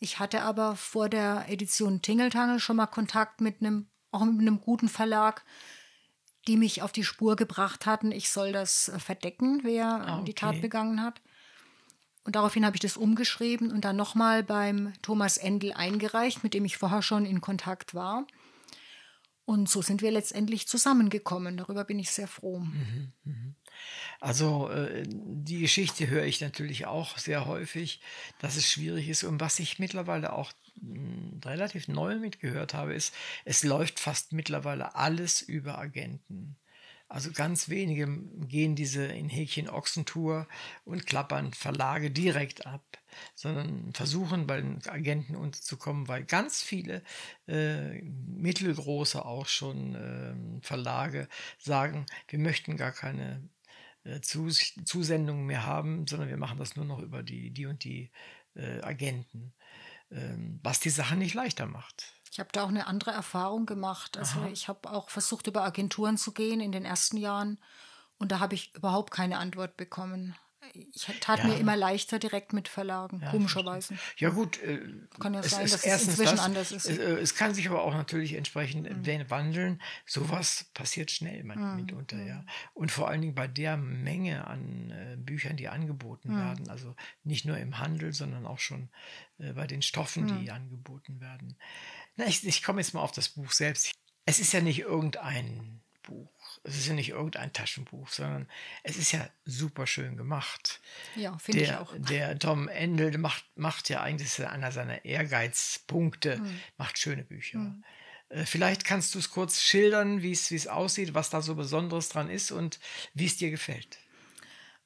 Ich 0.00 0.18
hatte 0.18 0.42
aber 0.42 0.76
vor 0.76 1.08
der 1.08 1.44
Edition 1.48 2.02
Tingeltangel 2.02 2.58
schon 2.58 2.76
mal 2.76 2.86
Kontakt 2.86 3.40
mit 3.40 3.60
einem, 3.60 3.88
auch 4.10 4.24
mit 4.24 4.40
einem 4.40 4.60
guten 4.60 4.88
Verlag, 4.88 5.44
die 6.46 6.56
mich 6.56 6.82
auf 6.82 6.92
die 6.92 7.04
Spur 7.04 7.36
gebracht 7.36 7.86
hatten, 7.86 8.12
ich 8.12 8.30
soll 8.30 8.52
das 8.52 8.92
verdecken, 8.98 9.60
wer 9.62 9.86
ah, 9.86 10.14
okay. 10.16 10.24
die 10.26 10.34
Tat 10.34 10.60
begangen 10.60 11.02
hat. 11.02 11.20
Und 12.24 12.36
daraufhin 12.36 12.64
habe 12.64 12.76
ich 12.76 12.80
das 12.80 12.96
umgeschrieben 12.96 13.70
und 13.70 13.84
dann 13.84 13.96
nochmal 13.96 14.42
beim 14.42 14.92
Thomas 15.02 15.36
Endel 15.36 15.74
eingereicht, 15.74 16.42
mit 16.42 16.54
dem 16.54 16.64
ich 16.64 16.78
vorher 16.78 17.02
schon 17.02 17.26
in 17.26 17.40
Kontakt 17.40 17.94
war. 17.94 18.26
Und 19.46 19.68
so 19.68 19.82
sind 19.82 20.00
wir 20.00 20.10
letztendlich 20.10 20.66
zusammengekommen. 20.68 21.56
Darüber 21.56 21.84
bin 21.84 21.98
ich 21.98 22.10
sehr 22.10 22.28
froh. 22.28 22.60
Mhm, 22.60 23.12
mhm. 23.24 23.54
Also 24.20 24.70
äh, 24.70 25.02
die 25.06 25.58
Geschichte 25.58 26.08
höre 26.08 26.24
ich 26.24 26.40
natürlich 26.40 26.86
auch 26.86 27.18
sehr 27.18 27.46
häufig, 27.46 28.00
dass 28.38 28.56
es 28.56 28.66
schwierig 28.66 29.08
ist. 29.08 29.24
Und 29.24 29.40
was 29.40 29.58
ich 29.58 29.78
mittlerweile 29.78 30.32
auch 30.32 30.52
hm, 30.80 31.40
relativ 31.44 31.88
neu 31.88 32.18
mitgehört 32.18 32.72
habe, 32.72 32.94
ist, 32.94 33.14
es 33.44 33.64
läuft 33.64 34.00
fast 34.00 34.32
mittlerweile 34.32 34.94
alles 34.94 35.42
über 35.42 35.78
Agenten. 35.78 36.56
Also 37.08 37.30
ganz 37.30 37.68
wenige 37.68 38.08
gehen 38.48 38.74
diese 38.74 39.04
in 39.04 39.28
Häkchen 39.28 39.68
Ochsentour 39.68 40.48
und 40.84 41.06
klappern 41.06 41.52
Verlage 41.52 42.10
direkt 42.10 42.66
ab, 42.66 42.82
sondern 43.34 43.92
versuchen 43.92 44.46
bei 44.46 44.60
den 44.60 44.80
Agenten 44.88 45.36
unterzukommen, 45.36 46.08
weil 46.08 46.24
ganz 46.24 46.62
viele 46.62 47.02
äh, 47.46 48.02
mittelgroße 48.02 49.24
auch 49.24 49.46
schon 49.46 49.94
äh, 49.94 50.60
Verlage 50.62 51.28
sagen, 51.58 52.06
wir 52.28 52.38
möchten 52.38 52.76
gar 52.76 52.92
keine 52.92 53.48
äh, 54.04 54.20
Zus 54.20 54.74
Zusendungen 54.84 55.46
mehr 55.46 55.66
haben, 55.66 56.06
sondern 56.06 56.28
wir 56.28 56.36
machen 56.36 56.58
das 56.58 56.76
nur 56.76 56.84
noch 56.84 57.00
über 57.00 57.22
die, 57.22 57.50
die 57.50 57.66
und 57.66 57.84
die 57.84 58.10
äh, 58.54 58.80
Agenten, 58.82 59.52
ähm, 60.10 60.60
was 60.62 60.80
die 60.80 60.90
Sache 60.90 61.16
nicht 61.16 61.34
leichter 61.34 61.66
macht. 61.66 62.12
Ich 62.30 62.40
habe 62.40 62.50
da 62.52 62.64
auch 62.64 62.68
eine 62.68 62.88
andere 62.88 63.12
Erfahrung 63.12 63.64
gemacht. 63.64 64.16
Also 64.18 64.40
Aha. 64.40 64.48
ich 64.48 64.68
habe 64.68 64.90
auch 64.90 65.08
versucht, 65.08 65.46
über 65.46 65.62
Agenturen 65.62 66.16
zu 66.16 66.32
gehen 66.32 66.60
in 66.60 66.72
den 66.72 66.84
ersten 66.84 67.16
Jahren 67.16 67.58
und 68.18 68.32
da 68.32 68.40
habe 68.40 68.54
ich 68.54 68.74
überhaupt 68.74 69.10
keine 69.10 69.38
Antwort 69.38 69.76
bekommen 69.76 70.34
ich 70.72 71.20
tat 71.20 71.40
ja. 71.40 71.46
mir 71.46 71.56
immer 71.56 71.76
leichter 71.76 72.18
direkt 72.18 72.52
mit 72.52 72.68
Verlagen, 72.68 73.20
ja, 73.22 73.30
komischerweise. 73.30 73.96
Ja 74.16 74.30
gut, 74.30 74.62
äh, 74.62 74.80
kann 75.20 75.34
ja 75.34 75.40
es 75.40 75.50
sein, 75.50 75.62
dass 75.62 75.84
es 75.84 76.06
inzwischen 76.06 76.36
das, 76.36 76.44
anders 76.44 76.72
ist. 76.72 76.86
Es, 76.86 76.98
äh, 76.98 77.02
es, 77.20 77.34
kann 77.34 77.54
sich 77.54 77.68
aber 77.68 77.82
auch 77.82 77.94
natürlich 77.94 78.34
entsprechend 78.34 78.88
mhm. 78.88 79.30
wandeln. 79.30 79.82
Sowas 80.06 80.66
passiert 80.74 81.10
schnell 81.10 81.44
mhm. 81.44 81.76
mitunter, 81.76 82.22
ja. 82.22 82.36
Mhm. 82.36 82.48
Und 82.74 82.92
vor 82.92 83.08
allen 83.08 83.20
Dingen 83.20 83.34
bei 83.34 83.46
der 83.46 83.76
Menge 83.76 84.46
an 84.46 84.90
äh, 84.90 85.16
Büchern, 85.16 85.56
die 85.56 85.68
angeboten 85.68 86.32
mhm. 86.32 86.38
werden, 86.38 86.70
also 86.70 86.94
nicht 87.22 87.44
nur 87.44 87.58
im 87.58 87.78
Handel, 87.78 88.12
sondern 88.12 88.46
auch 88.46 88.58
schon 88.58 88.88
äh, 89.38 89.52
bei 89.52 89.66
den 89.66 89.82
Stoffen, 89.82 90.26
die 90.26 90.44
mhm. 90.44 90.50
angeboten 90.50 91.20
werden. 91.20 91.56
Na, 92.16 92.26
ich, 92.26 92.46
ich 92.46 92.62
komme 92.62 92.80
jetzt 92.80 92.94
mal 92.94 93.00
auf 93.02 93.12
das 93.12 93.28
Buch 93.28 93.52
selbst. 93.52 93.92
Es 94.26 94.38
ist 94.38 94.52
ja 94.52 94.60
nicht 94.60 94.80
irgendein 94.80 95.83
es 96.64 96.78
ist 96.78 96.86
ja 96.86 96.94
nicht 96.94 97.10
irgendein 97.10 97.52
Taschenbuch, 97.52 98.08
sondern 98.08 98.48
es 98.82 98.96
ist 98.96 99.12
ja 99.12 99.28
super 99.44 99.86
schön 99.86 100.16
gemacht. 100.16 100.80
Ja, 101.14 101.36
finde 101.38 101.62
ich 101.62 101.74
auch. 101.74 101.92
Der 101.96 102.38
Tom 102.38 102.68
Endel 102.68 103.16
macht, 103.18 103.44
macht 103.54 103.90
ja 103.90 104.00
eigentlich 104.00 104.44
einer 104.44 104.72
seiner 104.72 105.04
Ehrgeizpunkte, 105.04 106.38
mhm. 106.38 106.60
macht 106.78 106.98
schöne 106.98 107.22
Bücher. 107.22 107.58
Mhm. 107.58 107.84
Vielleicht 108.46 108.84
kannst 108.84 109.14
du 109.14 109.18
es 109.18 109.30
kurz 109.30 109.60
schildern, 109.60 110.22
wie 110.22 110.32
es 110.32 110.66
aussieht, 110.66 111.14
was 111.14 111.30
da 111.30 111.42
so 111.42 111.54
Besonderes 111.54 112.08
dran 112.08 112.30
ist 112.30 112.50
und 112.50 112.80
wie 113.12 113.26
es 113.26 113.36
dir 113.36 113.50
gefällt. 113.50 113.98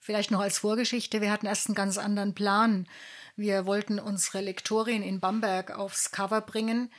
Vielleicht 0.01 0.31
noch 0.31 0.41
als 0.41 0.59
Vorgeschichte, 0.59 1.21
wir 1.21 1.31
hatten 1.31 1.47
erst 1.47 1.69
einen 1.69 1.75
ganz 1.75 1.97
anderen 1.97 2.35
Plan. 2.35 2.89
Wir 3.37 3.67
wollten 3.67 4.01
unsere 4.01 4.41
Lektorin 4.41 5.03
in 5.03 5.21
Bamberg 5.21 5.71
aufs 5.71 6.11
Cover 6.11 6.41
bringen 6.41 6.91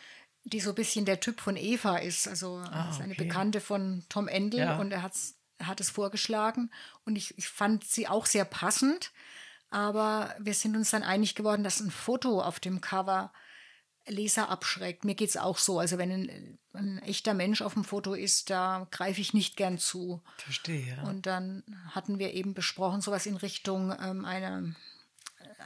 die 0.49 0.59
so 0.59 0.69
ein 0.69 0.75
bisschen 0.75 1.05
der 1.05 1.19
Typ 1.19 1.41
von 1.41 1.55
Eva 1.55 1.97
ist. 1.97 2.27
Also 2.27 2.57
ah, 2.57 2.89
ist 2.89 3.01
eine 3.01 3.15
Bekannte 3.15 3.61
von 3.61 4.03
Tom 4.09 4.27
Endel 4.27 4.61
ja. 4.61 4.77
und 4.79 4.91
er, 4.91 5.03
hat's, 5.03 5.35
hat 5.61 5.79
es 5.79 5.89
vorgeschlagen. 5.89 6.71
Und 7.05 7.15
ich, 7.15 7.37
ich 7.37 7.47
fand 7.47 7.83
sie 7.83 8.07
auch 8.07 8.25
sehr 8.25 8.45
passend. 8.45 9.11
Aber 9.69 10.33
wir 10.39 10.53
sind 10.53 10.75
uns 10.75 10.89
dann 10.89 11.03
einig 11.03 11.35
geworden, 11.35 11.63
dass 11.63 11.79
ein 11.79 11.91
Foto 11.91 12.41
auf 12.41 12.59
dem 12.59 12.81
Cover 12.81 13.31
Leser 14.07 14.49
abschreckt. 14.49 15.05
Mir 15.05 15.15
geht 15.15 15.29
es 15.29 15.37
auch 15.37 15.59
so. 15.59 15.79
Also 15.79 15.97
wenn 15.99 16.11
ein, 16.11 16.59
ein, 16.73 16.99
echter 16.99 17.35
Mensch 17.35 17.61
auf 17.61 17.75
dem 17.75 17.83
Foto 17.83 18.13
ist, 18.13 18.49
da 18.49 18.87
greife 18.89 19.21
ich 19.21 19.33
nicht 19.33 19.55
gern 19.55 19.77
zu. 19.77 20.21
Verstehe. 20.37 20.97
Ja. 20.97 21.03
Und 21.03 21.27
dann 21.27 21.63
hatten 21.91 22.17
wir 22.17 22.33
eben 22.33 22.55
besprochen, 22.55 23.01
sowas 23.01 23.27
in 23.27 23.35
Richtung 23.35 23.95
ähm, 24.01 24.25
einer 24.25 24.63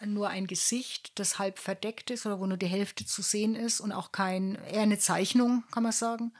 nur 0.05 0.29
ein 0.29 0.47
Gesicht, 0.47 1.17
das 1.19 1.39
halb 1.39 1.59
verdeckt 1.59 2.11
ist 2.11 2.25
oder 2.25 2.39
wo 2.39 2.45
nur 2.45 2.57
die 2.57 2.67
Hälfte 2.67 3.05
zu 3.05 3.21
sehen 3.21 3.55
ist 3.55 3.79
und 3.79 3.91
auch 3.91 4.11
kein, 4.11 4.55
eher 4.71 4.81
eine 4.81 4.99
Zeichnung, 4.99 5.63
kann 5.71 5.83
man 5.83 5.91
sagen, 5.91 6.33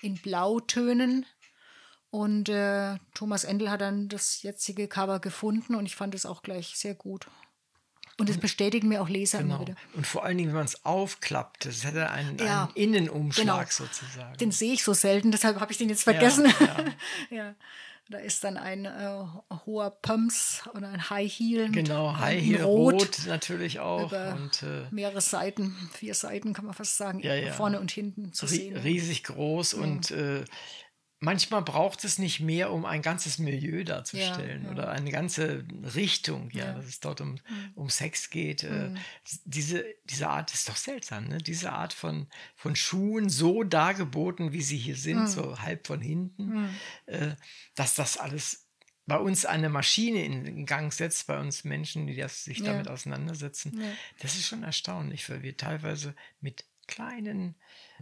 in 0.00 0.16
Blautönen. 0.16 1.26
Und 2.10 2.48
äh, 2.48 2.96
Thomas 3.14 3.44
Endel 3.44 3.70
hat 3.70 3.80
dann 3.80 4.08
das 4.08 4.42
jetzige 4.42 4.86
Cover 4.86 5.18
gefunden 5.18 5.74
und 5.74 5.86
ich 5.86 5.96
fand 5.96 6.14
es 6.14 6.26
auch 6.26 6.42
gleich 6.42 6.76
sehr 6.76 6.94
gut. 6.94 7.26
Und 8.16 8.30
es 8.30 8.38
bestätigen 8.38 8.86
mir 8.88 9.02
auch 9.02 9.08
Leser 9.08 9.38
genau. 9.38 9.56
immer 9.56 9.66
wieder. 9.66 9.76
Und 9.94 10.06
vor 10.06 10.24
allen 10.24 10.38
Dingen, 10.38 10.50
wenn 10.50 10.58
man 10.58 10.66
es 10.66 10.84
aufklappt, 10.84 11.64
das 11.66 11.84
hätte 11.84 12.10
einen, 12.10 12.38
ja, 12.38 12.64
einen 12.64 12.74
Innenumschlag 12.76 13.68
genau. 13.68 13.88
sozusagen. 13.88 14.36
Den 14.38 14.52
sehe 14.52 14.72
ich 14.72 14.84
so 14.84 14.92
selten, 14.92 15.32
deshalb 15.32 15.58
habe 15.58 15.72
ich 15.72 15.78
den 15.78 15.88
jetzt 15.88 16.04
vergessen. 16.04 16.46
Ja, 16.46 16.84
ja. 17.30 17.36
ja. 17.36 17.54
Da 18.10 18.18
ist 18.18 18.44
dann 18.44 18.58
ein 18.58 18.84
äh, 18.84 19.24
hoher 19.64 19.90
Pumps 19.90 20.62
oder 20.74 20.88
ein 20.88 21.08
High 21.08 21.32
Heel. 21.32 21.70
Genau, 21.70 22.14
High 22.18 22.42
Heel 22.42 22.62
Rot, 22.62 22.94
Rot 22.94 23.20
natürlich 23.26 23.80
auch. 23.80 24.12
und, 24.12 24.62
äh, 24.62 24.86
mehrere 24.90 25.22
Seiten, 25.22 25.74
vier 25.94 26.14
Seiten 26.14 26.52
kann 26.52 26.66
man 26.66 26.74
fast 26.74 26.98
sagen, 26.98 27.20
ja, 27.20 27.34
ja. 27.34 27.52
vorne 27.52 27.80
und 27.80 27.90
hinten 27.90 28.34
zu 28.34 28.46
sehen. 28.46 28.76
Riesig 28.76 29.24
groß 29.24 29.76
mhm. 29.76 29.82
und 29.82 30.10
äh, 30.10 30.44
manchmal 31.24 31.62
braucht 31.62 32.04
es 32.04 32.18
nicht 32.18 32.40
mehr, 32.40 32.70
um 32.70 32.84
ein 32.84 33.02
ganzes 33.02 33.38
Milieu 33.38 33.82
darzustellen 33.82 34.62
ja, 34.62 34.68
ja. 34.68 34.70
oder 34.70 34.90
eine 34.90 35.10
ganze 35.10 35.64
Richtung, 35.94 36.50
ja, 36.52 36.66
ja. 36.66 36.72
dass 36.74 36.84
es 36.84 37.00
dort 37.00 37.20
um, 37.20 37.32
mhm. 37.32 37.38
um 37.74 37.88
Sex 37.90 38.30
geht. 38.30 38.62
Äh, 38.62 38.90
mhm. 38.90 38.98
diese, 39.44 39.84
diese 40.04 40.28
Art 40.28 40.52
ist 40.52 40.68
doch 40.68 40.76
seltsam, 40.76 41.28
ne? 41.28 41.38
Diese 41.38 41.72
Art 41.72 41.92
von, 41.92 42.28
von 42.54 42.76
Schuhen 42.76 43.28
so 43.30 43.64
dargeboten, 43.64 44.52
wie 44.52 44.62
sie 44.62 44.76
hier 44.76 44.96
sind, 44.96 45.20
mhm. 45.20 45.26
so 45.26 45.58
halb 45.58 45.86
von 45.86 46.00
hinten, 46.00 46.44
mhm. 46.44 46.68
äh, 47.06 47.34
dass 47.74 47.94
das 47.94 48.18
alles 48.18 48.68
bei 49.06 49.18
uns 49.18 49.44
eine 49.44 49.68
Maschine 49.68 50.24
in 50.24 50.64
Gang 50.64 50.92
setzt, 50.92 51.26
bei 51.26 51.38
uns 51.38 51.64
Menschen, 51.64 52.06
die 52.06 52.16
das, 52.16 52.44
sich 52.44 52.62
damit 52.62 52.88
auseinandersetzen. 52.88 53.78
Das 54.20 54.34
ist 54.34 54.46
schon 54.46 54.62
erstaunlich, 54.62 55.28
weil 55.28 55.42
wir 55.42 55.58
teilweise 55.58 56.14
mit 56.40 56.64
kleinen 56.86 57.54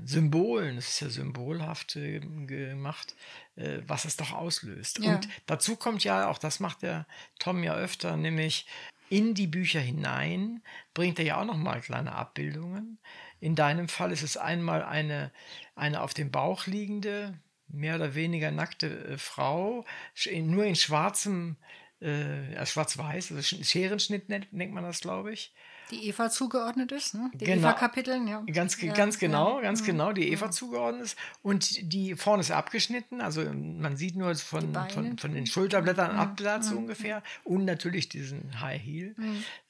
Symbolen, 0.04 0.76
das 0.76 0.88
ist 0.88 1.00
ja 1.00 1.08
symbolhaft 1.10 1.96
äh, 1.96 2.20
gemacht, 2.20 3.14
äh, 3.56 3.80
was 3.86 4.04
es 4.04 4.16
doch 4.16 4.32
auslöst. 4.32 4.98
Ja. 4.98 5.14
Und 5.14 5.28
dazu 5.46 5.76
kommt 5.76 6.04
ja, 6.04 6.28
auch 6.28 6.38
das 6.38 6.60
macht 6.60 6.82
der 6.82 7.06
Tom 7.38 7.62
ja 7.62 7.74
öfter, 7.74 8.16
nämlich 8.16 8.66
in 9.10 9.34
die 9.34 9.46
Bücher 9.46 9.80
hinein 9.80 10.62
bringt 10.94 11.18
er 11.18 11.24
ja 11.26 11.40
auch 11.40 11.44
noch 11.44 11.56
mal 11.56 11.80
kleine 11.82 12.12
Abbildungen. 12.12 12.98
In 13.40 13.54
deinem 13.54 13.88
Fall 13.88 14.12
ist 14.12 14.22
es 14.22 14.36
einmal 14.36 14.82
eine, 14.82 15.32
eine 15.74 16.00
auf 16.00 16.14
dem 16.14 16.30
Bauch 16.30 16.66
liegende, 16.66 17.38
mehr 17.68 17.96
oder 17.96 18.14
weniger 18.14 18.50
nackte 18.50 19.04
äh, 19.04 19.18
Frau, 19.18 19.84
nur 20.32 20.64
in 20.64 20.76
schwarzem, 20.76 21.56
äh, 22.00 22.64
schwarz-weiß, 22.64 23.32
also 23.32 23.62
Scherenschnitt 23.62 24.28
nennt, 24.28 24.52
nennt 24.52 24.72
man 24.72 24.84
das, 24.84 25.00
glaube 25.00 25.32
ich 25.32 25.52
die 25.92 26.08
Eva 26.08 26.30
zugeordnet 26.30 26.90
ist, 26.92 27.14
ne? 27.14 27.30
Die 27.34 27.44
genau. 27.44 27.68
Eva-Kapiteln, 27.68 28.26
ja. 28.26 28.42
Ganz, 28.52 28.80
ja, 28.80 28.92
ganz 28.92 29.18
genau, 29.18 29.56
ja, 29.56 29.62
ganz 29.62 29.80
ja, 29.80 29.86
genau, 29.86 30.12
die 30.12 30.32
Eva 30.32 30.50
zugeordnet 30.50 31.04
ist. 31.04 31.18
Und 31.42 31.92
die 31.92 32.14
vorne 32.16 32.40
ist 32.40 32.50
abgeschnitten, 32.50 33.20
also 33.20 33.44
man 33.44 33.96
sieht 33.96 34.16
nur 34.16 34.34
von, 34.34 34.74
von, 34.90 35.18
von, 35.18 35.34
den 35.34 35.46
Schulterblättern 35.46 36.16
Absatz 36.16 36.68
so 36.68 36.76
ungefähr. 36.76 37.22
Und 37.44 37.64
natürlich 37.64 38.08
diesen 38.08 38.60
High 38.60 38.82
Heel, 38.82 39.14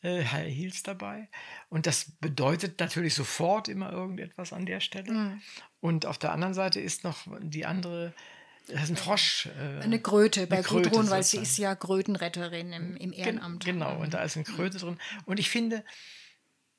äh, 0.02 0.24
High 0.24 0.48
Heels 0.48 0.82
dabei. 0.82 1.28
Und 1.68 1.86
das 1.86 2.12
bedeutet 2.20 2.80
natürlich 2.80 3.14
sofort 3.14 3.68
immer 3.68 3.92
irgendetwas 3.92 4.52
an 4.52 4.66
der 4.66 4.80
Stelle. 4.80 5.38
Und 5.80 6.06
auf 6.06 6.18
der 6.18 6.32
anderen 6.32 6.54
Seite 6.54 6.80
ist 6.80 7.04
noch 7.04 7.26
die 7.40 7.66
andere 7.66 8.14
Das 8.68 8.84
ist 8.84 8.90
ein 8.90 8.96
Frosch. 8.96 9.46
Äh, 9.46 9.82
eine 9.82 10.00
Kröte 10.00 10.46
bei 10.46 10.62
Kröte 10.62 10.90
Gudrun, 10.90 11.10
weil 11.10 11.22
sie 11.22 11.38
ist 11.38 11.58
ja 11.58 11.74
Krötenretterin 11.74 12.72
im, 12.72 12.96
im 12.96 13.12
Ehrenamt. 13.12 13.64
Genau, 13.64 13.98
und 14.00 14.14
da 14.14 14.22
ist 14.22 14.36
ein 14.36 14.44
Kröte 14.44 14.78
drin. 14.78 14.98
Und 15.24 15.40
ich 15.40 15.50
finde, 15.50 15.84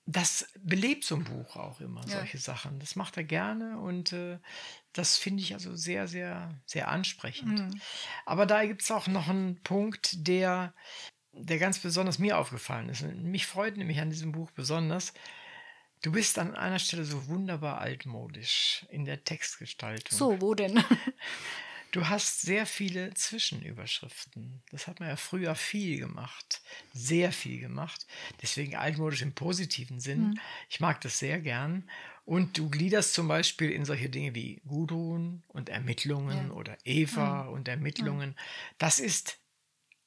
das 0.05 0.47
belebt 0.59 1.05
so 1.05 1.15
ein 1.15 1.23
Buch 1.23 1.55
auch 1.55 1.79
immer, 1.79 2.01
Ja. 2.07 2.17
solche 2.17 2.37
Sachen. 2.37 2.79
Das 2.79 2.95
macht 2.95 3.15
er 3.17 3.23
gerne 3.23 3.79
und 3.79 4.11
äh, 4.11 4.39
das 4.91 5.17
finde 5.17 5.41
ich 5.41 5.53
also 5.53 5.75
sehr, 5.75 6.07
sehr, 6.07 6.59
sehr 6.65 6.89
ansprechend. 6.89 7.59
Mhm. 7.59 7.81
Aber 8.25 8.45
da 8.45 8.65
gibt 8.65 8.81
es 8.81 8.91
auch 8.91 9.07
noch 9.07 9.29
einen 9.29 9.61
Punkt, 9.63 10.27
der, 10.27 10.73
der 11.31 11.57
ganz 11.57 11.79
besonders 11.79 12.19
mir 12.19 12.37
aufgefallen 12.37 12.89
ist. 12.89 13.01
Und 13.01 13.23
mich 13.23 13.47
freut 13.47 13.77
nämlich 13.77 13.99
an 13.99 14.09
diesem 14.09 14.33
Buch 14.33 14.51
besonders. 14.51 15.13
Du 16.01 16.11
bist 16.11 16.37
an 16.37 16.53
einer 16.53 16.79
Stelle 16.79 17.05
so 17.05 17.27
wunderbar 17.27 17.79
altmodisch 17.79 18.85
in 18.89 19.05
der 19.05 19.23
Textgestaltung. 19.23 20.17
So, 20.17 20.41
wo 20.41 20.53
denn? 20.53 20.83
Du 21.93 22.09
hast 22.09 22.41
sehr 22.41 22.65
viele 22.65 23.13
Zwischenüberschriften. 23.13 24.63
Das 24.71 24.87
hat 24.87 24.99
man 24.99 25.09
ja 25.09 25.15
früher 25.15 25.53
viel 25.53 25.99
gemacht. 25.99 26.63
Sehr 26.91 27.31
viel 27.31 27.59
gemacht. 27.59 28.07
Deswegen 28.41 28.75
altmodisch 28.75 29.21
im 29.21 29.35
positiven 29.35 29.99
Sinn. 29.99 30.39
Ich 30.69 30.79
mag 30.79 31.01
das 31.01 31.19
sehr 31.19 31.39
gern. 31.39 31.87
Und 32.25 32.57
du 32.57 32.71
gliederst 32.71 33.13
zum 33.13 33.27
Beispiel 33.27 33.69
in 33.69 33.85
solche 33.85 34.09
Dinge 34.09 34.33
wie 34.33 34.59
Gudrun 34.65 35.43
und 35.49 35.69
Ermittlungen 35.69 36.47
Ja. 36.47 36.53
oder 36.53 36.77
Eva 36.83 37.41
und 37.43 37.67
Ermittlungen. 37.67 38.35
Das 38.79 38.99
ist 38.99 39.37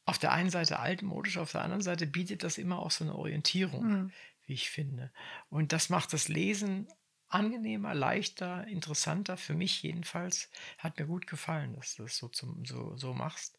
auf 0.06 0.18
der 0.18 0.32
einen 0.32 0.50
Seite 0.50 0.80
altmodisch, 0.80 1.38
auf 1.38 1.52
der 1.52 1.62
anderen 1.62 1.82
Seite 1.82 2.08
bietet 2.08 2.42
das 2.42 2.58
immer 2.58 2.80
auch 2.80 2.90
so 2.90 3.04
eine 3.04 3.14
Orientierung, 3.14 4.10
wie 4.46 4.54
ich 4.54 4.70
finde. 4.70 5.12
Und 5.50 5.72
das 5.72 5.88
macht 5.88 6.12
das 6.12 6.26
Lesen 6.26 6.88
angenehmer, 7.28 7.94
leichter, 7.94 8.66
interessanter, 8.66 9.36
für 9.36 9.54
mich 9.54 9.82
jedenfalls. 9.82 10.50
Hat 10.78 10.98
mir 10.98 11.06
gut 11.06 11.26
gefallen, 11.26 11.74
dass 11.74 11.94
du 11.96 12.04
das 12.04 12.16
so, 12.16 12.28
zum, 12.28 12.64
so, 12.64 12.96
so 12.96 13.14
machst. 13.14 13.56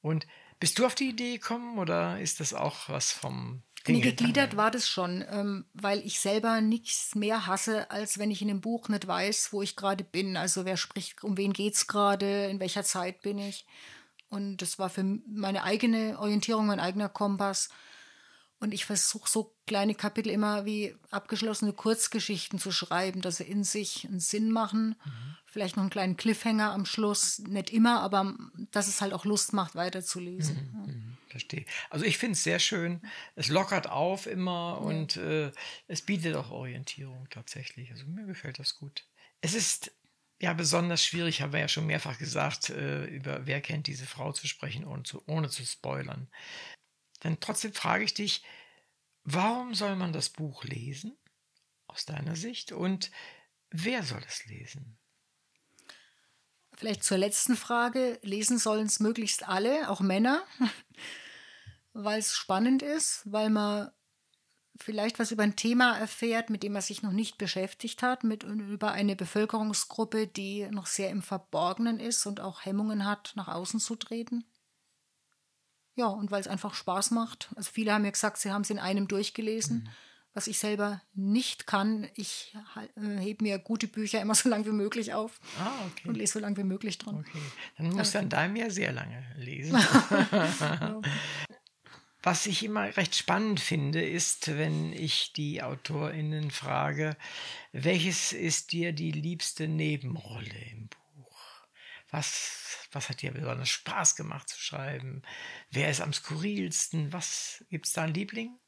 Und 0.00 0.26
bist 0.60 0.78
du 0.78 0.86
auf 0.86 0.94
die 0.94 1.10
Idee 1.10 1.34
gekommen 1.34 1.78
oder 1.78 2.20
ist 2.20 2.40
das 2.40 2.54
auch 2.54 2.88
was 2.88 3.12
vom 3.12 3.62
Nee, 3.86 4.00
gegliedert 4.00 4.56
war 4.56 4.70
das 4.70 4.88
schon, 4.88 5.24
ähm, 5.30 5.64
weil 5.72 6.00
ich 6.00 6.20
selber 6.20 6.60
nichts 6.60 7.14
mehr 7.14 7.46
hasse, 7.46 7.90
als 7.90 8.18
wenn 8.18 8.30
ich 8.30 8.42
in 8.42 8.50
einem 8.50 8.60
Buch 8.60 8.88
nicht 8.88 9.06
weiß, 9.06 9.52
wo 9.52 9.62
ich 9.62 9.76
gerade 9.76 10.04
bin. 10.04 10.36
Also 10.36 10.64
wer 10.64 10.76
spricht, 10.76 11.22
um 11.24 11.36
wen 11.36 11.52
geht's 11.52 11.86
gerade, 11.86 12.46
in 12.46 12.60
welcher 12.60 12.82
Zeit 12.82 13.22
bin 13.22 13.38
ich. 13.38 13.66
Und 14.28 14.58
das 14.58 14.78
war 14.78 14.90
für 14.90 15.04
meine 15.26 15.62
eigene 15.62 16.18
Orientierung, 16.18 16.66
mein 16.66 16.80
eigener 16.80 17.08
Kompass. 17.08 17.70
Und 18.60 18.74
ich 18.74 18.84
versuche 18.84 19.30
so 19.30 19.54
kleine 19.66 19.94
Kapitel 19.94 20.30
immer 20.30 20.64
wie 20.64 20.94
abgeschlossene 21.10 21.72
Kurzgeschichten 21.72 22.58
zu 22.58 22.72
schreiben, 22.72 23.20
dass 23.20 23.36
sie 23.36 23.44
in 23.44 23.62
sich 23.62 24.06
einen 24.06 24.18
Sinn 24.18 24.50
machen. 24.50 24.96
Vielleicht 25.46 25.76
noch 25.76 25.82
einen 25.82 25.90
kleinen 25.90 26.16
Cliffhanger 26.16 26.72
am 26.72 26.84
Schluss. 26.84 27.38
Nicht 27.38 27.70
immer, 27.70 28.00
aber 28.00 28.34
dass 28.72 28.88
es 28.88 29.00
halt 29.00 29.12
auch 29.12 29.24
Lust 29.24 29.52
macht, 29.52 29.76
weiterzulesen. 29.76 30.56
Mhm, 30.86 31.16
Verstehe. 31.28 31.66
Also 31.88 32.04
ich 32.04 32.18
finde 32.18 32.32
es 32.32 32.42
sehr 32.42 32.58
schön. 32.58 33.00
Es 33.36 33.48
lockert 33.48 33.88
auf 33.88 34.26
immer 34.26 34.80
und 34.80 35.16
äh, 35.16 35.52
es 35.86 36.02
bietet 36.02 36.34
auch 36.34 36.50
Orientierung 36.50 37.28
tatsächlich. 37.30 37.92
Also 37.92 38.06
mir 38.06 38.26
gefällt 38.26 38.58
das 38.58 38.74
gut. 38.74 39.04
Es 39.40 39.54
ist 39.54 39.92
ja 40.40 40.52
besonders 40.52 41.04
schwierig, 41.04 41.42
haben 41.42 41.52
wir 41.52 41.60
ja 41.60 41.68
schon 41.68 41.86
mehrfach 41.86 42.18
gesagt, 42.18 42.70
äh, 42.70 43.04
über 43.06 43.46
wer 43.46 43.60
kennt 43.60 43.86
diese 43.86 44.06
Frau 44.06 44.32
zu 44.32 44.46
sprechen, 44.46 44.84
ohne 44.84 45.02
zu, 45.02 45.22
ohne 45.26 45.48
zu 45.48 45.64
spoilern. 45.64 46.28
Dann 47.20 47.40
trotzdem 47.40 47.72
frage 47.72 48.04
ich 48.04 48.14
dich, 48.14 48.44
warum 49.24 49.74
soll 49.74 49.96
man 49.96 50.12
das 50.12 50.30
Buch 50.30 50.64
lesen, 50.64 51.16
aus 51.86 52.04
deiner 52.04 52.36
Sicht, 52.36 52.72
und 52.72 53.10
wer 53.70 54.02
soll 54.02 54.22
es 54.26 54.44
lesen? 54.46 54.98
Vielleicht 56.74 57.02
zur 57.02 57.18
letzten 57.18 57.56
Frage. 57.56 58.20
Lesen 58.22 58.58
sollen 58.58 58.86
es 58.86 59.00
möglichst 59.00 59.48
alle, 59.48 59.90
auch 59.90 60.00
Männer, 60.00 60.44
weil 61.92 62.20
es 62.20 62.36
spannend 62.36 62.82
ist, 62.82 63.22
weil 63.24 63.50
man 63.50 63.90
vielleicht 64.80 65.18
was 65.18 65.32
über 65.32 65.42
ein 65.42 65.56
Thema 65.56 65.98
erfährt, 65.98 66.50
mit 66.50 66.62
dem 66.62 66.72
man 66.72 66.82
sich 66.82 67.02
noch 67.02 67.10
nicht 67.10 67.36
beschäftigt 67.36 68.02
hat, 68.02 68.22
mit 68.22 68.44
über 68.44 68.92
eine 68.92 69.16
Bevölkerungsgruppe, 69.16 70.28
die 70.28 70.68
noch 70.70 70.86
sehr 70.86 71.10
im 71.10 71.22
Verborgenen 71.22 71.98
ist 71.98 72.26
und 72.26 72.40
auch 72.40 72.64
Hemmungen 72.64 73.04
hat, 73.04 73.32
nach 73.34 73.48
außen 73.48 73.80
zu 73.80 73.96
treten. 73.96 74.44
Ja, 75.98 76.06
und 76.06 76.30
weil 76.30 76.40
es 76.40 76.46
einfach 76.46 76.74
Spaß 76.74 77.10
macht. 77.10 77.48
Also 77.56 77.70
viele 77.72 77.92
haben 77.92 78.02
mir 78.02 78.12
gesagt, 78.12 78.36
sie 78.38 78.52
haben 78.52 78.62
es 78.62 78.70
in 78.70 78.78
einem 78.78 79.08
durchgelesen, 79.08 79.88
was 80.32 80.46
ich 80.46 80.56
selber 80.58 81.02
nicht 81.12 81.66
kann. 81.66 82.06
Ich 82.14 82.54
äh, 82.96 83.18
hebe 83.18 83.42
mir 83.42 83.58
gute 83.58 83.88
Bücher 83.88 84.20
immer 84.20 84.34
so 84.36 84.48
lange 84.48 84.64
wie 84.66 84.72
möglich 84.72 85.12
auf 85.12 85.40
Ah, 85.58 85.72
okay. 85.86 86.08
und 86.08 86.16
lese 86.16 86.34
so 86.34 86.38
lange 86.38 86.56
wie 86.56 86.62
möglich 86.62 86.98
dran. 86.98 87.16
Okay, 87.16 87.42
dann 87.76 87.88
musst 87.88 88.14
du 88.14 88.20
an 88.20 88.28
deinem 88.28 88.54
ja 88.54 88.70
sehr 88.70 88.92
lange 88.92 89.24
lesen. 89.38 89.76
Was 92.22 92.46
ich 92.46 92.64
immer 92.64 92.96
recht 92.96 93.16
spannend 93.16 93.58
finde, 93.58 94.00
ist, 94.00 94.48
wenn 94.56 94.92
ich 94.92 95.32
die 95.32 95.62
AutorInnen 95.62 96.50
frage, 96.50 97.16
welches 97.72 98.32
ist 98.32 98.70
dir 98.70 98.92
die 98.92 99.12
liebste 99.12 99.66
Nebenrolle 99.66 100.54
im 100.72 100.88
Buch? 100.88 100.97
Was, 102.10 102.86
was 102.92 103.08
hat 103.08 103.20
dir 103.22 103.32
besonders 103.32 103.68
Spaß 103.68 104.16
gemacht 104.16 104.48
zu 104.48 104.58
schreiben? 104.58 105.22
Wer 105.70 105.90
ist 105.90 106.00
am 106.00 106.12
skurrilsten? 106.12 107.12
Was 107.12 107.64
gibt's 107.68 107.92
da 107.92 108.02
einen 108.04 108.14
Liebling? 108.14 108.58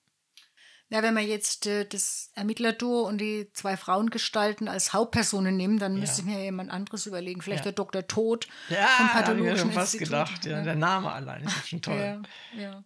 Ja, 0.92 1.02
wenn 1.02 1.14
man 1.14 1.26
jetzt 1.26 1.66
äh, 1.66 1.86
das 1.86 2.30
Ermittlerduo 2.34 3.02
und 3.06 3.18
die 3.18 3.48
zwei 3.52 3.76
Frauengestalten 3.76 4.66
als 4.66 4.92
Hauptpersonen 4.92 5.56
nimmt, 5.56 5.80
dann 5.80 5.94
müsste 5.98 6.22
ich 6.22 6.26
mir 6.26 6.42
jemand 6.42 6.70
anderes 6.70 7.06
überlegen. 7.06 7.40
Vielleicht 7.42 7.64
Ja. 7.64 7.70
der 7.70 7.84
Dr. 7.84 8.06
Tod 8.08 8.48
Ja, 8.68 8.88
vom 8.88 9.08
Pathologischen 9.08 9.58
schon 9.58 9.72
fast 9.72 9.94
Institut. 9.94 10.10
gedacht. 10.26 10.44
Ja, 10.46 10.62
Der 10.62 10.74
Name 10.74 11.12
allein 11.12 11.44
ist 11.44 11.68
schon 11.68 11.80
toll. 11.80 12.22
Ja, 12.56 12.60
ja. 12.60 12.84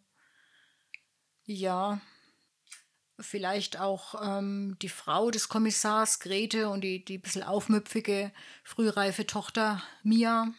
Ja. 1.47 2.01
Vielleicht 3.25 3.81
auch 3.81 4.15
ähm, 4.23 4.77
die 4.83 4.89
Frau 4.89 5.31
des 5.31 5.49
Kommissars 5.49 6.21
Grete 6.21 6.69
und 6.69 6.83
die, 6.83 7.05
die 7.05 7.19
bisschen 7.19 7.43
aufmüpfige, 7.43 8.31
frühreife 8.63 9.27
Tochter 9.27 9.83
Mia. 10.03 10.53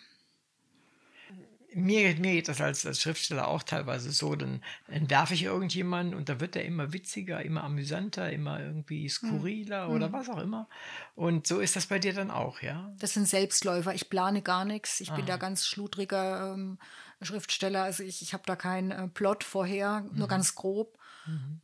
Mir, 1.78 2.16
mir 2.16 2.32
geht 2.32 2.48
das 2.48 2.62
als, 2.62 2.86
als 2.86 3.02
Schriftsteller 3.02 3.50
auch 3.50 3.62
teilweise 3.62 4.10
so, 4.12 4.34
dann 4.36 4.64
entwerfe 4.88 5.34
ich 5.34 5.44
irgendjemanden 5.44 6.16
und 6.16 6.30
da 6.30 6.40
wird 6.40 6.56
er 6.56 6.64
immer 6.64 6.94
witziger, 6.94 7.44
immer 7.44 7.66
amüsanter, 7.66 8.32
immer 8.32 8.62
irgendwie 8.62 9.10
skurriler 9.10 9.90
oder 9.90 10.14
was 10.14 10.30
auch 10.30 10.38
immer. 10.40 10.70
Und 11.16 11.48
so 11.48 11.60
ist 11.60 11.76
das 11.76 11.88
bei 11.88 12.00
dir 12.00 12.14
dann 12.14 12.32
auch, 12.32 12.62
ja? 12.62 12.94
Das 13.00 13.14
sind 13.14 13.28
Selbstläufer. 13.28 13.94
Ich 13.94 14.10
plane 14.10 14.42
gar 14.42 14.64
nichts. 14.64 15.02
Ich 15.02 15.12
Ah. 15.12 15.16
bin 15.18 15.26
da 15.26 15.36
ganz 15.36 15.68
schludriger 15.68 16.54
ähm, 16.54 16.80
Schriftsteller. 17.22 17.84
Also 17.84 18.04
ich, 18.04 18.22
ich 18.22 18.32
habe 18.34 18.44
da 18.46 18.56
keinen 18.56 18.92
äh, 18.92 19.08
Plot 19.10 19.44
vorher, 19.44 20.00
Mhm. 20.00 20.18
nur 20.18 20.28
ganz 20.30 20.56
grob, 20.56 20.98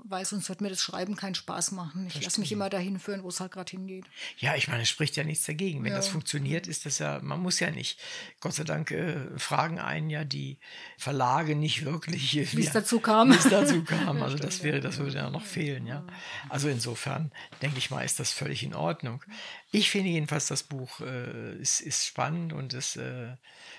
weil 0.04 0.26
sonst 0.26 0.50
wird 0.50 0.62
mir 0.62 0.70
das 0.70 0.82
Schreiben 0.82 1.16
keinen 1.16 1.36
Spaß 1.36 1.72
machen. 1.72 2.08
Ich 2.08 2.24
lasse 2.24 2.40
mich 2.40 2.52
immer 2.52 2.70
dahin 2.70 3.00
führen, 3.00 3.24
wo 3.24 3.30
es 3.30 3.40
halt 3.40 3.52
gerade 3.52 3.70
hingeht. 3.72 4.06
Ja, 4.40 4.56
ich 4.56 4.68
meine, 4.68 4.84
es 4.84 4.90
spricht 4.90 5.16
ja 5.16 5.24
nichts 5.24 5.46
dagegen. 5.46 5.84
Wenn 5.84 5.92
Ja. 5.92 5.98
das 5.98 6.08
funktioniert, 6.08 6.68
ist 6.68 6.86
das 6.86 7.00
ja, 7.00 7.20
man 7.22 7.40
muss 7.40 7.60
ja 7.60 7.70
nicht. 7.72 8.00
Gott 8.40 8.54
sei 8.54 8.64
Dank 8.64 8.92
äh, 8.92 9.38
fragen 9.38 9.80
einen 9.80 10.10
ja 10.10 10.24
die 10.24 10.58
Verlage 10.98 11.56
nicht 11.56 11.86
wirklich, 11.86 12.34
Wie 12.58 12.66
es 12.66 12.72
dazu 12.74 13.00
kam. 13.02 13.32
Wie 13.32 13.36
es 13.38 13.50
dazu 13.50 13.84
kam. 13.84 14.22
Also 14.22 14.38
das 14.38 14.64
wäre, 14.64 14.80
das 14.82 14.98
würde 14.98 15.18
ja 15.18 15.30
noch 15.30 15.46
fehlen, 15.46 15.86
ja. 15.86 16.06
Also 16.50 16.68
insofern 16.70 17.32
denke 17.62 17.78
ich 17.78 17.92
mal, 17.92 18.04
ist 18.04 18.20
das 18.20 18.32
völlig 18.32 18.64
in 18.64 18.74
Ordnung. 18.74 19.24
Ich 19.72 19.90
finde 19.90 20.10
jedenfalls, 20.10 20.48
das 20.48 20.64
Buch 20.64 21.00
äh, 21.02 21.56
ist, 21.58 21.82
ist 21.82 22.06
spannend 22.06 22.54
und 22.54 22.74
es, 22.74 22.96
äh, 22.96 23.36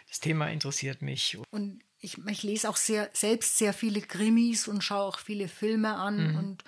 das 0.08 0.20
Thema 0.20 0.48
interessiert 0.50 1.02
mich. 1.02 1.36
Und 1.50 1.80
ich, 2.02 2.18
ich 2.26 2.42
lese 2.42 2.68
auch 2.68 2.76
sehr, 2.76 3.08
selbst 3.14 3.56
sehr 3.56 3.72
viele 3.72 4.02
Krimis 4.02 4.68
und 4.68 4.82
schaue 4.82 5.04
auch 5.04 5.18
viele 5.18 5.48
Filme 5.48 5.94
an 5.94 6.32
Mhm. 6.32 6.36
und 6.36 6.64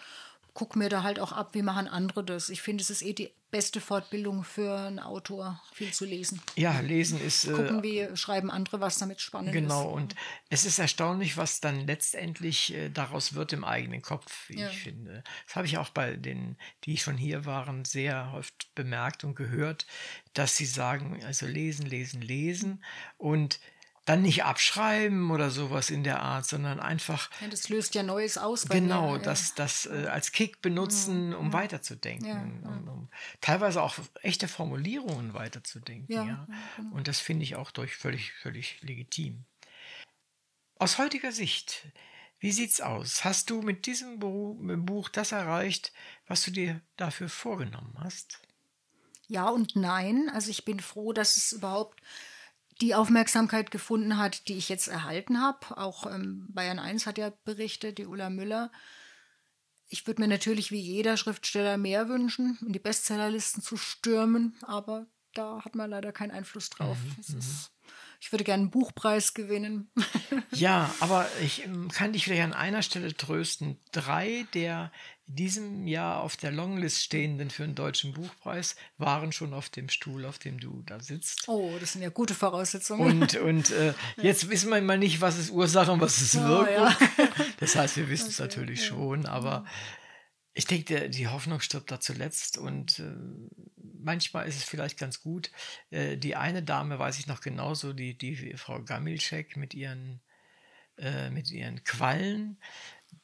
gucke 0.54 0.78
mir 0.78 0.88
da 0.88 1.02
halt 1.02 1.18
auch 1.18 1.32
ab, 1.32 1.50
wie 1.54 1.62
machen 1.62 1.88
andere 1.88 2.24
das. 2.24 2.48
Ich 2.48 2.62
finde, 2.62 2.80
es 2.82 2.88
ist 2.88 3.02
eh 3.02 3.12
die 3.12 3.30
beste 3.50 3.80
Fortbildung 3.80 4.44
für 4.44 4.76
einen 4.78 4.98
Autor, 5.00 5.60
viel 5.72 5.92
zu 5.92 6.04
lesen. 6.04 6.40
Ja, 6.56 6.78
lesen 6.80 7.20
ist. 7.20 7.44
Äh, 7.44 7.52
Gucken, 7.52 7.82
wie 7.82 8.08
schreiben 8.16 8.50
andere, 8.50 8.80
was 8.80 8.98
damit 8.98 9.20
spannend 9.20 9.52
Genau, 9.52 9.88
ist. 9.88 9.94
und 9.94 10.14
es 10.50 10.64
ist 10.64 10.78
erstaunlich, 10.78 11.36
was 11.36 11.60
dann 11.60 11.86
letztendlich 11.86 12.72
äh, 12.74 12.88
daraus 12.88 13.34
wird 13.34 13.52
im 13.52 13.64
eigenen 13.64 14.02
Kopf, 14.02 14.48
wie 14.48 14.60
Ja. 14.60 14.68
ich 14.70 14.78
finde. 14.78 15.22
Das 15.46 15.56
habe 15.56 15.66
ich 15.66 15.78
auch 15.78 15.90
bei 15.90 16.16
den, 16.16 16.56
die 16.84 16.96
schon 16.96 17.16
hier 17.16 17.44
waren, 17.44 17.84
sehr 17.84 18.32
oft 18.36 18.72
bemerkt 18.74 19.22
und 19.24 19.34
gehört, 19.36 19.86
dass 20.34 20.56
sie 20.56 20.66
sagen, 20.66 21.22
also 21.24 21.46
lesen, 21.46 21.86
lesen, 21.86 22.22
lesen 22.22 22.84
und 23.18 23.60
dann 24.04 24.22
nicht 24.22 24.44
abschreiben 24.44 25.30
oder 25.30 25.50
sowas 25.50 25.88
in 25.90 26.04
der 26.04 26.20
Art, 26.20 26.46
sondern 26.46 26.78
einfach 26.78 27.30
Ja, 27.40 27.48
das 27.48 27.68
löst 27.68 27.94
ja 27.94 28.02
Neues 28.02 28.36
aus. 28.36 28.66
genau 28.68 29.12
mir, 29.12 29.16
ja. 29.18 29.22
das, 29.22 29.54
das 29.54 29.86
äh, 29.86 30.06
als 30.10 30.32
Kick 30.32 30.60
benutzen, 30.60 31.34
um 31.34 31.52
weiterzudenken, 31.52 32.26
Ja, 32.26 32.42
Um, 32.68 32.88
um 32.88 33.08
teilweise 33.40 33.82
auch 33.82 33.96
echte 34.22 34.48
Formulierungen 34.48 35.32
weiterzudenken. 35.32 36.12
Ja, 36.12 36.46
genau. 36.76 36.94
Und 36.96 37.08
das 37.08 37.20
finde 37.20 37.44
ich 37.44 37.56
auch 37.56 37.70
durch 37.70 37.96
völlig, 37.96 38.32
völlig 38.34 38.82
legitim. 38.82 39.44
Aus 40.78 40.98
heutiger 40.98 41.32
Sicht, 41.32 41.86
wie 42.40 42.52
sieht's 42.52 42.80
aus? 42.82 43.24
Hast 43.24 43.48
du 43.48 43.62
mit 43.62 43.86
diesem 43.86 44.18
Buch 44.18 45.08
das 45.08 45.32
erreicht, 45.32 45.92
was 46.26 46.42
du 46.42 46.50
dir 46.50 46.82
dafür 46.96 47.30
vorgenommen 47.30 47.94
hast? 48.00 48.40
Ja 49.28 49.48
und 49.48 49.76
nein. 49.76 50.28
Also 50.28 50.50
ich 50.50 50.66
bin 50.66 50.80
froh, 50.80 51.14
dass 51.14 51.38
es 51.38 51.52
überhaupt 51.52 52.02
die 52.80 52.94
Aufmerksamkeit 52.94 53.70
gefunden 53.70 54.18
hat, 54.18 54.48
die 54.48 54.56
ich 54.56 54.68
jetzt 54.68 54.88
erhalten 54.88 55.40
habe. 55.40 55.76
Auch 55.78 56.06
ähm, 56.06 56.46
Bayern 56.50 56.78
1 56.78 57.06
hat 57.06 57.18
ja 57.18 57.32
berichtet, 57.44 57.98
die 57.98 58.06
Ulla 58.06 58.30
Müller. 58.30 58.70
Ich 59.88 60.06
würde 60.06 60.22
mir 60.22 60.28
natürlich 60.28 60.70
wie 60.70 60.80
jeder 60.80 61.16
Schriftsteller 61.16 61.76
mehr 61.76 62.08
wünschen, 62.08 62.58
in 62.66 62.72
die 62.72 62.78
Bestsellerlisten 62.78 63.62
zu 63.62 63.76
stürmen, 63.76 64.56
aber 64.62 65.06
da 65.34 65.64
hat 65.64 65.74
man 65.74 65.90
leider 65.90 66.12
keinen 66.12 66.30
Einfluss 66.30 66.70
drauf. 66.70 66.96
Mhm, 66.98 67.38
ist, 67.38 67.70
ich 68.20 68.32
würde 68.32 68.44
gerne 68.44 68.62
einen 68.62 68.70
Buchpreis 68.70 69.34
gewinnen. 69.34 69.90
ja, 70.52 70.92
aber 71.00 71.28
ich 71.42 71.64
ähm, 71.64 71.88
kann 71.90 72.12
dich 72.12 72.24
vielleicht 72.24 72.42
an 72.42 72.54
einer 72.54 72.82
Stelle 72.82 73.14
trösten. 73.14 73.78
Drei 73.92 74.46
der 74.54 74.90
in 75.26 75.36
diesem 75.36 75.86
Jahr 75.86 76.20
auf 76.20 76.36
der 76.36 76.50
Longlist 76.50 77.02
stehenden 77.02 77.50
für 77.50 77.64
einen 77.64 77.74
deutschen 77.74 78.12
Buchpreis 78.12 78.76
waren 78.98 79.32
schon 79.32 79.54
auf 79.54 79.70
dem 79.70 79.88
Stuhl, 79.88 80.24
auf 80.26 80.38
dem 80.38 80.58
du 80.58 80.82
da 80.86 81.00
sitzt. 81.00 81.48
Oh, 81.48 81.76
das 81.80 81.92
sind 81.92 82.02
ja 82.02 82.10
gute 82.10 82.34
Voraussetzungen. 82.34 83.22
Und, 83.22 83.34
und 83.40 83.70
äh, 83.70 83.94
jetzt 84.16 84.50
wissen 84.50 84.70
wir 84.70 84.80
mal 84.82 84.98
nicht, 84.98 85.20
was 85.20 85.38
ist 85.38 85.50
Ursache 85.50 85.92
und 85.92 86.00
was 86.00 86.20
ist 86.20 86.34
Wirkung. 86.34 86.66
Oh, 86.66 86.70
ja. 86.70 86.96
Das 87.58 87.74
heißt, 87.74 87.96
wir 87.96 88.08
wissen 88.08 88.28
es 88.28 88.40
okay, 88.40 88.48
natürlich 88.48 88.80
ja. 88.80 88.86
schon, 88.86 89.26
aber 89.26 89.64
ich 90.52 90.66
denke, 90.66 91.10
die 91.10 91.26
Hoffnung 91.26 91.60
stirbt 91.60 91.90
da 91.90 91.98
zuletzt 92.00 92.58
und 92.58 93.00
äh, 93.00 93.12
manchmal 93.76 94.46
ist 94.46 94.56
es 94.56 94.64
vielleicht 94.64 94.98
ganz 94.98 95.20
gut. 95.20 95.50
Äh, 95.90 96.16
die 96.16 96.36
eine 96.36 96.62
Dame 96.62 96.98
weiß 96.98 97.18
ich 97.18 97.26
noch 97.26 97.40
genauso, 97.40 97.92
die, 97.92 98.16
die 98.16 98.56
Frau 98.56 98.80
Gamilczek 98.82 99.56
mit 99.56 99.74
ihren, 99.74 100.20
äh, 100.96 101.30
mit 101.30 101.50
ihren 101.50 101.82
Quallen. 101.82 102.58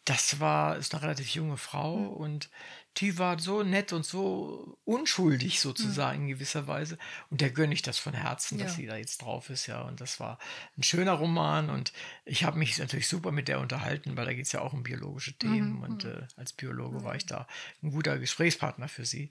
Das 0.04 0.40
war, 0.40 0.76
ist 0.76 0.94
eine 0.94 1.02
relativ 1.02 1.34
junge 1.34 1.56
Frau 1.56 1.96
mhm. 1.96 2.08
und 2.08 2.50
die 2.96 3.18
war 3.18 3.38
so 3.38 3.62
nett 3.62 3.92
und 3.92 4.04
so 4.04 4.76
unschuldig 4.84 5.60
sozusagen 5.60 6.18
mhm. 6.18 6.24
in 6.24 6.30
gewisser 6.34 6.66
Weise. 6.66 6.98
Und 7.30 7.40
der 7.40 7.50
gönne 7.50 7.72
ich 7.72 7.82
das 7.82 7.98
von 7.98 8.14
Herzen, 8.14 8.58
dass 8.58 8.72
ja. 8.72 8.76
sie 8.76 8.86
da 8.86 8.96
jetzt 8.96 9.22
drauf 9.22 9.48
ist, 9.48 9.66
ja. 9.66 9.82
Und 9.82 10.00
das 10.00 10.18
war 10.18 10.38
ein 10.76 10.82
schöner 10.82 11.12
Roman 11.12 11.70
und 11.70 11.92
ich 12.24 12.44
habe 12.44 12.58
mich 12.58 12.78
natürlich 12.78 13.08
super 13.08 13.30
mit 13.32 13.48
der 13.48 13.60
unterhalten, 13.60 14.16
weil 14.16 14.26
da 14.26 14.34
geht 14.34 14.46
es 14.46 14.52
ja 14.52 14.60
auch 14.60 14.72
um 14.72 14.82
biologische 14.82 15.34
Themen 15.34 15.76
mhm. 15.76 15.82
und 15.82 16.04
mhm. 16.04 16.10
äh, 16.10 16.26
als 16.36 16.52
Biologe 16.52 17.04
war 17.04 17.14
ich 17.14 17.26
da 17.26 17.46
ein 17.82 17.92
guter 17.92 18.18
Gesprächspartner 18.18 18.88
für 18.88 19.04
sie. 19.04 19.30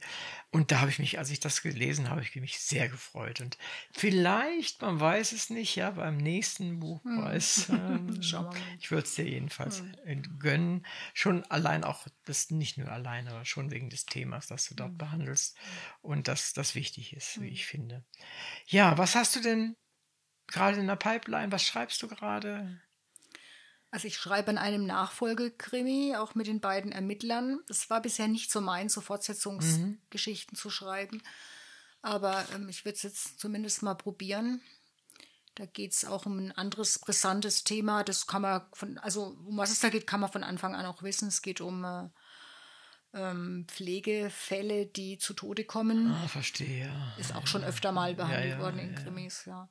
Und 0.52 0.72
da 0.72 0.80
habe 0.80 0.90
ich 0.90 1.00
mich, 1.00 1.20
als 1.20 1.30
ich 1.30 1.40
das 1.40 1.62
gelesen 1.62 2.10
habe, 2.10 2.22
ich 2.22 2.36
mich 2.36 2.60
sehr 2.60 2.88
gefreut. 2.88 3.42
Und 3.42 3.58
vielleicht, 3.92 4.82
man 4.82 5.00
weiß 5.00 5.34
es 5.34 5.50
nicht, 5.50 5.76
ja, 5.76 5.92
beim 5.92 6.18
nächsten 6.18 6.80
Buchpreis, 6.80 7.70
ähm, 7.70 8.20
ich 8.80 8.92
würde 8.92 9.04
es 9.04 9.16
dir 9.16 9.28
jedenfalls 9.28 9.84
mhm. 10.06 10.40
gönnen. 10.40 10.86
Schon 11.14 11.44
allein 11.46 11.84
auch, 11.84 12.08
das 12.26 12.52
nicht 12.52 12.78
nur 12.78 12.90
alleine, 12.90 13.32
aber 13.32 13.46
schon 13.46 13.59
wegen 13.70 13.90
des 13.90 14.06
Themas, 14.06 14.48
das 14.48 14.68
du 14.68 14.76
dort 14.76 14.94
mhm. 14.94 14.98
behandelst 14.98 15.58
und 16.02 16.28
dass 16.28 16.54
das 16.54 16.76
wichtig 16.76 17.14
ist, 17.16 17.40
wie 17.42 17.48
mhm. 17.48 17.54
ich 17.54 17.66
finde. 17.66 18.06
Ja, 18.66 18.98
was 18.98 19.16
hast 19.16 19.36
du 19.36 19.42
denn 19.42 19.76
gerade 20.48 20.80
in 20.80 20.88
der 20.88 20.96
Pipeline? 20.96 21.52
Was 21.52 21.64
schreibst 21.64 22.02
du 22.02 22.08
gerade? 22.08 22.82
Also 23.92 24.08
ich 24.08 24.18
schreibe 24.18 24.50
an 24.50 24.58
einem 24.58 24.86
Nachfolgekrimi, 24.86 26.16
auch 26.16 26.36
mit 26.36 26.48
den 26.48 26.62
beiden 26.62 26.92
Ermittlern. 26.92 27.60
Es 27.68 27.90
war 27.90 28.02
bisher 28.02 28.28
nicht 28.28 28.52
so 28.52 28.62
mein, 28.62 28.90
so 28.90 29.02
Fortsetzungsgeschichten 29.02 30.56
mhm. 30.56 30.60
zu 30.60 30.70
schreiben. 30.70 31.22
Aber 32.02 32.46
ähm, 32.54 32.70
ich 32.70 32.86
würde 32.86 32.96
es 32.96 33.04
jetzt 33.04 33.40
zumindest 33.40 33.82
mal 33.84 33.96
probieren. 33.96 34.62
Da 35.56 35.66
geht 35.66 35.92
es 35.92 36.06
auch 36.06 36.26
um 36.26 36.38
ein 36.38 36.52
anderes 36.54 37.00
brisantes 37.00 37.64
Thema. 37.64 38.04
Das 38.04 38.28
kann 38.28 38.44
man 38.44 38.62
von, 38.74 38.98
also 39.00 39.36
um 39.46 39.58
was 39.58 39.72
es 39.72 39.80
da 39.80 39.90
geht, 39.90 40.08
kann 40.08 40.22
man 40.22 40.32
von 40.32 40.44
Anfang 40.44 40.76
an 40.76 40.86
auch 40.86 41.04
wissen. 41.04 41.28
Es 41.28 41.42
geht 41.42 41.60
um 41.60 41.84
äh, 41.84 42.10
ähm, 43.14 43.66
Pflegefälle, 43.68 44.86
die 44.86 45.18
zu 45.18 45.34
Tode 45.34 45.64
kommen. 45.64 46.12
Ah, 46.12 46.28
verstehe. 46.28 46.92
Ist 47.18 47.36
auch 47.36 47.48
schon 47.48 47.64
öfter 47.64 47.92
mal 47.92 48.16
behandelt 48.16 48.46
ja, 48.46 48.56
ja, 48.58 48.60
worden 48.60 48.80
in 48.80 48.96
Krimis, 48.96 49.46
ja. 49.46 49.70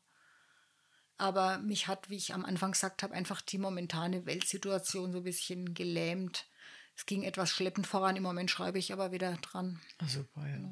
Aber 1.17 1.59
mich 1.59 1.89
hat, 1.89 2.11
wie 2.11 2.17
ich 2.17 2.33
am 2.33 2.45
Anfang 2.45 2.73
gesagt 2.73 3.03
habe, 3.03 3.15
einfach 3.15 3.41
die 3.41 3.59
momentane 3.59 4.25
Weltsituation 4.25 5.13
so 5.13 5.19
ein 5.19 5.25
bisschen 5.25 5.75
gelähmt 5.75 6.47
es 6.99 7.07
ging 7.07 7.23
etwas 7.23 7.53
schleppend 7.53 7.87
voran. 7.87 8.17
Im 8.17 8.25
Moment 8.25 8.51
schreibe 8.51 8.81
ich 8.81 8.93
aber 8.93 9.13
wieder 9.13 9.37
dran. 9.37 9.81
Ah, 9.99 10.09
super, 10.09 10.45
ja. 10.49 10.69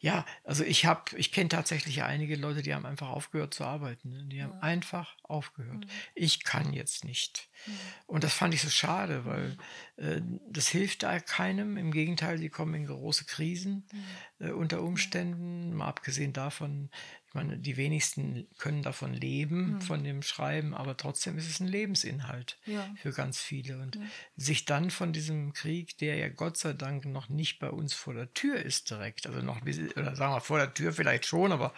Ja, 0.00 0.24
also 0.44 0.64
ich 0.64 0.86
habe, 0.86 1.16
ich 1.16 1.32
kenne 1.32 1.48
tatsächlich 1.48 2.02
einige 2.02 2.36
Leute, 2.36 2.62
die 2.62 2.74
haben 2.74 2.86
einfach 2.86 3.08
aufgehört 3.08 3.54
zu 3.54 3.64
arbeiten. 3.64 4.10
Ne? 4.10 4.24
Die 4.24 4.42
haben 4.42 4.54
ja. 4.54 4.60
einfach 4.60 5.16
aufgehört. 5.22 5.84
Mhm. 5.84 5.90
Ich 6.14 6.44
kann 6.44 6.72
jetzt 6.72 7.04
nicht. 7.04 7.48
Mhm. 7.66 7.72
Und 8.06 8.24
das 8.24 8.34
fand 8.34 8.54
ich 8.54 8.62
so 8.62 8.70
schade, 8.70 9.24
weil 9.24 9.56
äh, 9.96 10.20
das 10.50 10.68
hilft 10.68 11.02
da 11.02 11.20
keinem. 11.20 11.76
Im 11.76 11.92
Gegenteil, 11.92 12.38
die 12.38 12.48
kommen 12.48 12.74
in 12.74 12.86
große 12.86 13.24
Krisen 13.24 13.86
mhm. 13.92 14.46
äh, 14.46 14.50
unter 14.50 14.82
Umständen. 14.82 15.74
Mal 15.74 15.88
abgesehen 15.88 16.32
davon, 16.32 16.90
ich 17.28 17.34
meine, 17.34 17.58
die 17.58 17.76
wenigsten 17.76 18.48
können 18.56 18.82
davon 18.82 19.12
leben, 19.12 19.74
mhm. 19.74 19.80
von 19.82 20.02
dem 20.02 20.22
Schreiben, 20.22 20.74
aber 20.74 20.96
trotzdem 20.96 21.36
ist 21.36 21.46
es 21.46 21.60
ein 21.60 21.66
Lebensinhalt 21.66 22.56
ja. 22.64 22.90
für 22.96 23.12
ganz 23.12 23.38
viele. 23.38 23.78
Und 23.82 23.96
ja. 23.96 24.02
sich 24.36 24.64
dann 24.64 24.90
von 24.90 25.12
diesem 25.12 25.52
Krieg, 25.52 25.98
der 25.98 26.16
ja 26.16 26.30
Gott 26.30 26.56
sei 26.56 26.72
Dank 26.72 27.04
noch 27.04 27.28
nicht 27.28 27.58
bei 27.58 27.68
uns 27.68 27.92
vor 27.92 28.14
der 28.14 28.32
Tür 28.32 28.62
ist 28.62 28.88
direkt, 28.88 29.26
also 29.26 29.42
noch, 29.42 29.66
oder 29.96 30.16
sagen 30.16 30.34
wir 30.34 30.40
vor 30.40 30.58
der 30.58 30.74
Tür 30.74 30.92
vielleicht 30.92 31.26
schon, 31.26 31.52
aber 31.52 31.72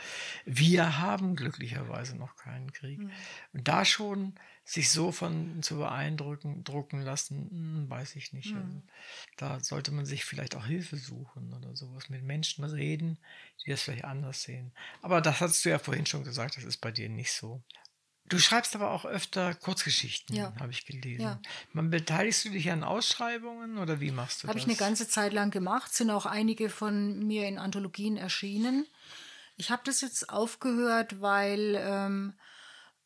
wir 0.44 0.98
haben 0.98 1.36
glücklicherweise 1.36 2.16
noch 2.16 2.36
keinen 2.36 2.72
Krieg. 2.72 2.98
Mhm. 2.98 3.10
Und 3.52 3.68
da 3.68 3.84
schon 3.84 4.34
sich 4.64 4.90
so 4.90 5.10
von 5.10 5.62
zu 5.62 5.78
beeindrucken, 5.78 6.62
drucken 6.62 7.00
lassen, 7.00 7.50
hm, 7.50 7.90
weiß 7.90 8.16
ich 8.16 8.32
nicht. 8.32 8.54
Mhm. 8.54 8.62
Also, 8.62 8.82
da 9.36 9.60
sollte 9.60 9.90
man 9.90 10.06
sich 10.06 10.24
vielleicht 10.24 10.54
auch 10.56 10.66
Hilfe 10.66 10.96
suchen 10.96 11.52
oder 11.52 11.74
sowas, 11.74 12.08
mit 12.08 12.22
Menschen 12.22 12.64
reden, 12.64 13.18
die 13.64 13.70
das 13.70 13.82
vielleicht 13.82 14.04
anders 14.04 14.42
sehen. 14.42 14.72
Aber 15.02 15.20
das 15.20 15.40
hast 15.40 15.64
du 15.64 15.70
ja 15.70 15.78
vorhin 15.78 16.06
schon 16.06 16.24
gesagt, 16.24 16.56
das 16.56 16.64
ist 16.64 16.78
bei 16.78 16.92
dir 16.92 17.08
nicht 17.08 17.32
so. 17.32 17.62
Du 18.30 18.38
schreibst 18.38 18.76
aber 18.76 18.92
auch 18.92 19.04
öfter 19.04 19.54
Kurzgeschichten, 19.54 20.36
ja. 20.36 20.54
habe 20.60 20.70
ich 20.70 20.86
gelesen. 20.86 21.20
Ja. 21.20 21.40
Man 21.72 21.90
beteiligst 21.90 22.44
du 22.44 22.50
dich 22.50 22.70
an 22.70 22.84
Ausschreibungen 22.84 23.76
oder 23.76 24.00
wie 24.00 24.12
machst 24.12 24.42
du 24.42 24.48
hab 24.48 24.54
das? 24.54 24.62
Habe 24.62 24.72
ich 24.72 24.80
eine 24.80 24.88
ganze 24.88 25.08
Zeit 25.08 25.32
lang 25.32 25.50
gemacht, 25.50 25.92
sind 25.92 26.10
auch 26.10 26.26
einige 26.26 26.70
von 26.70 27.26
mir 27.26 27.48
in 27.48 27.58
Anthologien 27.58 28.16
erschienen. 28.16 28.86
Ich 29.56 29.70
habe 29.70 29.82
das 29.84 30.00
jetzt 30.00 30.30
aufgehört, 30.30 31.20
weil 31.20 31.76
ähm, 31.78 32.34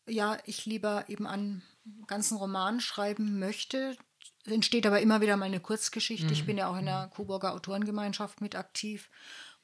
ja, 0.06 0.36
ich 0.44 0.66
lieber 0.66 1.08
eben 1.08 1.26
an 1.26 1.62
ganzen 2.06 2.36
Roman 2.36 2.80
schreiben 2.80 3.38
möchte. 3.38 3.96
Entsteht 4.44 4.86
aber 4.86 5.00
immer 5.00 5.22
wieder 5.22 5.38
mal 5.38 5.46
eine 5.46 5.60
Kurzgeschichte. 5.60 6.26
Mhm. 6.26 6.32
Ich 6.32 6.44
bin 6.44 6.58
ja 6.58 6.68
auch 6.68 6.76
in 6.76 6.84
der 6.84 7.10
Coburger 7.14 7.54
Autorengemeinschaft 7.54 8.42
mit 8.42 8.56
aktiv 8.56 9.08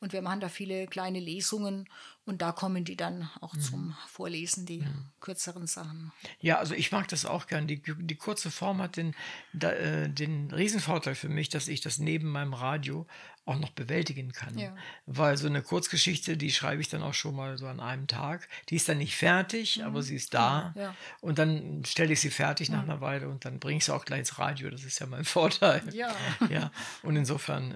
und 0.00 0.14
wir 0.14 0.22
machen 0.22 0.40
da 0.40 0.48
viele 0.48 0.86
kleine 0.86 1.20
Lesungen 1.20 1.88
und 2.26 2.42
da 2.42 2.52
kommen 2.52 2.84
die 2.84 2.96
dann 2.96 3.28
auch 3.40 3.54
mhm. 3.54 3.60
zum 3.60 3.96
Vorlesen, 4.08 4.66
die 4.66 4.82
mhm. 4.82 5.10
kürzeren 5.20 5.66
Sachen. 5.66 6.12
Ja, 6.40 6.58
also 6.58 6.74
ich 6.74 6.92
mag 6.92 7.08
das 7.08 7.24
auch 7.24 7.46
gern. 7.46 7.66
Die, 7.66 7.82
die 7.82 8.16
kurze 8.16 8.50
Form 8.50 8.80
hat 8.80 8.96
den, 8.96 9.14
da, 9.52 9.72
äh, 9.72 10.08
den 10.08 10.50
Riesenvorteil 10.50 11.14
für 11.14 11.28
mich, 11.28 11.48
dass 11.48 11.66
ich 11.66 11.80
das 11.80 11.98
neben 11.98 12.30
meinem 12.30 12.54
Radio 12.54 13.06
auch 13.46 13.58
noch 13.58 13.70
bewältigen 13.70 14.32
kann. 14.32 14.56
Ja. 14.56 14.76
Weil 15.06 15.36
so 15.36 15.46
eine 15.48 15.62
Kurzgeschichte, 15.62 16.36
die 16.36 16.52
schreibe 16.52 16.80
ich 16.80 16.88
dann 16.88 17.02
auch 17.02 17.14
schon 17.14 17.34
mal 17.34 17.58
so 17.58 17.66
an 17.66 17.80
einem 17.80 18.06
Tag. 18.06 18.48
Die 18.68 18.76
ist 18.76 18.88
dann 18.88 18.98
nicht 18.98 19.16
fertig, 19.16 19.78
mhm. 19.78 19.84
aber 19.84 20.02
sie 20.02 20.14
ist 20.14 20.34
da. 20.34 20.72
Ja. 20.76 20.94
Und 21.20 21.38
dann 21.38 21.84
stelle 21.84 22.12
ich 22.12 22.20
sie 22.20 22.30
fertig 22.30 22.68
nach 22.68 22.84
mhm. 22.84 22.90
einer 22.90 23.00
Weile 23.00 23.28
und 23.28 23.44
dann 23.44 23.58
bringe 23.58 23.78
ich 23.78 23.86
sie 23.86 23.94
auch 23.94 24.04
gleich 24.04 24.20
ins 24.20 24.38
Radio. 24.38 24.70
Das 24.70 24.84
ist 24.84 25.00
ja 25.00 25.06
mein 25.06 25.24
Vorteil. 25.24 25.82
Ja. 25.92 26.14
ja. 26.48 26.70
Und 27.02 27.16
insofern 27.16 27.72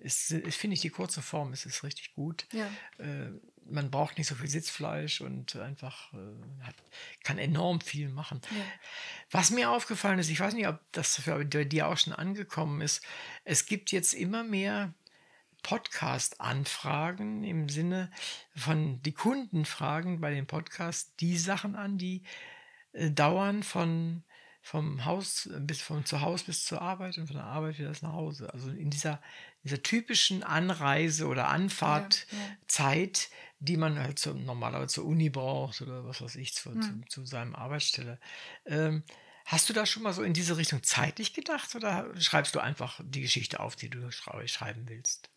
äh, 0.00 0.04
ist, 0.04 0.34
finde 0.50 0.74
ich 0.74 0.80
die 0.80 0.90
kurze 0.90 1.22
Form 1.22 1.52
ist, 1.52 1.66
ist 1.66 1.84
richtig 1.84 2.14
gut. 2.14 2.46
Ja. 2.52 2.66
Äh, 2.98 3.30
man 3.70 3.90
braucht 3.90 4.18
nicht 4.18 4.26
so 4.26 4.34
viel 4.34 4.48
Sitzfleisch 4.48 5.20
und 5.20 5.56
einfach 5.56 6.12
äh, 6.12 6.64
hat, 6.64 6.74
kann 7.24 7.38
enorm 7.38 7.80
viel 7.80 8.08
machen. 8.08 8.40
Ja. 8.50 8.64
Was 9.30 9.50
mir 9.50 9.70
aufgefallen 9.70 10.18
ist, 10.18 10.30
ich 10.30 10.40
weiß 10.40 10.54
nicht, 10.54 10.68
ob 10.68 10.80
das 10.92 11.20
für 11.20 11.44
dir 11.44 11.88
auch 11.88 11.96
schon 11.96 12.12
angekommen 12.12 12.80
ist, 12.80 13.02
es 13.44 13.66
gibt 13.66 13.92
jetzt 13.92 14.14
immer 14.14 14.44
mehr 14.44 14.94
Podcast-Anfragen 15.62 17.44
im 17.44 17.68
Sinne 17.68 18.10
von 18.54 19.00
die 19.02 19.12
Kunden 19.12 19.64
fragen 19.64 20.20
bei 20.20 20.34
den 20.34 20.46
Podcasts 20.46 21.14
die 21.16 21.38
Sachen 21.38 21.76
an, 21.76 21.98
die 21.98 22.22
äh, 22.92 23.10
dauern 23.10 23.62
von 23.62 24.24
vom 24.64 25.04
Haus 25.04 25.50
bis 25.58 25.82
vom 25.82 26.04
Zuhause 26.04 26.44
bis 26.44 26.64
zur 26.64 26.80
Arbeit 26.80 27.18
und 27.18 27.26
von 27.26 27.36
der 27.36 27.46
Arbeit 27.46 27.80
wieder 27.80 27.92
nach 28.00 28.12
Hause. 28.12 28.52
Also 28.52 28.70
in 28.70 28.90
dieser, 28.90 29.20
dieser 29.64 29.82
typischen 29.82 30.42
Anreise 30.42 31.26
oder 31.26 31.48
Anfahrtzeit, 31.48 32.26
ja, 32.30 33.36
ja. 33.36 33.56
die 33.60 33.76
man 33.76 33.98
halt 33.98 34.18
so, 34.18 34.32
normalerweise 34.32 34.94
zur 34.94 35.06
Uni 35.06 35.30
braucht 35.30 35.80
oder 35.82 36.04
was 36.04 36.20
weiß 36.20 36.36
ich, 36.36 36.54
zu, 36.54 36.70
mhm. 36.70 37.04
zu, 37.08 37.08
zu 37.08 37.26
seinem 37.26 37.54
Arbeitsstelle. 37.54 38.18
Ähm, 38.66 39.04
hast 39.46 39.68
du 39.68 39.72
da 39.72 39.86
schon 39.86 40.02
mal 40.02 40.12
so 40.12 40.22
in 40.22 40.32
diese 40.32 40.56
Richtung 40.56 40.82
zeitlich 40.82 41.32
gedacht 41.34 41.74
oder 41.74 42.12
schreibst 42.20 42.54
du 42.54 42.60
einfach 42.60 43.00
die 43.04 43.20
Geschichte 43.20 43.60
auf, 43.60 43.76
die 43.76 43.88
du 43.88 44.10
schreiben 44.10 44.88
willst? 44.88 45.30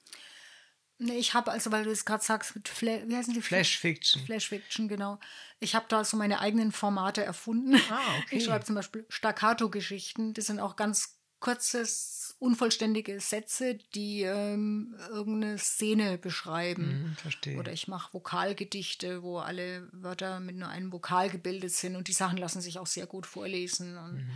Nee, 0.98 1.18
ich 1.18 1.34
habe, 1.34 1.52
also 1.52 1.72
weil 1.72 1.84
du 1.84 1.92
es 1.92 2.06
gerade 2.06 2.24
sagst, 2.24 2.56
mit 2.56 2.70
Fla 2.70 3.00
wie 3.06 3.16
heißen 3.16 3.34
die? 3.34 3.42
Flash 3.42 3.78
Fiction. 3.78 4.24
Flash 4.26 4.48
Fiction, 4.48 4.88
genau. 4.88 5.20
Ich 5.60 5.76
habe 5.76 5.86
da 5.90 6.06
so 6.06 6.16
meine 6.16 6.40
eigenen 6.40 6.72
Formate 6.72 7.24
erfunden. 7.24 7.76
Ah, 7.90 8.18
okay. 8.20 8.38
Ich 8.38 8.46
schreibe 8.46 8.64
zum 8.64 8.76
Beispiel 8.76 9.06
Staccato-Geschichten. 9.10 10.34
Das 10.34 10.46
sind 10.46 10.62
auch 10.62 10.78
ganz 10.78 11.20
kurzes, 11.40 12.25
unvollständige 12.40 13.20
Sätze, 13.20 13.76
die 13.96 14.24
ähm, 14.24 14.96
irgendeine 15.10 15.58
Szene 15.58 16.18
beschreiben. 16.18 17.02
Mhm, 17.02 17.16
verstehe. 17.16 17.58
Oder 17.58 17.72
ich 17.72 17.88
mache 17.88 18.14
Vokalgedichte, 18.14 19.24
wo 19.24 19.40
alle 19.40 19.88
Wörter 19.94 20.40
mit 20.40 20.56
nur 20.58 20.70
einem 20.70 20.92
Vokal 20.92 21.30
gebildet 21.30 21.72
sind 21.72 21.96
und 21.96 22.08
die 22.08 22.14
Sachen 22.14 22.38
lassen 22.38 22.62
sich 22.62 22.78
auch 22.80 22.88
sehr 22.88 23.08
gut 23.08 23.26
vorlesen 23.26 23.98
und 23.98 24.16
Mhm. 24.16 24.32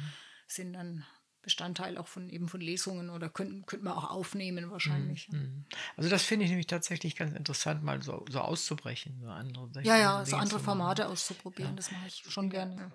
sind 0.48 0.74
dann 0.74 1.06
Bestandteil 1.42 1.98
auch 1.98 2.08
von 2.08 2.30
eben 2.30 2.50
von 2.50 2.60
Lesungen 2.60 3.10
oder 3.10 3.30
könnten 3.30 3.66
könnte 3.66 3.86
man 3.86 3.94
auch 3.94 4.10
aufnehmen 4.10 4.72
wahrscheinlich. 4.72 5.30
Mhm. 5.30 5.66
Also 5.96 6.10
das 6.10 6.24
finde 6.24 6.44
ich 6.46 6.52
nämlich 6.52 6.68
tatsächlich 6.68 7.16
ganz 7.16 7.34
interessant, 7.34 7.82
mal 7.82 8.02
so, 8.02 8.26
so 8.30 8.40
auszubrechen. 8.40 9.20
So 9.22 9.30
andere, 9.30 9.70
Ja, 9.84 9.98
ja, 9.98 10.26
so 10.26 10.36
andere. 10.36 10.60
Formate 10.60 11.08
auszuprobieren, 11.08 11.76
das 11.76 11.92
mache 11.92 12.08
ich 12.08 12.24
schon 12.28 12.50
gerne. 12.50 12.92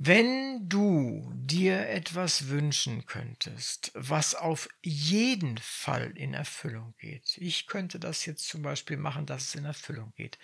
Wenn 0.00 0.68
du 0.68 1.32
dir 1.34 1.88
etwas 1.88 2.46
wünschen 2.48 3.04
könntest, 3.06 3.90
was 3.94 4.36
auf 4.36 4.68
jeden 4.80 5.58
Fall 5.58 6.16
in 6.16 6.34
Erfüllung 6.34 6.94
geht, 6.98 7.36
ich 7.38 7.66
könnte 7.66 7.98
das 7.98 8.24
jetzt 8.24 8.46
zum 8.48 8.62
Beispiel 8.62 8.96
machen, 8.96 9.26
dass 9.26 9.48
es 9.48 9.54
in 9.56 9.64
Erfüllung 9.64 10.12
geht. 10.14 10.38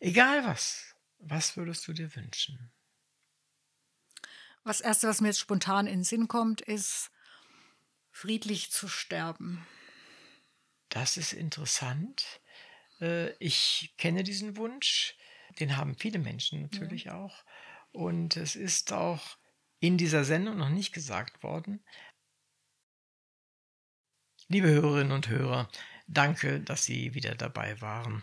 Egal 0.00 0.44
was, 0.44 0.96
was 1.18 1.56
würdest 1.56 1.86
du 1.86 1.92
dir 1.92 2.14
wünschen? 2.16 2.72
Was 4.64 4.80
erste, 4.80 5.08
was 5.08 5.20
mir 5.20 5.28
jetzt 5.28 5.40
spontan 5.40 5.86
in 5.86 6.00
den 6.00 6.04
Sinn 6.04 6.28
kommt, 6.28 6.60
ist 6.60 7.10
friedlich 8.10 8.70
zu 8.70 8.88
sterben. 8.88 9.66
Das 10.90 11.16
ist 11.16 11.32
interessant. 11.32 12.40
Äh, 13.00 13.32
Ich 13.38 13.94
kenne 13.98 14.24
diesen 14.24 14.56
Wunsch. 14.56 15.16
Den 15.60 15.76
haben 15.76 15.96
viele 15.96 16.18
Menschen 16.18 16.62
natürlich 16.62 17.10
auch. 17.10 17.44
Und 17.92 18.36
es 18.36 18.56
ist 18.56 18.92
auch 18.92 19.38
in 19.80 19.96
dieser 19.96 20.24
Sendung 20.24 20.58
noch 20.58 20.68
nicht 20.68 20.92
gesagt 20.92 21.42
worden. 21.42 21.82
Liebe 24.48 24.68
Hörerinnen 24.68 25.12
und 25.12 25.28
Hörer, 25.28 25.68
danke, 26.06 26.60
dass 26.60 26.84
Sie 26.84 27.14
wieder 27.14 27.34
dabei 27.34 27.80
waren. 27.80 28.22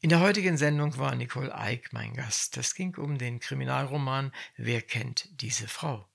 In 0.00 0.08
der 0.08 0.20
heutigen 0.20 0.56
Sendung 0.56 0.96
war 0.96 1.14
Nicole 1.14 1.54
Eick 1.54 1.92
mein 1.92 2.14
Gast. 2.14 2.56
Es 2.56 2.74
ging 2.74 2.96
um 2.96 3.18
den 3.18 3.38
Kriminalroman 3.38 4.32
Wer 4.56 4.82
kennt 4.82 5.28
diese 5.40 5.68
Frau? 5.68 6.08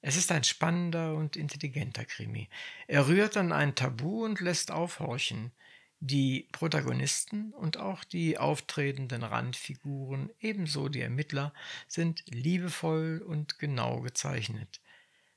Es 0.00 0.16
ist 0.16 0.32
ein 0.32 0.44
spannender 0.44 1.14
und 1.14 1.36
intelligenter 1.36 2.04
Krimi. 2.04 2.48
Er 2.86 3.08
rührt 3.08 3.36
an 3.36 3.52
ein 3.52 3.74
Tabu 3.74 4.24
und 4.24 4.40
lässt 4.40 4.70
aufhorchen. 4.70 5.52
Die 6.02 6.48
Protagonisten 6.52 7.52
und 7.52 7.76
auch 7.76 8.04
die 8.04 8.38
auftretenden 8.38 9.22
Randfiguren, 9.22 10.30
ebenso 10.40 10.88
die 10.88 11.02
Ermittler, 11.02 11.52
sind 11.88 12.24
liebevoll 12.26 13.22
und 13.24 13.58
genau 13.58 14.00
gezeichnet. 14.00 14.80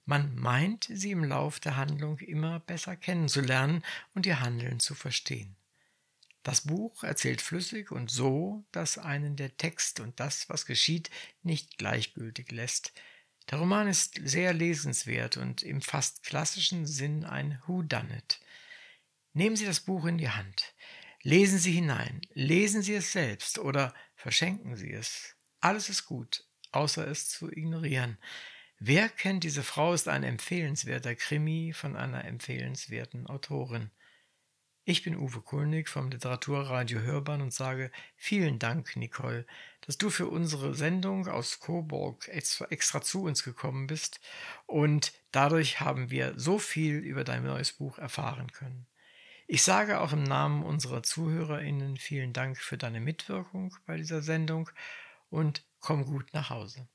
Man 0.06 0.36
meint, 0.36 0.88
sie 0.90 1.12
im 1.12 1.26
Lauf 1.26 1.60
der 1.60 1.76
Handlung 1.76 2.18
immer 2.20 2.62
besser 2.62 2.96
kennenzulernen 2.96 3.84
und 4.14 4.26
ihr 4.26 4.40
Handeln 4.40 4.80
zu 4.80 4.96
verstehen. 4.96 5.56
Das 6.44 6.62
Buch 6.62 7.04
erzählt 7.04 7.42
flüssig 7.42 7.92
und 7.92 8.10
so, 8.10 8.64
dass 8.72 8.98
einen 8.98 9.36
der 9.36 9.56
Text 9.58 10.00
und 10.00 10.18
das, 10.20 10.48
was 10.50 10.66
geschieht, 10.66 11.10
nicht 11.42 11.78
gleichgültig 11.78 12.52
lässt. 12.52 12.94
Der 13.50 13.60
Roman 13.60 13.88
ist 13.90 14.20
sehr 14.24 14.54
lesenswert 14.54 15.36
und 15.36 15.62
im 15.62 15.82
fast 15.82 16.24
klassischen 16.24 16.86
Sinn 16.86 17.26
ein 17.26 17.62
Whodunit. 17.66 18.40
Nehmen 19.36 19.56
Sie 19.56 19.66
das 19.66 19.80
Buch 19.80 20.06
in 20.06 20.20
die 20.20 20.30
Hand. 20.30 20.76
Lesen 21.24 21.58
Sie 21.58 21.72
hinein. 21.72 22.22
Lesen 22.34 22.84
Sie 22.84 22.94
es 22.94 23.12
selbst 23.12 23.58
oder 23.58 23.94
verschenken 24.16 24.76
Sie 24.76 24.92
es. 24.92 25.36
Alles 25.60 25.90
ist 25.90 26.06
gut, 26.06 26.46
außer 26.72 27.08
es 27.08 27.30
zu 27.30 27.52
ignorieren. 27.52 28.20
Wer 28.78 29.10
kennt 29.10 29.44
diese 29.44 29.64
Frau 29.64 29.94
ist 29.94 30.08
ein 30.08 30.22
empfehlenswerter 30.24 31.16
Krimi 31.16 31.74
von 31.74 31.96
einer 31.96 32.26
empfehlenswerten 32.26 33.26
Autorin. 33.26 33.90
Ich 34.86 35.02
bin 35.02 35.16
Uwe 35.16 35.42
Kulnig 35.42 35.90
vom 35.90 36.12
Literaturradio 36.12 37.00
Hörbahn 37.00 37.42
und 37.42 37.54
sage 37.54 37.92
vielen 38.16 38.60
Dank, 38.60 38.96
Nicole, 38.98 39.48
dass 39.82 39.98
du 39.98 40.12
für 40.12 40.28
unsere 40.28 40.76
Sendung 40.76 41.28
aus 41.28 41.60
Coburg 41.60 42.28
extra, 42.28 42.66
extra 42.66 43.02
zu 43.02 43.24
uns 43.24 43.44
gekommen 43.44 43.88
bist 43.88 44.20
und 44.68 45.12
dadurch 45.32 45.80
haben 45.80 46.12
wir 46.12 46.38
so 46.38 46.60
viel 46.60 46.98
über 46.98 47.24
dein 47.24 47.46
neues 47.46 47.72
Buch 47.72 47.98
erfahren 47.98 48.52
können. 48.52 48.86
Ich 49.48 49.64
sage 49.64 50.00
auch 50.00 50.14
im 50.14 50.24
Namen 50.24 50.64
unserer 50.64 51.04
ZuhörerInnen 51.04 51.98
vielen 51.98 52.32
Dank 52.32 52.58
für 52.58 52.78
deine 52.78 53.02
Mitwirkung 53.02 53.76
bei 53.86 53.98
dieser 53.98 54.22
Sendung 54.22 54.70
und 55.30 55.66
komm 55.82 56.06
gut 56.06 56.34
nach 56.34 56.50
Hause. 56.50 56.88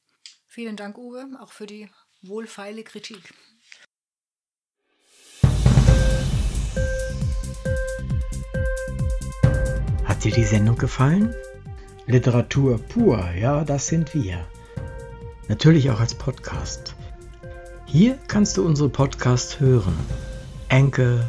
Vielen 0.47 0.77
Dank, 0.77 0.97
Uwe, 0.97 1.29
auch 1.41 1.53
für 1.53 1.67
die 1.67 1.91
wohlfeile 2.23 2.85
Kritik. 2.85 3.35
Hat 10.05 10.25
dir 10.25 10.33
die 10.33 10.45
Sendung 10.45 10.79
gefallen? 10.79 11.35
Literatur 12.07 12.79
pur, 12.79 13.31
ja, 13.33 13.63
das 13.63 13.89
sind 13.89 14.15
wir. 14.15 14.49
Natürlich 15.49 15.91
auch 15.91 16.01
als 16.01 16.15
Podcast. 16.15 16.97
Hier 17.85 18.19
kannst 18.27 18.57
du 18.57 18.65
unsere 18.65 18.89
Podcasts 18.89 19.61
hören. 19.61 19.97
Anchor, 20.71 21.29